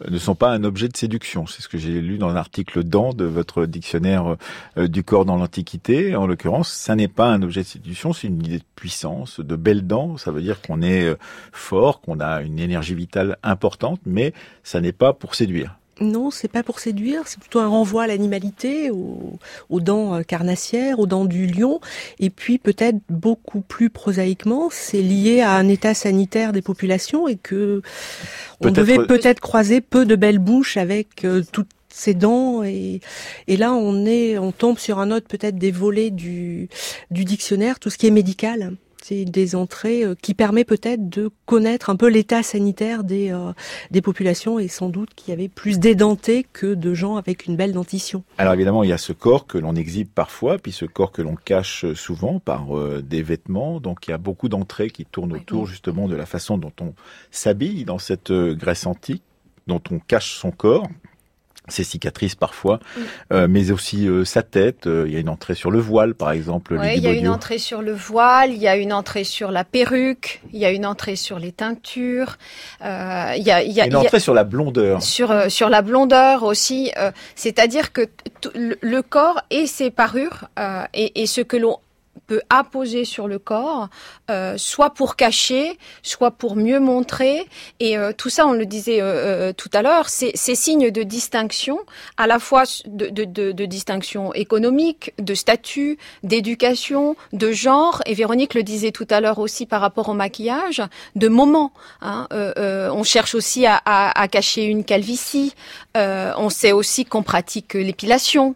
ne 0.09 0.19
sont 0.19 0.35
pas 0.35 0.51
un 0.51 0.65
objet 0.65 0.89
de 0.89 0.97
séduction. 0.97 1.47
C'est 1.47 1.63
ce 1.63 1.69
que 1.69 1.79
j'ai 1.79 2.01
lu 2.01 2.19
dans 2.19 2.33
l'article 2.33 2.85
dents 2.85 3.13
de 3.13 3.25
votre 3.25 3.67
dictionnaire 3.67 4.37
euh, 4.77 4.89
du 4.89 5.05
corps 5.05 5.25
dans 5.25 5.37
l'Antiquité. 5.37 6.17
En 6.17 6.27
l'occurrence, 6.27 6.71
ça 6.71 6.95
n'est 6.97 7.09
pas 7.09 7.29
un 7.29 7.43
objet 7.43 7.63
de 7.63 7.67
séduction, 7.67 8.13
c'est 8.13 8.29
une 8.29 8.45
idée 8.45 8.59
de 8.59 8.65
puissance, 8.75 9.41
de 9.41 9.57
belles 9.57 9.87
dents. 9.87 10.17
Ça 10.17 10.31
veut 10.31 10.43
dire 10.43 10.61
qu'on 10.63 10.83
est 10.83 11.05
euh, 11.05 11.17
fort, 11.53 12.01
qu'on 12.01 12.21
a 12.21 12.43
une 12.43 12.59
énergie 12.59 12.95
vitale 12.95 13.39
importante, 13.43 14.01
mais 14.07 14.33
ça 14.63 14.81
n'est 14.81 14.93
pas 14.93 15.13
pour 15.13 15.35
séduire. 15.35 15.77
Non, 16.01 16.31
c'est 16.31 16.49
pas 16.49 16.63
pour 16.63 16.81
séduire, 16.81 17.23
c'est 17.27 17.39
plutôt 17.39 17.61
un 17.61 17.69
renvoi 17.69 18.05
à 18.05 18.07
l'animalité, 18.07 18.91
aux, 18.91 19.39
aux 19.69 19.81
dents 19.81 20.15
euh, 20.15 20.23
carnassières, 20.23 20.99
aux 20.99 21.07
dents 21.07 21.27
du 21.27 21.47
lion, 21.47 21.81
et 22.19 22.31
puis 22.31 22.59
peut-être 22.59 22.97
beaucoup 23.11 23.61
plus 23.61 23.91
prosaïquement, 23.91 24.69
c'est 24.71 25.03
lié 25.03 25.43
à 25.43 25.53
un 25.53 25.69
état 25.69 25.93
sanitaire 25.93 26.53
des 26.53 26.63
populations 26.63 27.29
et 27.29 27.37
que 27.37 27.83
on 28.61 28.71
devait 28.71 29.05
peut-être 29.07 29.41
croiser 29.41 29.81
peu 29.81 30.07
de 30.07 30.17
belles 30.17 30.39
bouches 30.39 30.79
avec 30.79 31.25
euh, 31.25 31.43
toutes 31.53 31.69
ces 31.91 32.15
dents. 32.15 32.63
Et, 32.63 33.01
et 33.47 33.57
là 33.59 33.73
on 33.75 34.07
est 34.07 34.39
on 34.39 34.51
tombe 34.51 34.79
sur 34.79 34.99
un 34.99 35.11
autre 35.11 35.27
peut-être 35.29 35.57
des 35.57 35.71
volets 35.71 36.11
du 36.11 36.69
du 37.11 37.25
dictionnaire 37.25 37.79
tout 37.79 37.91
ce 37.91 37.99
qui 37.99 38.07
est 38.07 38.11
médical 38.11 38.73
c'est 39.03 39.25
des 39.25 39.55
entrées 39.55 40.05
euh, 40.05 40.15
qui 40.21 40.35
permet 40.35 40.65
peut-être 40.65 41.09
de 41.09 41.31
connaître 41.47 41.91
un 41.91 41.97
peu 41.97 42.09
l'état 42.09 42.43
sanitaire 42.43 43.05
des 43.05 43.31
euh, 43.31 43.53
des 43.91 44.01
populations 44.01 44.59
et 44.59 44.69
sans 44.69 44.89
doute 44.89 45.11
qu'il 45.15 45.31
y 45.31 45.33
avait 45.33 45.49
plus 45.49 45.79
d'édentés 45.79 46.47
que 46.53 46.75
de 46.75 46.95
gens 46.95 47.17
avec 47.17 47.47
une 47.47 47.57
belle 47.57 47.73
dentition. 47.73 48.25
Alors 48.39 48.55
évidemment, 48.55 48.83
il 48.83 48.91
y 48.91 48.93
a 48.93 48.99
ce 48.99 49.13
corps 49.13 49.47
que 49.47 49.59
l'on 49.59 49.75
exhibe 49.75 50.09
parfois, 50.15 50.59
puis 50.59 50.73
ce 50.73 50.85
corps 50.85 51.13
que 51.13 51.23
l'on 51.23 51.37
cache 51.37 51.93
souvent 51.95 52.39
par 52.39 52.77
euh, 52.77 53.03
des 53.03 53.23
vêtements. 53.23 53.81
Donc 53.81 54.07
il 54.07 54.11
y 54.11 54.15
a 54.15 54.19
beaucoup 54.19 54.49
d'entrées 54.49 54.91
qui 54.91 55.05
tournent 55.05 55.33
autour 55.33 55.67
justement 55.67 56.09
de 56.09 56.17
la 56.17 56.27
façon 56.27 56.59
dont 56.59 56.73
on 56.81 56.95
s'habille 57.31 57.85
dans 57.85 57.99
cette 57.99 58.31
euh, 58.31 58.55
Grèce 58.55 58.87
antique, 58.87 59.23
dont 59.67 59.83
on 59.91 59.99
cache 59.99 60.35
son 60.35 60.51
corps. 60.51 60.89
Ses 61.69 61.85
cicatrices 61.85 62.35
parfois, 62.35 62.81
euh, 63.33 63.47
mais 63.49 63.71
aussi 63.71 64.09
euh, 64.09 64.25
sa 64.25 64.43
tête. 64.43 64.89
Euh, 64.89 65.05
il 65.07 65.13
y 65.13 65.17
a 65.17 65.21
une 65.21 65.29
entrée 65.29 65.55
sur 65.55 65.71
le 65.71 65.79
voile, 65.79 66.15
par 66.15 66.33
exemple. 66.33 66.75
Lydie 66.75 66.97
il 66.97 67.03
y 67.05 67.07
a 67.07 67.13
une 67.13 67.29
entrée 67.29 67.59
sur 67.59 67.83
le 67.83 67.93
voile, 67.93 68.51
il 68.53 68.59
y 68.59 68.67
a 68.67 68.77
une 68.77 68.93
entrée 68.93 69.23
sur 69.23 69.53
la 69.53 69.63
perruque, 69.63 70.43
il 70.53 70.59
y 70.59 70.65
a 70.65 70.71
une 70.73 70.85
entrée 70.85 71.15
sur 71.15 71.39
les 71.39 71.53
teintures, 71.53 72.37
il 72.81 72.87
y 72.87 72.89
a, 72.89 73.37
il 73.63 73.73
y 73.73 73.81
a- 73.81 73.85
Une 73.87 73.93
il 73.93 73.93
y 73.93 73.97
a- 73.97 74.01
entrée 74.01 74.19
sur 74.21 74.35
la 74.35 74.43
blondeur. 74.43 75.03
sur 75.03 75.33
sur 75.51 75.69
la 75.69 75.83
blondeur 75.83 76.43
aussi. 76.43 76.91
C'est-à-dire 77.37 77.93
que 77.93 78.03
le, 78.55 79.01
corps 79.03 79.41
et 79.51 79.67
ses 79.69 79.91
parures 79.93 80.49
et, 80.95 81.23
et 81.23 81.27
ce 81.27 81.41
que 81.43 81.57
l'on 81.57 81.79
peut 82.27 82.43
apposer 82.51 83.05
sur 83.05 83.29
le 83.29 83.39
corps, 83.39 83.89
euh, 84.31 84.57
soit 84.57 84.91
pour 84.91 85.17
cacher, 85.17 85.79
soit 86.03 86.31
pour 86.31 86.57
mieux 86.57 86.81
montrer. 86.81 87.47
Et 87.81 87.99
euh, 87.99 88.13
tout 88.17 88.31
ça, 88.31 88.47
on 88.47 88.53
le 88.53 88.67
disait 88.67 89.01
euh, 89.01 89.05
euh, 89.05 89.53
tout 89.53 89.71
à 89.73 89.83
l'heure, 89.83 90.09
c'est 90.09 90.33
ces 90.35 90.55
signes 90.55 90.91
de 90.91 91.03
distinction, 91.03 91.81
à 92.17 92.27
la 92.27 92.39
fois 92.39 92.65
de, 92.87 93.09
de, 93.09 93.25
de, 93.25 93.53
de 93.53 93.65
distinction 93.65 94.33
économique, 94.35 95.13
de 95.19 95.35
statut, 95.35 95.99
d'éducation, 96.23 97.17
de 97.33 97.53
genre. 97.53 98.03
Et 98.07 98.15
Véronique 98.15 98.55
le 98.55 98.63
disait 98.63 98.93
tout 98.93 99.07
à 99.11 99.21
l'heure 99.21 99.39
aussi 99.39 99.67
par 99.67 99.81
rapport 99.81 100.09
au 100.09 100.15
maquillage, 100.15 100.83
de 101.17 101.29
moment. 101.29 101.73
Hein, 102.01 102.29
euh, 102.33 102.53
euh, 102.59 102.91
on 102.93 103.03
cherche 103.03 103.35
aussi 103.35 103.67
à, 103.67 103.81
à, 103.85 104.21
à 104.21 104.29
cacher 104.29 104.65
une 104.65 104.85
calvitie. 104.85 105.55
On 105.95 106.49
sait 106.51 106.73
aussi 106.73 107.05
qu'on 107.05 107.23
pratique 107.23 107.75
l'épilation. 107.75 108.55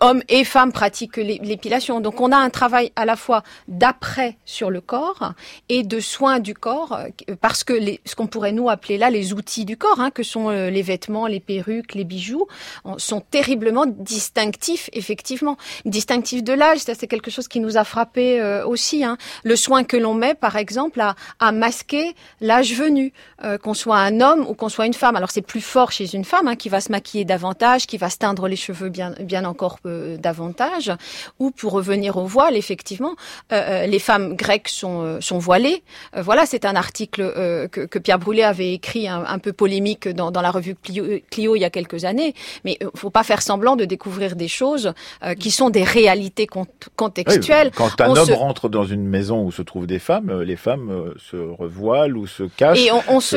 Hommes 0.00 0.22
et 0.28 0.44
femmes 0.44 0.72
pratiquent 0.72 1.18
l'é- 1.18 1.40
l'épilation. 1.42 2.00
Donc 2.00 2.20
on 2.20 2.32
a 2.32 2.36
un 2.36 2.50
travail 2.50 2.92
à 2.96 3.04
la 3.04 3.16
fois 3.16 3.42
d'après 3.68 4.36
sur 4.44 4.70
le 4.70 4.80
corps 4.80 5.32
et 5.68 5.82
de 5.82 6.00
soins 6.00 6.38
du 6.40 6.54
corps, 6.54 6.94
euh, 7.28 7.34
parce 7.40 7.64
que 7.64 7.72
les, 7.72 8.00
ce 8.04 8.14
qu'on 8.14 8.26
pourrait 8.26 8.52
nous 8.52 8.70
appeler 8.70 8.96
là 8.98 9.10
les 9.10 9.32
outils 9.32 9.64
du 9.64 9.76
corps, 9.76 10.00
hein, 10.00 10.10
que 10.10 10.22
sont 10.22 10.48
euh, 10.48 10.70
les 10.70 10.82
vêtements, 10.82 11.26
les 11.26 11.40
perruques, 11.40 11.94
les 11.94 12.04
bijoux, 12.04 12.46
sont 12.96 13.20
terriblement 13.20 13.86
distinctifs, 13.86 14.88
effectivement. 14.92 15.56
Distinctifs 15.84 16.42
de 16.42 16.52
l'âge, 16.52 16.78
ça 16.78 16.94
c'est 16.94 17.06
quelque 17.06 17.30
chose 17.30 17.48
qui 17.48 17.60
nous 17.60 17.76
a 17.76 17.84
frappé 17.84 18.40
euh, 18.40 18.66
aussi. 18.66 19.04
Hein. 19.04 19.18
Le 19.42 19.56
soin 19.56 19.84
que 19.84 19.96
l'on 19.96 20.14
met, 20.14 20.34
par 20.34 20.56
exemple, 20.56 21.00
à, 21.00 21.16
à 21.40 21.52
masquer 21.52 22.14
l'âge 22.40 22.74
venu, 22.74 23.12
qu'on 23.62 23.74
soit 23.74 23.98
un 23.98 24.20
homme 24.20 24.46
ou 24.48 24.54
qu'on 24.54 24.68
soit 24.70 24.86
une 24.86 24.94
femme. 24.94 25.16
Alors 25.16 25.30
c'est 25.30 25.42
plus 25.42 25.60
fort 25.60 25.92
chez 25.92 26.14
une 26.14 26.24
femme 26.24 26.48
hein, 26.48 26.56
qui 26.56 26.68
va 26.68 26.80
se 26.80 26.90
maquiller 26.90 27.24
davantage, 27.24 27.86
qui 27.86 27.98
va 27.98 28.08
se 28.08 28.16
teindre 28.16 28.48
les 28.48 28.56
cheveux 28.56 28.88
bien, 28.88 29.14
bien 29.20 29.33
encore 29.44 29.78
euh, 29.86 30.16
davantage. 30.16 30.92
Ou 31.38 31.50
pour 31.50 31.72
revenir 31.72 32.16
au 32.16 32.26
voile, 32.26 32.56
effectivement, 32.56 33.14
euh, 33.52 33.82
euh, 33.84 33.86
les 33.86 33.98
femmes 33.98 34.36
grecques 34.36 34.68
sont, 34.68 35.18
sont 35.20 35.38
voilées. 35.38 35.82
Voilà, 36.16 36.46
c'est 36.46 36.64
un 36.64 36.76
article 36.76 37.22
que, 37.72 37.86
que 37.86 37.98
Pierre 37.98 38.18
Brûlé 38.18 38.42
avait 38.42 38.72
écrit 38.72 39.08
un, 39.08 39.24
un 39.26 39.38
peu 39.38 39.52
polémique 39.52 40.08
dans, 40.08 40.30
dans 40.30 40.42
la 40.42 40.50
revue 40.50 40.74
Clio, 40.76 41.04
Clio 41.30 41.56
il 41.56 41.60
y 41.60 41.64
a 41.64 41.70
quelques 41.70 42.04
années. 42.04 42.34
Mais 42.64 42.76
il 42.80 42.88
faut 42.94 43.10
pas 43.10 43.24
faire 43.24 43.42
semblant 43.42 43.76
de 43.76 43.84
découvrir 43.84 44.36
des 44.36 44.48
choses 44.48 44.92
qui 45.40 45.50
sont 45.50 45.70
des 45.70 45.82
réalités 45.84 46.46
cont- 46.46 46.66
contextuelles. 46.96 47.68
Oui, 47.68 47.72
quand 47.76 48.00
un 48.00 48.10
On 48.10 48.16
homme 48.16 48.26
se- 48.26 48.32
rentre 48.32 48.68
dans 48.68 48.84
une 48.84 49.06
maison 49.06 49.42
où 49.44 49.50
se 49.52 49.62
trouvent 49.62 49.86
des 49.86 49.98
femmes, 49.98 50.42
les 50.42 50.56
femmes 50.56 51.12
se 51.18 51.36
revoilent 51.36 52.16
ou 52.16 52.26
se 52.26 52.44
cachent. 52.44 52.78
Et 52.78 52.92
on, 52.92 53.02
on, 53.08 53.20
se, 53.20 53.36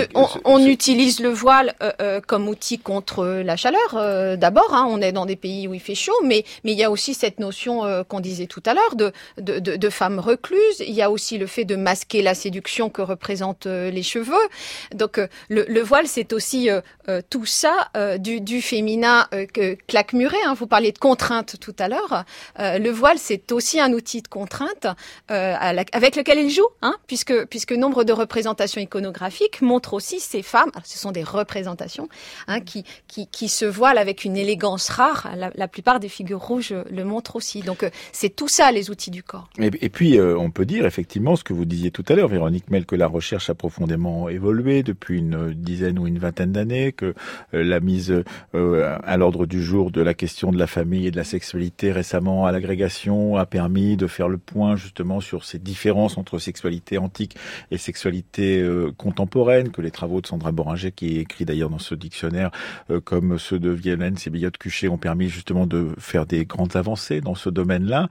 utilise 0.68 1.20
le 1.22 1.30
voile 1.30 1.74
euh, 1.82 1.92
euh, 2.02 2.22
comme 2.26 2.48
outil 2.48 2.78
contre 2.80 3.26
la 3.26 3.56
chaleur. 3.56 3.80
euh, 3.96 4.36
D'abord, 4.36 4.74
hein, 4.74 4.86
on 4.90 5.02
est 5.02 5.12
dans 5.12 5.26
des 5.26 5.36
pays 5.36 5.68
où 5.68 5.74
il 5.74 5.80
chaud, 5.96 6.20
mais 6.24 6.46
il 6.64 6.74
y 6.78 6.84
a 6.84 6.92
aussi 6.92 7.14
cette 7.14 7.40
notion 7.40 7.86
euh, 7.86 8.04
qu'on 8.04 8.20
disait 8.20 8.48
tout 8.48 8.64
à 8.66 8.74
l'heure 8.74 8.96
de, 8.96 9.12
de, 9.38 9.60
de, 9.60 9.76
de 9.76 9.90
femme 9.90 10.20
recluse. 10.20 10.80
Il 10.80 10.94
y 10.94 11.02
a 11.02 11.10
aussi 11.10 11.38
le 11.38 11.48
fait 11.48 11.66
de 11.66 11.76
masquer 11.76 12.22
la 12.22 12.36
séduction 12.36 12.90
que 12.90 13.02
représentent 13.02 13.68
euh, 13.68 13.90
les 13.90 14.04
cheveux. 14.04 14.34
Donc 14.94 15.18
euh, 15.18 15.28
le, 15.50 15.66
le 15.68 15.82
voile, 15.82 16.08
c'est 16.08 16.34
aussi 16.34 16.70
tout 17.30 17.46
ça 17.46 17.90
du, 18.20 18.62
féminin 18.62 19.28
que 19.54 19.76
claque 19.88 20.14
muret. 20.14 20.38
Hein. 20.46 20.54
Vous 20.54 20.68
parliez 20.68 20.92
de 20.92 20.98
contrainte 20.98 21.56
tout 21.60 21.76
à 21.80 21.88
l'heure. 21.88 22.26
Le 22.58 22.90
voile, 22.90 23.18
c'est 23.18 23.52
aussi 23.52 23.80
un 23.80 23.94
outil 23.94 24.22
de 24.22 24.28
contrainte 24.28 24.88
avec 25.30 26.16
lequel 26.16 26.40
il 26.40 26.50
joue, 26.50 26.68
hein, 26.82 26.96
puisque 27.08 27.72
nombre 27.72 28.04
de 28.04 28.14
représentations 28.14 28.82
iconographiques 28.82 29.62
montrent 29.62 29.94
aussi 29.94 30.20
ces 30.20 30.42
femmes. 30.42 30.72
ce 30.84 30.98
sont 30.98 31.12
des 31.12 31.24
représentations 31.24 32.10
hein, 32.48 32.60
qui, 32.62 32.84
se 33.48 33.66
voilent 33.66 33.98
avec 33.98 34.26
une 34.26 34.36
élégance 34.36 34.90
rare. 34.90 35.30
La, 35.36 35.52
la 35.56 35.68
plupart 35.78 36.00
des 36.00 36.10
figures 36.10 36.42
rouges 36.42 36.74
le 36.90 37.04
aussi. 37.36 37.62
Donc 37.62 37.84
euh, 37.84 37.90
c'est 38.12 38.36
tout 38.36 38.48
ça 38.48 38.72
les 38.72 38.90
outils 38.90 39.12
du 39.12 39.24
corps. 39.24 39.50
Et, 39.60 39.90
puis, 39.90 40.18
euh, 40.18 40.38
on 40.38 40.52
peut 40.52 40.66
dire 40.66 40.86
effectivement 40.86 41.36
ce 41.36 41.44
que 41.44 41.54
vous 41.54 41.66
disiez 41.66 41.92
tout 41.92 42.04
à 42.08 42.14
l'heure, 42.14 42.28
Véronique 42.28 42.70
Mel, 42.70 42.86
que 42.86 42.96
la 42.96 43.08
recherche 43.08 43.50
a 43.50 43.56
profondément 43.56 44.30
évolué 44.30 44.84
depuis 44.84 45.20
une 45.20 45.54
dizaine 45.54 46.00
ou 46.00 46.08
une 46.08 46.20
vingtaine 46.20 46.52
d'années, 46.52 46.92
que 46.92 47.14
euh, 47.54 47.64
la 47.64 47.80
mise 47.80 48.24
euh, 48.56 48.98
à 49.04 49.18
l'ordre 49.18 49.46
du 49.46 49.62
jour 49.62 49.92
de 49.92 50.02
la 50.02 50.14
question 50.14 50.52
de 50.52 50.58
la 50.58 50.68
famille 50.68 51.08
et 51.08 51.12
de 51.12 51.18
la 51.18 51.24
sexualité 51.24 51.92
récemment 51.92 52.46
à 52.46 52.52
l'agrégation 52.52 53.36
a 53.36 53.46
permis 53.46 53.98
de 53.98 54.08
faire 54.08 54.30
le 54.30 54.38
point 54.38 54.76
justement 54.76 55.20
sur 55.20 55.46
ces 55.46 55.60
différences 55.60 56.18
entre 56.18 56.40
sexualité 56.40 56.98
antique 56.98 57.36
et 57.72 57.78
sexualité 57.78 58.60
euh, 58.62 58.92
contemporaine, 58.98 59.70
que 59.70 59.82
les 59.82 59.92
travaux 59.92 60.22
de 60.22 60.28
Sandra 60.28 60.52
Boringer, 60.52 60.92
qui 60.92 61.18
est 61.18 61.22
écrit 61.22 61.46
d'ailleurs 61.46 61.70
dans 61.70 61.80
ce 61.80 61.96
dictionnaire, 61.96 62.52
comme 63.04 63.38
ceux 63.38 63.60
de 63.60 63.70
Violaine 63.70 64.16
et 64.26 64.52
Cuchet, 64.58 64.88
ont 64.88 64.98
permis 64.98 65.30
justement 65.30 65.67
de 65.68 65.90
faire 65.98 66.26
des 66.26 66.46
grandes 66.46 66.76
avancées 66.76 67.22
dans 67.22 67.36
ce 67.36 67.50
domaine-là. 67.50 68.10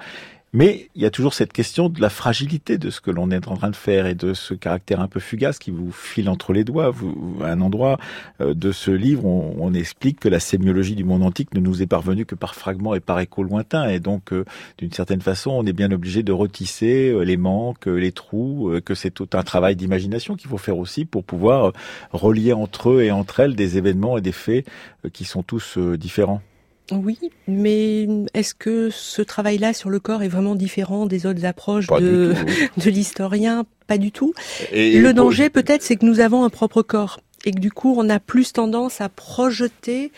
Mais 0.53 0.89
il 0.95 1.03
y 1.03 1.05
a 1.05 1.11
toujours 1.11 1.35
cette 1.35 1.53
question 1.53 1.91
de 1.91 2.01
la 2.01 2.09
fragilité 2.09 2.79
de 2.79 2.89
ce 2.89 3.03
que 3.03 3.11
l'on 3.11 3.31
est 3.31 3.47
en 3.47 3.57
train 3.57 3.69
de 3.69 3.77
faire 3.77 4.07
et 4.07 4.15
de 4.15 4.33
ce 4.33 4.55
caractère 4.55 5.01
un 5.01 5.07
peu 5.07 5.21
fugace 5.21 5.59
qui 5.59 5.71
vous 5.71 5.93
file 5.93 6.31
entre 6.31 6.55
les 6.55 6.65
doigts. 6.65 6.89
Vous, 6.89 7.37
à 7.43 7.49
un 7.49 7.61
endroit 7.61 7.99
euh, 8.41 8.55
de 8.55 8.73
ce 8.73 8.91
livre, 8.91 9.27
on, 9.27 9.75
explique 9.75 10.19
que 10.19 10.31
la 10.31 10.41
sémiologie 10.41 10.95
du 10.95 11.05
monde 11.05 11.23
antique 11.23 11.53
ne 11.53 11.61
nous 11.61 11.83
est 11.83 11.87
parvenue 11.87 12.25
que 12.25 12.35
par 12.35 12.55
fragments 12.55 12.95
et 12.95 13.01
par 13.01 13.21
échos 13.21 13.43
lointains. 13.43 13.89
Et 13.91 14.01
donc, 14.01 14.33
euh, 14.33 14.47
d'une 14.79 14.93
certaine 14.93 15.21
façon, 15.21 15.51
on 15.51 15.67
est 15.67 15.75
bien 15.75 15.93
obligé 15.93 16.23
de 16.23 16.33
retisser 16.33 17.11
euh, 17.11 17.23
les 17.23 17.37
manques, 17.37 17.85
les 17.85 18.13
trous, 18.13 18.73
que 18.83 18.95
c'est 18.95 19.11
tout 19.11 19.29
un 19.35 19.43
travail 19.43 19.77
d'imagination 19.77 20.37
qu'il 20.37 20.49
faut 20.49 20.57
faire 20.57 20.79
aussi 20.79 21.05
pour 21.05 21.25
pouvoir 21.25 21.73
relier 22.13 22.55
entre 22.55 22.93
eux 22.93 23.03
et 23.03 23.11
entre 23.11 23.41
elles 23.41 23.57
des 23.57 23.77
événements 23.77 24.17
et 24.17 24.23
des 24.23 24.33
faits 24.33 24.67
qui 25.13 25.25
sont 25.25 25.43
tous 25.43 25.77
différents. 25.77 26.41
Oui, 26.93 27.19
mais 27.49 28.07
est-ce 28.35 28.55
que 28.55 28.91
ce 28.91 29.21
travail-là 29.23 29.73
sur 29.73 29.91
le 29.91 29.99
corps 29.99 30.23
est 30.23 30.29
vraiment 30.29 30.55
différent 30.55 31.07
des 31.07 31.27
autres 31.27 31.45
approches 31.45 31.87
Pas 31.89 32.01
de, 32.01 32.33
l'historien? 32.87 33.65
Pas 33.87 33.99
du 33.99 34.13
tout. 34.13 34.33
Et 34.73 34.99
le 34.99 35.13
danger, 35.13 35.51
peut-être, 35.51 35.83
c'est 35.83 35.97
que 35.97 36.05
nous 36.07 36.21
avons 36.21 36.45
un 36.45 36.51
propre 36.51 36.83
corps 36.83 37.21
et 37.45 37.51
que 37.53 37.59
du 37.61 37.71
coup, 37.71 37.95
on 37.97 38.09
a 38.09 38.19
plus 38.21 38.53
tendance 38.53 39.01
à 39.01 39.09
projeter 39.09 40.11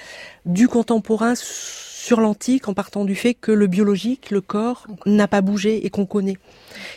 du 0.47 0.69
contemporain 0.69 1.35
sur 1.37 2.21
l'antique 2.21 2.69
en 2.69 2.75
partant 2.75 3.05
du 3.05 3.14
fait 3.14 3.35
que 3.35 3.53
le 3.53 3.66
biologique, 3.66 4.31
le 4.31 4.41
corps, 4.41 4.87
n'a 5.05 5.29
pas 5.29 5.43
bougé 5.43 5.85
et 5.85 5.91
qu'on 5.91 6.07
connaît. 6.07 6.39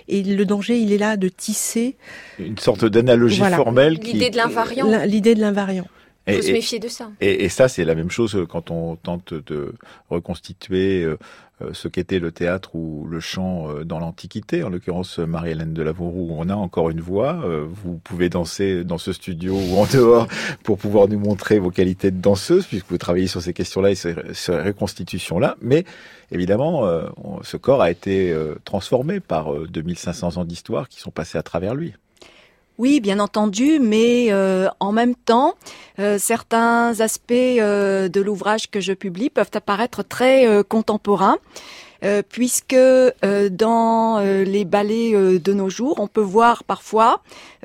Et 0.07 0.23
le 0.23 0.45
danger, 0.45 0.77
il 0.79 0.93
est 0.93 0.97
là 0.97 1.17
de 1.17 1.27
tisser 1.27 1.97
une 2.39 2.57
sorte 2.57 2.85
d'analogie 2.85 3.39
Voilà. 3.39 3.57
formelle 3.57 3.99
qui 3.99 4.13
L'idée 4.13 4.29
de 4.29 4.37
l'invariant. 4.37 4.87
l'in- 4.87 5.05
l'idée 5.05 5.35
de 5.35 5.41
l'invariant. 5.41 5.87
Il 6.31 6.33
Et- 6.33 6.37
faut 6.37 6.43
se 6.43 6.49
et- 6.49 6.53
méfier 6.53 6.79
de 6.79 6.87
ça. 6.87 7.09
Et, 7.21 7.43
et 7.45 7.49
ça, 7.49 7.67
c'est 7.67 7.85
la 7.85 7.95
même 7.95 8.09
chose 8.11 8.37
quand 8.49 8.71
on 8.71 8.95
tente 8.95 9.33
de 9.33 9.73
reconstituer 10.09 11.03
euh, 11.03 11.17
euh, 11.61 11.69
ce 11.73 11.87
qu'était 11.87 12.19
le 12.19 12.31
théâtre 12.31 12.75
ou 12.75 13.05
le 13.09 13.19
chant 13.19 13.69
euh, 13.69 13.83
dans 13.83 13.99
l'Antiquité. 13.99 14.63
En 14.63 14.69
l'occurrence, 14.69 15.19
Marie-Hélène 15.19 15.73
de 15.73 15.81
Lavauroux, 15.83 16.29
on 16.37 16.49
a 16.49 16.55
encore 16.55 16.89
une 16.89 17.01
voix. 17.01 17.43
Vous 17.83 17.97
pouvez 18.03 18.29
danser 18.29 18.83
dans 18.83 18.97
ce 18.97 19.13
studio 19.13 19.53
ou 19.55 19.77
en 19.77 19.85
dehors 19.85 20.27
pour 20.63 20.77
pouvoir 20.77 21.07
nous 21.07 21.19
montrer 21.19 21.59
vos 21.59 21.71
qualités 21.71 22.11
de 22.11 22.19
danseuse, 22.21 22.65
puisque 22.65 22.89
vous 22.89 22.97
travaillez 22.97 23.27
sur 23.27 23.41
ces 23.41 23.53
questions-là 23.53 23.91
et 23.91 23.95
ces, 23.95 24.15
ces 24.33 24.57
reconstitutions-là. 24.59 25.57
Mais 25.61 25.85
évidemment, 26.31 26.87
ce 27.43 27.57
corps 27.57 27.81
a 27.81 27.91
été 27.91 28.35
transformé 28.65 29.19
par 29.19 29.53
euh, 29.53 29.67
2500 29.69 30.37
ans 30.37 30.45
d'histoire 30.45 30.87
qui 30.89 30.99
sont 30.99 31.11
passés 31.11 31.37
à 31.37 31.43
travers 31.43 31.75
lui. 31.75 31.93
Oui, 32.77 32.99
bien 32.99 33.19
entendu, 33.19 33.79
mais 33.79 34.27
euh, 34.31 34.67
en 34.79 34.91
même 34.91 35.13
temps, 35.13 35.55
euh, 35.99 36.17
certains 36.17 36.99
aspects 37.01 37.31
euh, 37.33 38.07
de 38.07 38.21
l'ouvrage 38.21 38.71
que 38.71 38.79
je 38.79 38.93
publie 38.93 39.29
peuvent 39.29 39.51
apparaître 39.53 40.03
très 40.03 40.47
contemporains. 40.67 41.37
puisque 42.29 42.75
dans 43.51 44.19
les 44.19 44.65
ballets 44.65 45.11
de 45.39 45.53
nos 45.53 45.69
jours, 45.69 45.99
on 45.99 46.07
peut 46.07 46.27
voir 46.37 46.63
parfois 46.63 47.21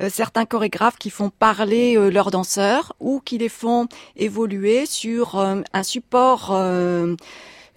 certains 0.09 0.45
chorégraphes 0.45 0.99
qui 0.99 1.09
font 1.09 1.31
parler 1.31 1.95
leurs 2.11 2.29
danseurs 2.29 2.93
ou 2.99 3.19
qui 3.25 3.39
les 3.39 3.49
font 3.49 3.87
évoluer 4.15 4.85
sur 4.85 5.39
un 5.39 5.83
support 5.83 6.55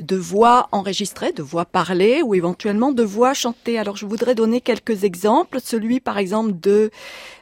de 0.01 0.17
voix 0.17 0.69
enregistrée, 0.73 1.33
de 1.33 1.43
voix 1.43 1.65
parlée 1.65 2.23
ou 2.23 2.35
éventuellement 2.35 2.93
de 2.93 3.03
voix 3.03 3.35
chantée. 3.35 3.79
Alors 3.79 3.97
je 3.97 4.07
voudrais 4.07 4.35
donner 4.35 4.61
quelques 4.61 5.05
exemples. 5.05 5.59
Celui 5.63 6.01
par 6.01 6.19
exemple 6.19 6.53
de 6.61 6.91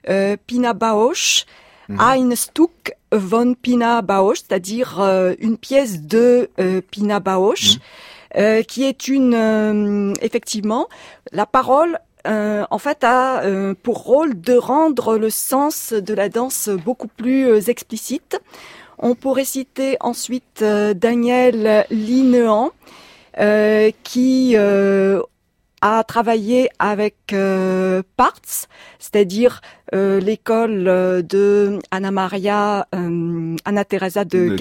euh, 0.09 0.37
Pina 0.47 0.73
Bausch, 0.75 1.45
Mhm. 1.91 2.01
Ein 2.01 2.37
Stück 2.37 2.93
von 3.13 3.55
Pina 3.55 4.03
Bausch, 4.03 4.41
c'est-à-dire 4.47 5.01
euh, 5.01 5.33
une 5.39 5.57
pièce 5.57 6.03
de 6.03 6.51
euh, 6.61 6.83
Pina 6.91 7.19
Bausch, 7.19 7.77
Mhm. 7.77 7.81
euh, 8.43 8.63
qui 8.63 8.85
est 8.85 9.09
une 9.09 9.33
euh, 9.35 10.13
effectivement 10.21 10.87
la 11.33 11.47
parole. 11.47 11.99
euh, 12.27 12.67
en 12.71 12.79
fait, 12.79 13.05
a 13.05 13.43
euh, 13.45 13.75
pour 13.83 14.03
rôle 14.03 14.39
de 14.39 14.55
rendre 14.55 15.17
le 15.17 15.31
sens 15.31 15.95
de 15.95 16.13
la 16.13 16.29
danse 16.29 16.69
beaucoup 16.85 17.09
plus 17.09 17.71
explicite. 17.71 18.39
On 18.99 19.15
pourrait 19.15 19.45
citer 19.45 19.97
ensuite 20.01 20.63
euh, 20.63 20.95
Daniel 20.95 21.87
Linehan, 21.91 22.71
euh, 23.39 23.91
qui 24.03 24.55
euh, 24.57 25.21
a 25.81 26.03
travaillé 26.03 26.69
avec 26.81 27.15
euh, 27.33 28.03
Parts, 28.17 28.67
c'est-à-dire 28.99 29.61
euh, 29.95 30.19
l'école 30.19 30.85
de 31.25 31.79
Anna 31.93 32.11
Maria, 32.11 32.89
euh, 32.95 33.55
Anna 33.65 33.85
Teresa 33.85 34.25
de, 34.25 34.49
De 34.49 34.57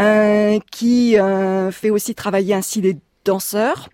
euh, 0.00 0.58
qui 0.70 1.18
euh, 1.18 1.70
fait 1.70 1.90
aussi 1.90 2.14
travailler 2.14 2.54
ainsi 2.54 2.80
les 2.80 2.96
danseurs. 3.24 3.88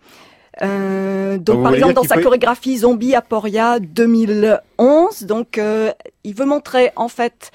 Euh, 0.63 1.37
donc 1.39 1.65
par 1.65 1.75
exemple 1.75 1.95
dans 1.95 2.05
sa 2.05 2.15
peut- 2.15 2.23
chorégraphie 2.23 2.79
Zombie 2.79 3.17
Aporia 3.17 3.81
2011, 3.81 5.23
donc 5.25 5.59
euh, 5.59 5.91
il 6.25 6.35
veut 6.35 6.47
montrer 6.47 6.91
en 6.97 7.09
fait 7.09 7.51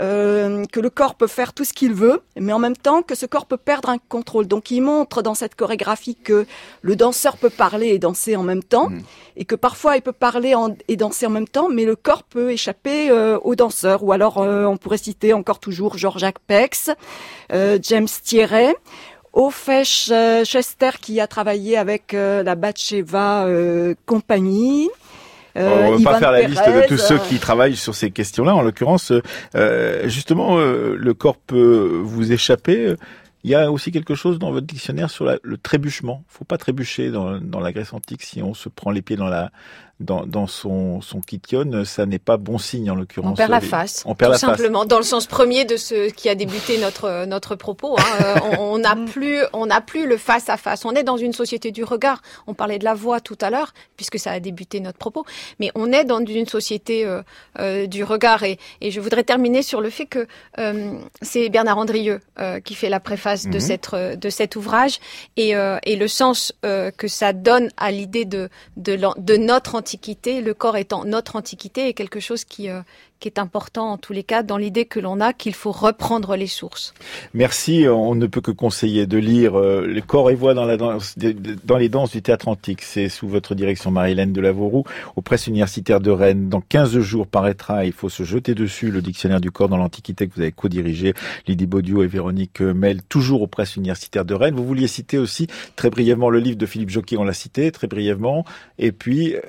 euh, 0.00 0.64
que 0.72 0.80
le 0.80 0.90
corps 0.90 1.14
peut 1.14 1.28
faire 1.28 1.52
tout 1.52 1.62
ce 1.64 1.72
qu'il 1.72 1.94
veut, 1.94 2.20
mais 2.36 2.52
en 2.52 2.58
même 2.58 2.76
temps 2.76 3.02
que 3.02 3.14
ce 3.14 3.26
corps 3.26 3.46
peut 3.46 3.56
perdre 3.56 3.90
un 3.90 3.98
contrôle. 3.98 4.46
Donc 4.48 4.70
il 4.72 4.80
montre 4.80 5.22
dans 5.22 5.34
cette 5.34 5.54
chorégraphie 5.54 6.16
que 6.16 6.46
le 6.82 6.96
danseur 6.96 7.36
peut 7.36 7.50
parler 7.50 7.88
et 7.88 7.98
danser 8.00 8.34
en 8.34 8.42
même 8.42 8.62
temps, 8.64 8.88
Mhm. 8.88 9.02
et 9.36 9.44
que 9.44 9.54
parfois 9.54 9.96
il 9.96 10.02
peut 10.02 10.12
parler 10.12 10.54
en- 10.54 10.74
et 10.88 10.96
danser 10.96 11.26
en 11.26 11.30
même 11.30 11.46
temps, 11.46 11.68
mais 11.68 11.84
le 11.84 11.94
corps 11.96 12.24
peut 12.24 12.50
échapper 12.50 13.10
euh, 13.10 13.38
au 13.44 13.54
danseur. 13.54 14.02
Ou 14.02 14.10
alors 14.12 14.38
euh, 14.38 14.64
on 14.64 14.76
pourrait 14.78 14.98
citer 14.98 15.32
encore 15.32 15.60
toujours 15.60 15.96
Georges 15.96 16.26
Pex, 16.48 16.90
euh, 17.52 17.78
James 17.82 18.08
Thierry. 18.24 18.74
Ofesh 19.36 20.12
Chester 20.44 20.90
qui 21.00 21.20
a 21.20 21.26
travaillé 21.26 21.76
avec 21.76 22.12
la 22.12 22.54
Batcheva 22.54 23.46
euh, 23.46 23.94
compagnie. 24.06 24.88
Euh, 25.56 25.86
on 25.86 25.90
va 25.92 25.98
Ivan 26.00 26.12
pas 26.12 26.18
faire 26.18 26.32
la 26.32 26.42
liste 26.42 26.66
de 26.66 26.88
tous 26.88 26.98
ceux 26.98 27.14
euh, 27.16 27.18
qui 27.28 27.38
travaillent 27.38 27.76
sur 27.76 27.94
ces 27.94 28.10
questions-là. 28.10 28.54
En 28.54 28.62
l'occurrence, 28.62 29.12
euh, 29.54 30.08
justement, 30.08 30.58
euh, 30.58 30.96
le 30.98 31.14
corps 31.14 31.36
peut 31.36 32.00
vous 32.02 32.32
échapper. 32.32 32.94
Il 33.44 33.50
y 33.50 33.54
a 33.54 33.70
aussi 33.70 33.92
quelque 33.92 34.14
chose 34.14 34.38
dans 34.38 34.50
votre 34.50 34.66
dictionnaire 34.66 35.10
sur 35.10 35.24
la- 35.26 35.38
le 35.42 35.58
trébuchement. 35.58 36.24
faut 36.28 36.44
pas 36.44 36.56
trébucher 36.58 37.10
dans, 37.10 37.38
dans 37.40 37.60
la 37.60 37.72
Grèce 37.72 37.92
antique 37.92 38.22
si 38.22 38.42
on 38.42 38.54
se 38.54 38.68
prend 38.70 38.90
les 38.90 39.02
pieds 39.02 39.16
dans 39.16 39.28
la 39.28 39.50
dans, 40.00 40.26
dans 40.26 40.46
son 40.46 41.00
son 41.00 41.20
kition, 41.20 41.84
ça 41.84 42.04
n'est 42.06 42.18
pas 42.18 42.36
bon 42.36 42.58
signe 42.58 42.90
en 42.90 42.94
l'occurrence. 42.94 43.32
On 43.32 43.36
perd 43.36 43.50
la 43.50 43.60
face. 43.60 44.02
On 44.06 44.14
perd 44.14 44.30
tout 44.30 44.32
la 44.32 44.38
face. 44.38 44.50
simplement, 44.58 44.84
dans 44.84 44.98
le 44.98 45.04
sens 45.04 45.26
premier 45.26 45.64
de 45.64 45.76
ce 45.76 46.10
qui 46.10 46.28
a 46.28 46.34
débuté 46.34 46.78
notre 46.80 47.24
notre 47.26 47.54
propos. 47.54 47.96
hein. 47.98 48.02
Euh, 48.24 48.34
on 48.58 48.74
on 48.74 48.78
n'a 48.78 48.96
plus 48.96 49.38
on 49.52 49.66
n'a 49.66 49.80
plus 49.80 50.06
le 50.06 50.16
face 50.16 50.48
à 50.48 50.56
face. 50.56 50.84
On 50.84 50.92
est 50.94 51.04
dans 51.04 51.16
une 51.16 51.32
société 51.32 51.70
du 51.70 51.84
regard. 51.84 52.22
On 52.46 52.54
parlait 52.54 52.78
de 52.78 52.84
la 52.84 52.94
voix 52.94 53.20
tout 53.20 53.38
à 53.40 53.50
l'heure, 53.50 53.72
puisque 53.96 54.18
ça 54.18 54.32
a 54.32 54.40
débuté 54.40 54.80
notre 54.80 54.98
propos. 54.98 55.24
Mais 55.60 55.70
on 55.74 55.92
est 55.92 56.04
dans 56.04 56.24
une 56.24 56.46
société 56.46 57.06
euh, 57.06 57.22
euh, 57.60 57.86
du 57.86 58.02
regard. 58.04 58.42
Et, 58.42 58.58
et 58.80 58.90
je 58.90 59.00
voudrais 59.00 59.22
terminer 59.24 59.62
sur 59.62 59.80
le 59.80 59.90
fait 59.90 60.06
que 60.06 60.26
euh, 60.58 60.98
c'est 61.22 61.48
Bernard 61.50 61.78
Andrieux 61.78 62.20
euh, 62.40 62.58
qui 62.60 62.74
fait 62.74 62.88
la 62.90 63.00
préface 63.00 63.46
de 63.46 63.54
Mhm. 63.54 63.60
cette 63.60 63.94
de 63.94 64.30
cet 64.30 64.56
ouvrage 64.56 64.98
et, 65.36 65.54
euh, 65.54 65.78
et 65.84 65.94
le 65.96 66.08
sens 66.08 66.52
euh, 66.64 66.90
que 66.90 67.06
ça 67.08 67.32
donne 67.32 67.68
à 67.76 67.90
l'idée 67.90 68.24
de 68.24 68.48
de, 68.76 68.98
de 69.18 69.36
notre 69.36 69.74
antiquité, 69.84 70.40
le 70.40 70.54
corps 70.54 70.78
étant 70.78 71.04
notre 71.04 71.36
antiquité, 71.36 71.88
est 71.88 71.92
quelque 71.92 72.18
chose 72.18 72.46
qui 72.46 72.70
euh, 72.70 72.80
qui 73.24 73.28
est 73.28 73.38
important 73.38 73.92
en 73.92 73.96
tous 73.96 74.12
les 74.12 74.22
cas 74.22 74.42
dans 74.42 74.58
l'idée 74.58 74.84
que 74.84 75.00
l'on 75.00 75.18
a 75.18 75.32
qu'il 75.32 75.54
faut 75.54 75.72
reprendre 75.72 76.36
les 76.36 76.46
sources. 76.46 76.92
Merci. 77.32 77.86
On 77.88 78.14
ne 78.14 78.26
peut 78.26 78.42
que 78.42 78.50
conseiller 78.50 79.06
de 79.06 79.16
lire 79.16 79.58
euh, 79.58 79.86
Les 79.86 80.02
corps 80.02 80.30
et 80.30 80.34
voix 80.34 80.52
dans, 80.52 80.66
les 80.66 81.88
danses 81.88 82.10
du 82.12 82.22
théâtre 82.22 82.48
antique. 82.48 82.82
C'est 82.82 83.08
sous 83.08 83.26
votre 83.26 83.54
direction, 83.54 83.90
Marie-Hélène 83.90 84.34
Delavauroux, 84.34 84.84
aux 85.16 85.22
presses 85.22 85.46
universitaires 85.46 86.00
de 86.00 86.10
Rennes. 86.10 86.50
Dans 86.50 86.60
15 86.60 86.98
jours 86.98 87.26
paraîtra, 87.26 87.86
il 87.86 87.92
faut 87.92 88.10
se 88.10 88.24
jeter 88.24 88.54
dessus, 88.54 88.90
le 88.90 89.00
dictionnaire 89.00 89.40
du 89.40 89.50
corps 89.50 89.70
dans 89.70 89.78
l'Antiquité 89.78 90.28
que 90.28 90.34
vous 90.34 90.42
avez 90.42 90.52
co-dirigé, 90.52 91.14
Lydie 91.46 91.66
Baudio 91.66 92.02
et 92.02 92.06
Véronique 92.06 92.60
Mel, 92.60 93.02
toujours 93.02 93.40
aux 93.40 93.46
presses 93.46 93.76
universitaires 93.76 94.26
de 94.26 94.34
Rennes. 94.34 94.54
Vous 94.54 94.66
vouliez 94.66 94.86
citer 94.86 95.16
aussi 95.16 95.46
très 95.76 95.88
brièvement 95.88 96.28
le 96.28 96.40
livre 96.40 96.58
de 96.58 96.66
Philippe 96.66 96.90
Jockey, 96.90 97.16
on 97.16 97.24
l'a 97.24 97.32
cité 97.32 97.72
très 97.72 97.86
brièvement. 97.86 98.44
Et 98.78 98.92
puis, 98.92 99.34
euh, 99.34 99.40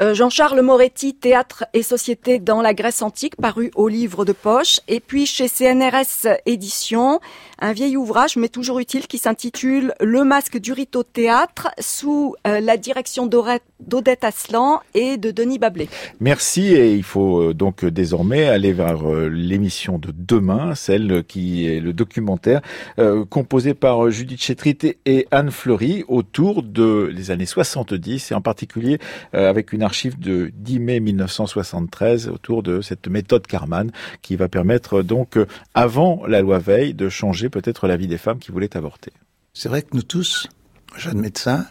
Euh, 0.00 0.12
Jean-Charles 0.12 0.60
Moretti, 0.60 1.14
Théâtre 1.14 1.64
et 1.72 1.84
Société 1.84 2.40
dans 2.40 2.62
la 2.62 2.74
Grèce 2.74 3.00
antique, 3.00 3.36
paru 3.36 3.70
au 3.76 3.86
livre 3.86 4.24
de 4.24 4.32
poche. 4.32 4.80
Et 4.88 4.98
puis 4.98 5.24
chez 5.24 5.46
CNRS 5.46 6.26
Éditions, 6.46 7.20
un 7.60 7.72
vieil 7.72 7.96
ouvrage, 7.96 8.36
mais 8.36 8.48
toujours 8.48 8.80
utile, 8.80 9.06
qui 9.06 9.18
s'intitule 9.18 9.94
Le 10.00 10.24
masque 10.24 10.58
du 10.58 10.72
rito 10.72 11.04
théâtre, 11.04 11.68
sous 11.78 12.34
euh, 12.46 12.58
la 12.58 12.76
direction 12.76 13.26
d'Aurette- 13.26 13.62
d'Odette 13.86 14.24
Aslan 14.24 14.80
et 14.94 15.16
de 15.16 15.30
Denis 15.30 15.58
Bablé. 15.58 15.88
Merci 16.20 16.62
et 16.74 16.94
il 16.94 17.02
faut 17.02 17.40
euh, 17.40 17.54
donc 17.54 17.84
euh, 17.84 17.90
désormais 17.90 18.46
aller 18.46 18.72
vers 18.72 19.08
euh, 19.08 19.28
l'émission 19.28 19.98
de 19.98 20.12
demain, 20.16 20.74
celle 20.74 21.24
qui 21.24 21.66
est 21.66 21.80
le 21.80 21.92
documentaire 21.92 22.60
euh, 22.98 23.24
composé 23.24 23.74
par 23.74 24.10
Judith 24.10 24.42
Chetrit 24.42 24.78
et- 25.06 25.26
Anne 25.30 25.50
Fleury 25.50 26.04
autour 26.08 26.62
de 26.62 27.10
les 27.14 27.30
années 27.30 27.46
70 27.46 28.30
et 28.30 28.34
en 28.34 28.40
particulier 28.40 28.98
euh, 29.34 29.48
avec 29.48 29.72
une 29.72 29.82
archive 29.82 30.18
de 30.18 30.50
10 30.54 30.78
mai 30.80 31.00
1973 31.00 32.28
autour 32.28 32.62
de 32.62 32.80
cette 32.80 33.08
méthode 33.08 33.46
Karman 33.46 33.90
qui 34.22 34.36
va 34.36 34.48
permettre 34.48 35.02
donc 35.02 35.36
euh, 35.36 35.46
avant 35.74 36.22
la 36.26 36.40
loi 36.40 36.58
Veil 36.58 36.94
de 36.94 37.08
changer 37.08 37.48
peut-être 37.48 37.86
la 37.86 37.96
vie 37.96 38.06
des 38.06 38.18
femmes 38.18 38.38
qui 38.38 38.52
voulaient 38.52 38.76
avorter. 38.76 39.12
C'est 39.52 39.68
vrai 39.68 39.82
que 39.82 39.88
nous 39.94 40.02
tous, 40.02 40.48
jeunes 40.96 41.20
médecins, 41.20 41.66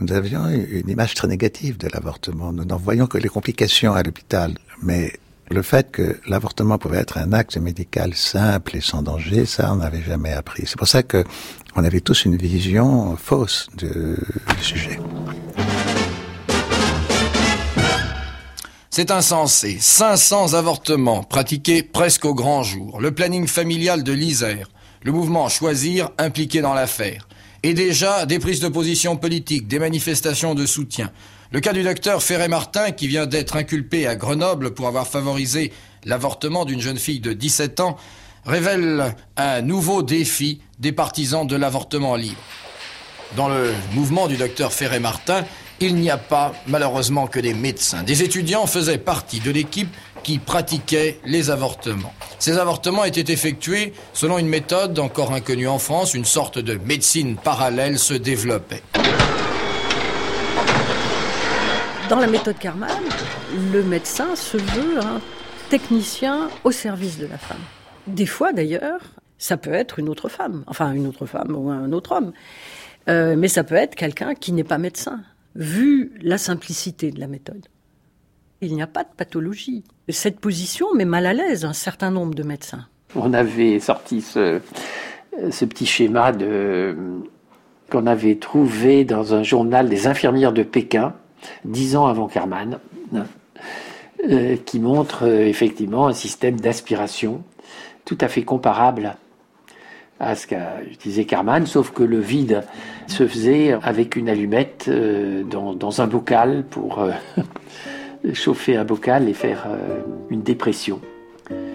nous 0.00 0.12
avions 0.12 0.48
une 0.48 0.88
image 0.88 1.14
très 1.14 1.26
négative 1.26 1.76
de 1.76 1.88
l'avortement. 1.92 2.52
Nous 2.52 2.64
n'en 2.64 2.76
voyons 2.76 3.06
que 3.06 3.18
les 3.18 3.28
complications 3.28 3.94
à 3.94 4.02
l'hôpital. 4.02 4.54
Mais 4.82 5.12
le 5.50 5.62
fait 5.62 5.90
que 5.90 6.20
l'avortement 6.28 6.78
pouvait 6.78 6.98
être 6.98 7.18
un 7.18 7.32
acte 7.32 7.56
médical 7.56 8.14
simple 8.14 8.76
et 8.76 8.80
sans 8.80 9.02
danger, 9.02 9.44
ça, 9.44 9.72
on 9.72 9.76
n'avait 9.76 10.02
jamais 10.02 10.32
appris. 10.32 10.64
C'est 10.66 10.78
pour 10.78 10.88
ça 10.88 11.02
que 11.02 11.24
on 11.74 11.84
avait 11.84 12.00
tous 12.00 12.24
une 12.24 12.36
vision 12.36 13.16
fausse 13.16 13.68
du 13.76 14.16
sujet. 14.62 14.98
C'est 18.90 19.10
insensé. 19.10 19.78
500 19.80 20.54
avortements 20.54 21.22
pratiqués 21.22 21.82
presque 21.82 22.24
au 22.24 22.34
grand 22.34 22.62
jour. 22.62 23.00
Le 23.00 23.12
planning 23.12 23.46
familial 23.46 24.02
de 24.02 24.12
l'Isère. 24.12 24.68
Le 25.02 25.12
mouvement 25.12 25.48
Choisir 25.48 26.10
impliqué 26.18 26.60
dans 26.60 26.74
l'affaire. 26.74 27.27
Et 27.62 27.74
déjà 27.74 28.24
des 28.24 28.38
prises 28.38 28.60
de 28.60 28.68
position 28.68 29.16
politiques, 29.16 29.66
des 29.66 29.80
manifestations 29.80 30.54
de 30.54 30.64
soutien. 30.64 31.10
Le 31.50 31.60
cas 31.60 31.72
du 31.72 31.82
docteur 31.82 32.22
Ferré-Martin 32.22 32.92
qui 32.92 33.08
vient 33.08 33.26
d'être 33.26 33.56
inculpé 33.56 34.06
à 34.06 34.14
Grenoble 34.14 34.74
pour 34.74 34.86
avoir 34.86 35.08
favorisé 35.08 35.72
l'avortement 36.04 36.64
d'une 36.64 36.80
jeune 36.80 36.98
fille 36.98 37.20
de 37.20 37.32
17 37.32 37.80
ans 37.80 37.96
révèle 38.44 39.14
un 39.36 39.62
nouveau 39.62 40.02
défi 40.02 40.60
des 40.78 40.92
partisans 40.92 41.46
de 41.46 41.56
l'avortement 41.56 42.16
libre. 42.16 42.40
Dans 43.36 43.48
le 43.48 43.72
mouvement 43.92 44.28
du 44.28 44.36
docteur 44.36 44.72
Ferré-Martin, 44.72 45.44
il 45.80 45.96
n'y 45.96 46.10
a 46.10 46.18
pas 46.18 46.52
malheureusement 46.66 47.26
que 47.26 47.40
des 47.40 47.54
médecins. 47.54 48.02
Des 48.02 48.22
étudiants 48.22 48.66
faisaient 48.66 48.98
partie 48.98 49.40
de 49.40 49.50
l'équipe 49.50 49.94
qui 50.22 50.38
pratiquait 50.38 51.18
les 51.24 51.50
avortements. 51.50 52.14
Ces 52.38 52.58
avortements 52.58 53.04
étaient 53.04 53.32
effectués 53.32 53.92
selon 54.12 54.38
une 54.38 54.48
méthode 54.48 54.98
encore 54.98 55.32
inconnue 55.32 55.68
en 55.68 55.78
France, 55.78 56.14
une 56.14 56.24
sorte 56.24 56.58
de 56.58 56.74
médecine 56.74 57.36
parallèle 57.36 57.98
se 57.98 58.14
développait. 58.14 58.82
Dans 62.08 62.20
la 62.20 62.26
méthode 62.26 62.58
Karman, 62.58 62.88
le 63.72 63.82
médecin 63.82 64.34
se 64.36 64.56
veut 64.56 64.98
un 65.00 65.20
technicien 65.68 66.48
au 66.64 66.70
service 66.70 67.18
de 67.18 67.26
la 67.26 67.36
femme. 67.38 67.58
Des 68.06 68.24
fois 68.26 68.52
d'ailleurs, 68.52 69.00
ça 69.36 69.56
peut 69.56 69.74
être 69.74 69.98
une 69.98 70.08
autre 70.08 70.28
femme, 70.28 70.64
enfin 70.66 70.92
une 70.92 71.06
autre 71.06 71.26
femme 71.26 71.54
ou 71.54 71.70
un 71.70 71.92
autre 71.92 72.12
homme, 72.12 72.32
Euh, 73.08 73.36
mais 73.38 73.48
ça 73.48 73.64
peut 73.64 73.74
être 73.74 73.94
quelqu'un 73.94 74.34
qui 74.34 74.52
n'est 74.52 74.64
pas 74.64 74.76
médecin, 74.76 75.20
vu 75.54 76.12
la 76.20 76.36
simplicité 76.36 77.10
de 77.10 77.18
la 77.18 77.26
méthode. 77.26 77.66
Il 78.60 78.74
n'y 78.74 78.82
a 78.82 78.86
pas 78.86 79.04
de 79.04 79.10
pathologie. 79.16 79.84
Cette 80.08 80.40
position 80.40 80.86
met 80.94 81.04
mal 81.04 81.26
à 81.26 81.32
l'aise 81.32 81.64
un 81.64 81.72
certain 81.72 82.10
nombre 82.10 82.34
de 82.34 82.42
médecins. 82.42 82.86
On 83.14 83.32
avait 83.32 83.78
sorti 83.78 84.20
ce, 84.20 84.60
petit 85.64 85.86
schéma 85.86 86.32
qu'on 87.90 88.06
avait 88.06 88.36
trouvé 88.36 89.04
dans 89.04 89.34
un 89.34 89.42
journal 89.42 89.88
des 89.88 90.06
infirmières 90.06 90.52
de 90.52 90.62
Pékin, 90.62 91.14
dix 91.64 91.96
ans 91.96 92.06
avant 92.06 92.26
Karman, 92.26 92.78
euh, 94.28 94.56
qui 94.66 94.80
montre 94.80 95.24
euh, 95.24 95.46
effectivement 95.46 96.08
un 96.08 96.12
système 96.12 96.58
d'aspiration 96.58 97.44
tout 98.04 98.18
à 98.20 98.26
fait 98.28 98.42
comparable 98.42 99.16
à 100.18 100.34
ce 100.34 100.48
qu'a 100.48 100.82
utilisé 100.90 101.24
Karman, 101.24 101.66
sauf 101.66 101.92
que 101.92 102.02
le 102.02 102.18
vide 102.18 102.64
se 103.06 103.28
faisait 103.28 103.72
avec 103.80 104.16
une 104.16 104.28
allumette 104.28 104.86
euh, 104.88 105.44
dans, 105.44 106.00
un 106.00 106.06
bocal 106.08 106.64
pour 106.68 107.08
chauffer 108.32 108.76
un 108.76 108.84
bocal 108.84 109.28
et 109.28 109.34
faire 109.34 109.66
euh, 109.68 110.00
une 110.30 110.42
dépression. 110.42 111.00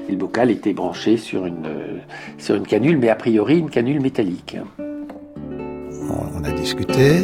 Le 0.09 0.15
bocal 0.15 0.51
était 0.51 0.73
branché 0.73 1.17
sur 1.17 1.45
une, 1.45 1.65
euh, 1.65 1.97
sur 2.37 2.55
une 2.55 2.67
canule, 2.67 2.97
mais 2.97 3.09
a 3.09 3.15
priori 3.15 3.57
une 3.57 3.69
canule 3.69 4.01
métallique. 4.01 4.57
On, 4.77 6.43
a 6.43 6.51
discuté, 6.51 7.21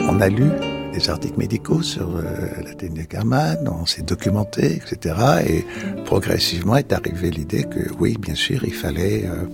on 0.00 0.20
a 0.20 0.28
lu 0.28 0.44
des 0.92 1.10
articles 1.10 1.38
médicaux 1.38 1.82
sur 1.82 2.16
euh, 2.16 2.22
la 2.64 2.74
technique 2.74 3.02
de 3.02 3.06
Karman, 3.06 3.68
on 3.68 3.86
s'est 3.86 4.02
documenté, 4.02 4.76
etc. 4.76 5.14
Et 5.48 5.64
progressivement 6.04 6.76
est 6.76 6.92
arrivée 6.92 7.30
l'idée 7.30 7.64
que 7.64 7.80
oui, 7.98 8.16
bien 8.18 8.34
sûr, 8.34 8.62
il 8.64 8.74
fallait 8.74 9.24
euh, 9.24 9.46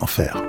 en 0.00 0.06
faire. 0.06 0.42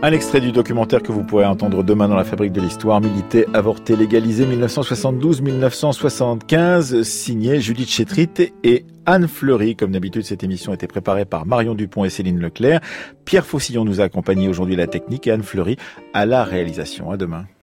Un 0.00 0.12
extrait 0.12 0.40
du 0.40 0.52
documentaire 0.52 1.02
que 1.02 1.10
vous 1.10 1.24
pourrez 1.24 1.44
entendre 1.44 1.82
demain 1.82 2.06
dans 2.06 2.14
la 2.14 2.22
fabrique 2.22 2.52
de 2.52 2.60
l'histoire, 2.60 3.00
Milité, 3.00 3.46
avorté, 3.52 3.96
légalisé 3.96 4.46
1972-1975, 4.46 7.02
signé 7.02 7.60
Judith 7.60 7.88
Chétrit 7.88 8.30
et 8.62 8.84
Anne 9.06 9.26
Fleury. 9.26 9.74
Comme 9.74 9.90
d'habitude, 9.90 10.22
cette 10.22 10.44
émission 10.44 10.72
été 10.72 10.86
préparée 10.86 11.24
par 11.24 11.46
Marion 11.46 11.74
Dupont 11.74 12.04
et 12.04 12.10
Céline 12.10 12.38
Leclerc. 12.38 12.80
Pierre 13.24 13.44
Faucillon 13.44 13.84
nous 13.84 14.00
a 14.00 14.04
accompagné 14.04 14.48
aujourd'hui 14.48 14.76
à 14.76 14.78
la 14.78 14.86
technique 14.86 15.26
et 15.26 15.32
Anne 15.32 15.42
Fleury 15.42 15.76
à 16.14 16.26
la 16.26 16.44
réalisation. 16.44 17.10
À 17.10 17.16
demain. 17.16 17.48